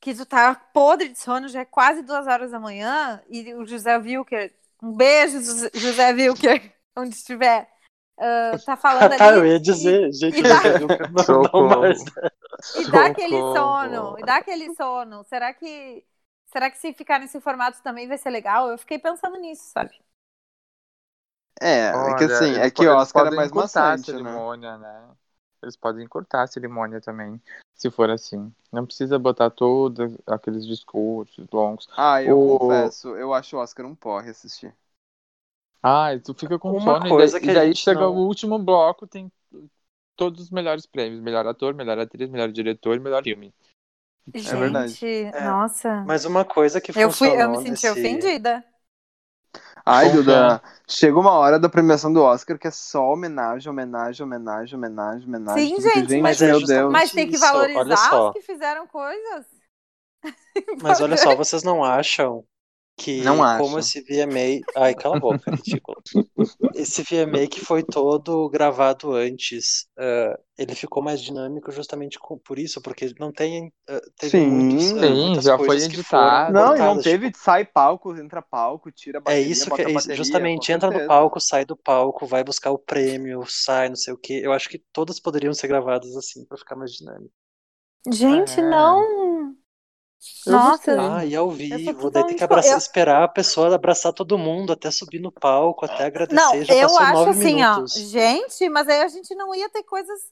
que 0.00 0.14
tu 0.14 0.26
tá 0.26 0.54
podre 0.54 1.08
de 1.10 1.18
sono, 1.18 1.48
já 1.48 1.60
é 1.62 1.64
quase 1.66 2.02
duas 2.02 2.26
horas 2.26 2.52
da 2.52 2.60
manhã, 2.60 3.22
e 3.28 3.54
o 3.54 3.66
José 3.66 3.96
Wilker, 3.98 4.54
um 4.82 4.92
beijo, 4.96 5.40
José- 5.42 5.70
José 5.74 6.12
Wilker, 6.14 6.74
onde 6.96 7.14
estiver, 7.16 7.70
ah, 8.20 8.58
tá 8.64 8.76
falando 8.76 9.02
Ah, 9.02 9.16
tá, 9.16 9.32
eu 9.32 9.44
ali. 9.44 9.46
ia 9.46 9.58
dizer, 9.60 10.12
gente, 10.12 10.42
e 10.42 10.44
o 10.44 10.46
dá- 10.46 10.60
não, 11.28 11.50
não 11.58 11.68
mais. 11.68 12.04
E, 12.74 12.82
e 12.82 12.86
dá 12.86 13.06
aquele 13.06 13.44
sono, 13.44 14.18
e 14.18 14.22
dá 14.22 14.36
aquele 14.38 14.70
sono. 14.70 15.24
Será 15.24 15.54
que. 15.54 16.06
Será 16.46 16.70
que 16.70 16.78
se 16.78 16.92
ficar 16.94 17.20
nesse 17.20 17.40
formato 17.40 17.82
também 17.82 18.08
vai 18.08 18.18
ser 18.18 18.30
legal? 18.30 18.68
Eu 18.70 18.78
fiquei 18.78 18.98
pensando 18.98 19.38
nisso, 19.38 19.64
sabe? 19.72 19.96
É, 21.60 22.10
é 22.10 22.14
que 22.14 22.24
Olha, 22.24 22.24
assim, 22.24 22.56
é 22.56 22.70
que 22.70 22.86
eles 22.86 23.12
Oscar 23.12 23.26
é 23.26 23.30
mais 23.30 23.52
encurtar 23.52 23.92
a 23.92 23.98
maçante, 23.98 24.18
né? 24.18 24.44
cerimônia, 24.44 24.78
né? 24.78 25.10
Eles 25.62 25.76
podem 25.76 26.04
encurtar 26.04 26.42
a 26.42 26.46
cerimônia 26.46 27.00
também, 27.00 27.40
se 27.74 27.90
for 27.90 28.08
assim. 28.10 28.52
Não 28.72 28.86
precisa 28.86 29.18
botar 29.18 29.50
todos 29.50 30.16
aqueles 30.26 30.66
discursos 30.66 31.46
longos. 31.52 31.86
Ah, 31.96 32.20
eu 32.22 32.36
O- 32.36 32.38
confesso, 32.38 33.14
eu 33.16 33.32
acho 33.34 33.56
o 33.56 33.60
Oscar 33.60 33.86
um 33.86 33.94
porre 33.94 34.30
assistir. 34.30 34.74
Ah, 35.82 36.14
e 36.14 36.20
tu 36.20 36.34
fica 36.34 36.58
com 36.58 36.72
Uma 36.72 37.00
sono 37.00 37.08
coisa 37.08 37.38
e 37.38 37.40
daí, 37.40 37.40
que 37.40 37.46
e 37.46 37.50
a 37.50 37.54
daí 37.54 37.68
gente 37.68 37.78
chega 37.78 38.00
não- 38.00 38.12
o 38.14 38.26
último 38.26 38.58
bloco, 38.58 39.06
tem 39.06 39.30
todos 40.16 40.42
os 40.44 40.50
melhores 40.50 40.86
prêmios. 40.86 41.20
Melhor 41.22 41.46
ator, 41.46 41.74
melhor 41.74 41.98
atriz, 41.98 42.28
melhor 42.28 42.52
diretor 42.52 42.96
e 42.96 43.00
melhor 43.00 43.22
filme. 43.22 43.52
Gente, 44.34 44.54
verdade. 44.58 45.00
nossa. 45.44 46.04
Mas 46.06 46.24
uma 46.24 46.44
coisa 46.44 46.80
que 46.80 46.92
Eu, 47.00 47.10
fui, 47.10 47.28
eu 47.30 47.50
me 47.50 47.56
senti 47.58 47.70
nesse... 47.70 47.90
ofendida. 47.90 48.64
Ai, 49.84 50.10
Duda, 50.12 50.62
chega 50.88 51.18
uma 51.18 51.32
hora 51.32 51.58
da 51.58 51.68
premiação 51.68 52.12
do 52.12 52.22
Oscar 52.22 52.58
que 52.58 52.68
é 52.68 52.70
só 52.70 53.12
homenagem, 53.12 53.70
homenagem, 53.70 54.24
homenagem, 54.24 54.76
homenagem, 54.76 55.26
homenagem. 55.26 55.68
Sim, 55.68 55.80
gente, 55.80 56.20
mas 56.20 56.40
é 56.42 56.46
meu 56.48 56.64
Deus. 56.64 56.92
Mas 56.92 57.12
tem 57.12 57.28
que 57.28 57.38
valorizar 57.38 58.28
os 58.28 58.32
que 58.32 58.42
fizeram 58.42 58.86
coisas. 58.86 59.46
Mas 60.82 61.00
olha 61.00 61.16
só, 61.16 61.34
vocês 61.34 61.62
não 61.62 61.82
acham 61.82 62.44
que 63.00 63.24
Não 63.24 63.42
como 63.52 63.78
acho. 63.80 63.80
esse 63.80 64.02
VMA. 64.02 64.80
Ai, 64.86 64.94
cala 64.94 65.14
a 65.14 65.18
boca, 65.18 65.50
ridículo. 65.54 66.02
Esse 66.72 67.02
VMA 67.02 67.48
que 67.48 67.60
foi 67.60 67.82
todo 67.82 68.48
gravado 68.50 69.12
antes, 69.14 69.88
eh, 69.98 70.38
ele 70.58 70.74
ficou 70.76 71.02
mais 71.02 71.20
dinâmico 71.22 71.72
justamente 71.72 72.18
com- 72.18 72.38
por 72.38 72.58
isso, 72.58 72.80
porque 72.82 73.12
não 73.20 73.32
tem. 73.32 73.72
eh, 73.88 74.00
teve 74.18 74.38
Sim, 74.38 74.40
muitos, 74.40 74.92
eh, 74.94 75.16
sim, 75.16 75.40
já 75.40 75.58
foi 75.58 75.82
editado. 75.82 76.46
Não, 76.46 76.78
não 76.82 76.98
cortadas, 76.98 77.06
teve 77.08 77.30
tipo, 77.30 77.36
sai 77.36 77.64
palco, 77.64 78.16
entra 78.16 78.42
palco, 78.42 78.90
tira 78.92 79.20
É 79.26 79.40
bateria, 79.40 79.40
isso 79.40 79.70
que 79.70 79.80
é 79.82 79.90
isso, 79.90 80.12
bateria, 80.12 80.14
justamente 80.14 80.72
entra 80.72 80.90
no 80.90 81.00
palco, 81.00 81.40
sai 81.40 81.64
do 81.64 81.76
palco, 81.76 82.26
vai 82.26 82.42
buscar 82.44 82.70
o 82.70 82.78
prêmio, 82.78 83.44
sai, 83.46 83.88
não 83.88 83.96
sei 83.96 84.12
o 84.12 84.18
quê. 84.18 84.40
Eu 84.44 84.52
acho 84.52 84.68
que 84.68 84.78
todas 84.92 85.20
poderiam 85.20 85.54
ser 85.54 85.68
gravadas 85.68 86.14
assim 86.16 86.44
pra 86.44 86.58
ficar 86.58 86.76
mais 86.76 86.92
dinâmico. 86.92 87.32
Gente, 88.12 88.60
É. 88.60 88.62
não. 88.62 89.19
Eu 90.46 90.52
Nossa. 90.52 91.16
Ah, 91.16 91.24
e 91.24 91.34
ao 91.34 91.50
vivo, 91.50 92.10
daí 92.10 92.26
tem 92.26 92.36
que 92.36 92.44
abraçar, 92.44 92.72
eu- 92.72 92.78
esperar 92.78 93.24
a 93.24 93.28
pessoa 93.28 93.74
abraçar 93.74 94.12
todo 94.12 94.36
mundo, 94.38 94.72
até 94.72 94.90
subir 94.90 95.18
no 95.20 95.32
palco, 95.32 95.84
até 95.84 96.04
agradecer. 96.04 96.34
Não, 96.34 96.64
já 96.64 96.74
eu 96.74 96.82
passou 96.82 97.00
acho 97.00 97.12
nove 97.14 97.30
assim, 97.30 97.54
minutos. 97.54 97.96
ó. 97.96 98.08
Gente, 98.10 98.68
mas 98.68 98.88
aí 98.88 99.00
a 99.02 99.08
gente 99.08 99.34
não 99.34 99.54
ia 99.54 99.68
ter 99.70 99.82
coisas 99.82 100.30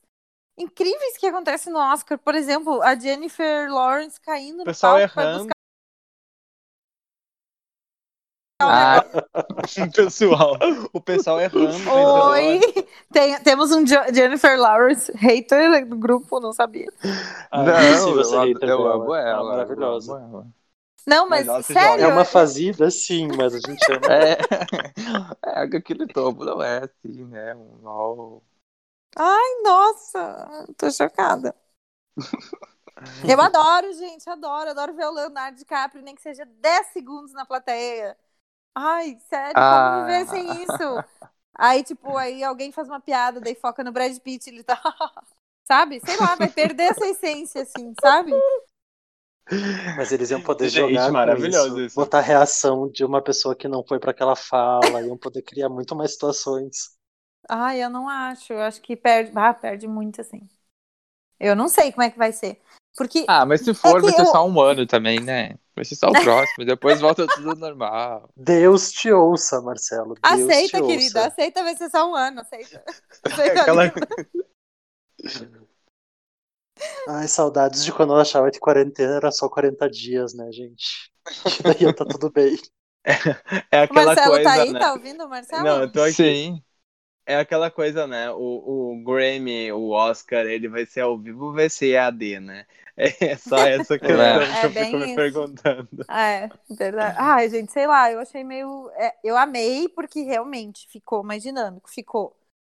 incríveis 0.59 1.17
que 1.17 1.27
acontecem 1.27 1.73
no 1.73 1.79
Oscar. 1.79 2.19
Por 2.19 2.35
exemplo, 2.35 2.83
a 2.83 2.95
Jennifer 2.95 3.71
Lawrence 3.73 4.21
caindo 4.21 4.59
no 4.59 4.65
pessoal 4.65 4.95
palco 4.99 5.21
errando. 5.21 5.39
buscar 5.39 5.53
Ah, 8.61 9.05
O 9.79 9.91
pessoal, 9.95 10.57
o 10.93 11.01
pessoal 11.01 11.41
errando. 11.41 11.73
tentando- 11.79 12.31
Oi! 12.31 12.61
Tem- 13.13 13.41
temos 13.43 13.71
um 13.71 13.85
Jo- 13.85 14.13
Jennifer 14.13 14.59
Lawrence 14.59 15.13
hater 15.17 15.87
no 15.87 15.97
grupo, 15.97 16.41
não 16.41 16.53
sabia. 16.53 16.89
Ah, 17.51 17.63
não, 17.63 18.09
eu, 18.21 18.31
hater 18.41 18.69
eu 18.69 18.79
dela. 18.79 18.95
amo 18.95 19.13
Ah, 19.13 19.19
ela. 19.21 19.45
maravilhosa. 19.51 20.13
eu 20.13 20.17
amo 20.17 20.37
ela. 20.39 20.47
Não, 21.07 21.29
mas 21.29 21.47
sério. 21.67 22.05
É 22.05 22.09
uma 22.09 22.25
fazida, 22.25 22.91
sim, 22.91 23.29
mas 23.37 23.55
a 23.55 23.59
gente 23.61 23.93
ama. 23.93 24.13
É, 24.13 24.39
é 25.65 25.69
que 25.69 25.77
aquele 25.77 26.07
topo 26.09 26.45
não 26.45 26.61
é 26.63 26.79
assim, 26.85 27.25
né? 27.27 27.55
Um 27.55 27.79
LOL. 27.83 28.43
Ai, 29.17 29.63
nossa, 29.63 30.67
tô 30.77 30.91
chocada. 30.91 31.55
Eu 33.29 33.41
adoro, 33.41 33.93
gente, 33.95 34.29
adoro. 34.29 34.71
Adoro 34.71 34.93
ver 34.95 35.07
o 35.07 35.13
Leonardo 35.13 35.57
DiCaprio, 35.57 36.03
nem 36.03 36.15
que 36.15 36.23
seja 36.23 36.45
10 36.45 36.89
segundos 36.89 37.33
na 37.33 37.47
plateia. 37.47 38.17
Ai, 38.75 39.19
sério, 39.29 39.65
Ah. 39.65 39.65
como 39.65 39.91
viver 39.91 40.27
sem 40.27 40.63
isso? 40.63 41.05
Aí, 41.55 41.83
tipo, 41.85 42.17
aí 42.17 42.45
alguém 42.45 42.73
faz 42.73 42.89
uma 42.89 43.01
piada, 43.01 43.41
daí 43.41 43.55
foca 43.55 43.83
no 43.85 43.93
Brad 43.93 44.17
Pitt, 44.21 44.49
ele 44.51 44.65
tá. 44.65 44.81
Sabe? 45.67 46.01
Sei 46.01 46.17
lá, 46.17 46.35
vai 46.37 46.51
perder 46.51 46.85
essa 46.85 47.07
essência, 47.07 47.63
assim, 47.63 47.95
sabe? 48.01 48.45
Mas 49.97 50.13
eles 50.13 50.31
iam 50.31 50.41
poder 50.43 50.69
Gente, 50.69 50.71
jogar 50.71 51.11
com 51.11 51.13
maravilhoso 51.13 51.79
isso, 51.79 51.81
isso. 51.81 51.95
botar 51.95 52.19
a 52.19 52.23
reação 52.23 52.89
de 52.91 53.05
uma 53.05 53.23
pessoa 53.23 53.55
que 53.57 53.69
não 53.69 53.85
foi 53.87 53.99
pra 53.99 54.11
aquela 54.13 54.37
fala, 54.37 55.03
iam 55.03 55.17
poder 55.19 55.43
criar 55.43 55.69
muito 55.69 55.95
mais 55.97 56.13
situações. 56.13 56.97
Ai, 57.49 57.83
eu 57.83 57.91
não 57.91 58.09
acho. 58.09 58.53
Eu 58.53 58.61
acho 58.63 58.81
que 58.83 58.97
perde. 58.97 59.33
Ah, 59.37 59.55
perde 59.55 59.87
muito, 59.89 60.21
assim. 60.21 60.49
Eu 61.41 61.57
não 61.57 61.69
sei 61.69 61.93
como 61.93 62.05
é 62.05 62.11
que 62.11 62.19
vai 62.19 62.33
ser. 62.33 62.61
Porque. 62.99 63.25
Ah, 63.29 63.47
mas 63.47 63.63
se 63.63 63.73
for, 63.73 63.99
É 63.99 64.03
vai 64.03 64.13
ser 64.13 64.23
eu- 64.23 64.27
só 64.27 64.47
um 64.47 64.61
ano 64.61 64.87
também, 64.87 65.21
né? 65.21 65.55
Vai 65.75 65.85
ser 65.85 65.95
só 65.95 66.09
o 66.09 66.13
próximo, 66.21 66.67
depois 66.67 67.01
volta 67.01 67.27
tudo 67.27 67.55
normal. 67.55 68.29
Deus 68.37 68.91
te 68.93 69.13
ouça, 69.13 69.61
Marcelo. 69.63 70.15
Deus 70.15 70.41
aceita, 70.43 70.79
te 70.81 70.87
querida. 70.87 71.19
ouça. 71.21 71.29
Aceita, 71.29 71.63
vai 71.63 71.77
ser 71.77 71.89
só 71.89 72.11
um 72.11 72.15
ano. 72.17 72.41
Aceita. 72.41 72.85
Aceita 73.25 73.61
Aquela-. 73.63 73.93
Ai, 77.09 77.27
saudades 77.27 77.85
de 77.85 77.93
quando 77.93 78.13
eu 78.13 78.19
achava 78.21 78.51
que 78.51 78.59
quarentena 78.61 79.17
era 79.17 79.31
só 79.33 79.49
40 79.49 79.89
dias, 79.91 80.35
né, 80.35 80.51
gente? 80.53 81.11
Que 81.57 81.63
daí 81.63 81.83
eu 81.83 81.95
tá 81.95 82.05
tudo 82.05 82.31
bem. 82.31 82.57
É 83.71 83.81
O 83.81 83.85
aquela 83.85 84.07
Marcelo 84.07 84.31
coisa, 84.33 84.45
tá 84.45 84.53
aí? 84.53 84.73
né? 84.73 84.79
Tá 84.81 84.93
ouvindo 84.93 85.29
Marcelo? 85.29 85.65
Não, 85.65 85.81
eu 85.83 85.91
tô 85.93 86.03
aqui. 86.03 86.13
Sim. 86.15 86.63
É 87.27 87.37
aquela 87.39 87.71
coisa, 87.71 88.07
né? 88.07 88.31
O, 88.33 88.37
o 88.95 89.05
Grammy, 89.05 89.71
o 89.73 89.91
Oscar, 89.91 90.47
ele 90.47 90.69
vai 90.69 90.87
ser 90.87 91.03
ao 91.03 91.19
vivo, 91.19 91.53
vai 91.53 91.69
ser 91.71 91.89
EAD, 91.89 92.41
né? 92.41 92.67
É 93.21 93.37
só 93.37 93.65
essa 93.65 93.99
questão 93.99 94.53
É. 94.53 94.59
que 94.59 94.67
eu 94.67 94.73
É 94.81 94.91
fico 94.91 94.99
me 94.99 95.09
isso. 95.15 95.47
perguntando. 95.49 95.89
É, 96.11 96.51
verdade. 96.71 97.17
Ai, 97.19 97.51
gente, 97.51 97.73
sei 97.73 97.87
lá, 97.87 98.11
eu 98.13 98.21
achei 98.21 98.45
meio. 98.45 98.91
é, 98.93 99.17
eu 99.25 99.37
amei 99.37 99.89
porque 99.91 100.23
realmente 100.23 100.89
ficou 100.89 101.25
mais 101.25 101.43
dinâmico, 101.43 101.91
ficou. 101.91 102.37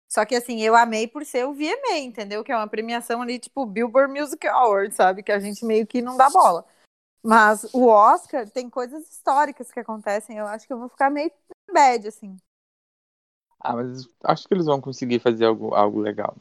Só 0.08 0.24
que 0.26 0.34
assim, 0.36 0.60
eu 0.62 0.76
amei 0.76 1.08
por 1.08 1.24
ser 1.26 1.46
o 1.46 1.54
VMA, 1.54 1.98
entendeu? 1.98 2.44
Que 2.44 2.52
é 2.52 2.56
uma 2.56 2.68
premiação 2.68 3.22
ali, 3.22 3.38
tipo 3.38 3.66
Billboard 3.66 4.12
Music 4.12 4.46
Awards, 4.48 4.96
sabe? 4.96 5.22
Que 5.22 5.32
a 5.32 5.40
gente 5.40 5.64
meio 5.64 5.86
que 5.86 6.02
não 6.02 6.16
dá 6.16 6.30
bola. 6.30 6.66
Mas 7.22 7.64
o 7.74 7.86
Oscar 7.88 8.48
tem 8.50 8.70
coisas 8.70 9.08
históricas 9.10 9.72
que 9.72 9.80
acontecem, 9.80 10.38
eu 10.38 10.46
acho 10.46 10.66
que 10.66 10.72
eu 10.72 10.78
vou 10.80 10.88
ficar 10.90 11.10
meio 11.10 11.32
bad, 11.72 12.08
assim. 12.08 12.36
Ah, 13.60 13.74
mas 13.76 14.06
acho 14.24 14.46
que 14.48 14.54
eles 14.54 14.66
vão 14.66 14.80
conseguir 14.80 15.18
fazer 15.20 15.44
algo, 15.46 15.74
algo 15.74 16.00
legal. 16.00 16.36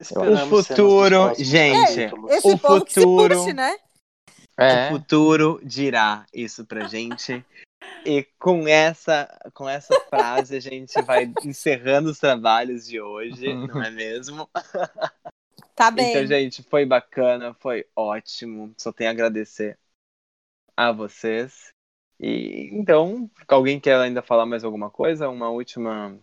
Esperamos 0.00 0.48
dos 0.48 0.66
futuro, 0.66 1.34
gente. 1.38 2.00
Esse 2.30 2.48
O 2.48 2.58
povo 2.58 2.84
que 2.84 2.92
se 2.94 3.00
futuro- 3.00 3.36
puxe, 3.36 3.52
né? 3.52 3.76
É. 4.58 4.86
O 4.86 4.92
futuro 4.92 5.60
dirá 5.62 6.26
isso 6.32 6.64
pra 6.64 6.88
gente. 6.88 7.44
E 8.04 8.24
com 8.38 8.66
essa, 8.66 9.28
com 9.54 9.68
essa 9.68 9.98
frase 10.08 10.56
a 10.56 10.60
gente 10.60 11.00
vai 11.02 11.30
encerrando 11.44 12.10
os 12.10 12.18
trabalhos 12.18 12.86
de 12.86 13.00
hoje, 13.00 13.52
não 13.54 13.82
é 13.82 13.90
mesmo? 13.90 14.48
Tá 15.74 15.90
bem. 15.90 16.10
Então, 16.10 16.26
gente, 16.26 16.62
foi 16.64 16.84
bacana, 16.84 17.54
foi 17.54 17.86
ótimo. 17.96 18.74
Só 18.76 18.92
tenho 18.92 19.08
a 19.08 19.12
agradecer 19.14 19.78
a 20.76 20.92
vocês. 20.92 21.72
E 22.20 22.68
então, 22.70 23.30
alguém 23.48 23.80
quer 23.80 23.96
ainda 23.98 24.20
falar 24.20 24.44
mais 24.44 24.62
alguma 24.62 24.90
coisa? 24.90 25.30
Uma 25.30 25.48
última. 25.48 26.18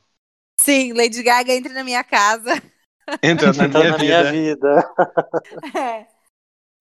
Sim, 0.62 0.94
Lady 0.94 1.24
Gaga 1.24 1.54
entre 1.56 1.74
na 1.74 1.84
minha 1.84 2.04
casa. 2.04 2.52
Entra 3.24 3.54
na 3.54 3.66
Entra 3.66 3.80
minha 3.80 3.92
na 3.92 3.98
minha 3.98 4.24
vida. 4.32 4.32
vida. 4.32 4.94
É. 5.80 6.08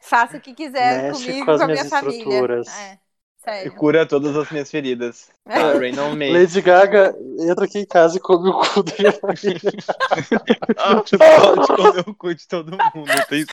Faça 0.00 0.36
o 0.36 0.40
que 0.40 0.54
quiser 0.54 1.02
Mexe 1.04 1.24
comigo 1.26 1.44
com 1.46 1.50
e 1.50 1.54
as 1.54 1.58
com 1.58 1.64
a 1.64 1.68
minha 1.68 1.84
família. 1.84 2.62
É, 2.68 2.92
E 2.94 2.98
sério. 3.38 3.74
cura 3.74 4.06
todas 4.06 4.36
as 4.36 4.50
minhas 4.50 4.70
feridas. 4.70 5.30
É. 5.48 6.14
Me. 6.14 6.32
Lady 6.32 6.60
Gaga 6.60 7.14
entra 7.38 7.64
aqui 7.64 7.78
em 7.78 7.86
casa 7.86 8.16
e 8.16 8.20
come 8.20 8.48
o 8.50 8.58
cu 8.60 8.82
da 8.82 8.92
minha 8.98 9.12
família. 9.12 9.60
Pode 10.76 11.66
comer 11.76 12.08
o 12.08 12.14
cu 12.14 12.34
de 12.34 12.46
todo 12.48 12.70
mundo. 12.94 13.26
Tem... 13.28 13.46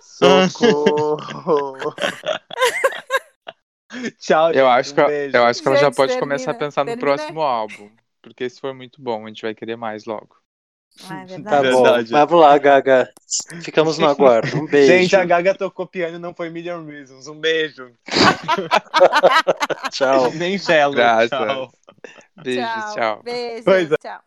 Socorro! 0.00 1.16
Tchau, 4.18 4.48
gente. 4.48 4.58
eu, 4.58 4.68
acho 4.68 4.94
que, 4.94 5.00
um 5.00 5.06
beijo. 5.06 5.36
eu 5.36 5.44
acho 5.44 5.62
que 5.62 5.68
ela 5.68 5.76
já 5.76 5.90
pode 5.90 6.12
termina, 6.12 6.20
começar 6.20 6.50
a 6.50 6.54
pensar 6.54 6.84
no 6.84 6.90
termina. 6.90 7.00
próximo 7.00 7.40
álbum. 7.40 7.90
Porque 8.20 8.48
se 8.50 8.60
for 8.60 8.74
muito 8.74 9.00
bom, 9.00 9.24
a 9.24 9.28
gente 9.28 9.42
vai 9.42 9.54
querer 9.54 9.76
mais 9.76 10.04
logo. 10.04 10.36
Ah, 11.08 11.22
é 11.22 11.26
Tá 11.26 11.60
verdade. 11.60 11.70
bom. 11.70 11.82
Verdade. 11.82 12.10
Vamos 12.10 12.40
lá, 12.40 12.58
Gaga. 12.58 13.12
Ficamos 13.62 13.98
no 13.98 14.08
aguardo. 14.08 14.56
Um 14.56 14.66
beijo. 14.70 14.92
Gente, 14.92 15.16
a 15.16 15.24
Gaga 15.24 15.54
tocou 15.54 15.86
piano 15.86 16.18
não 16.18 16.34
foi 16.34 16.48
Million 16.50 16.84
Reasons. 16.86 17.26
Um 17.28 17.38
beijo. 17.38 17.90
Tchau. 19.92 20.30
Nem. 20.32 20.58
Graças. 20.94 21.30
Tchau. 21.30 21.72
Beijos, 22.42 22.94
tchau. 22.94 23.22
Beijo, 23.22 23.64
Pois 23.64 23.90
é. 23.92 23.96
tchau. 23.96 24.20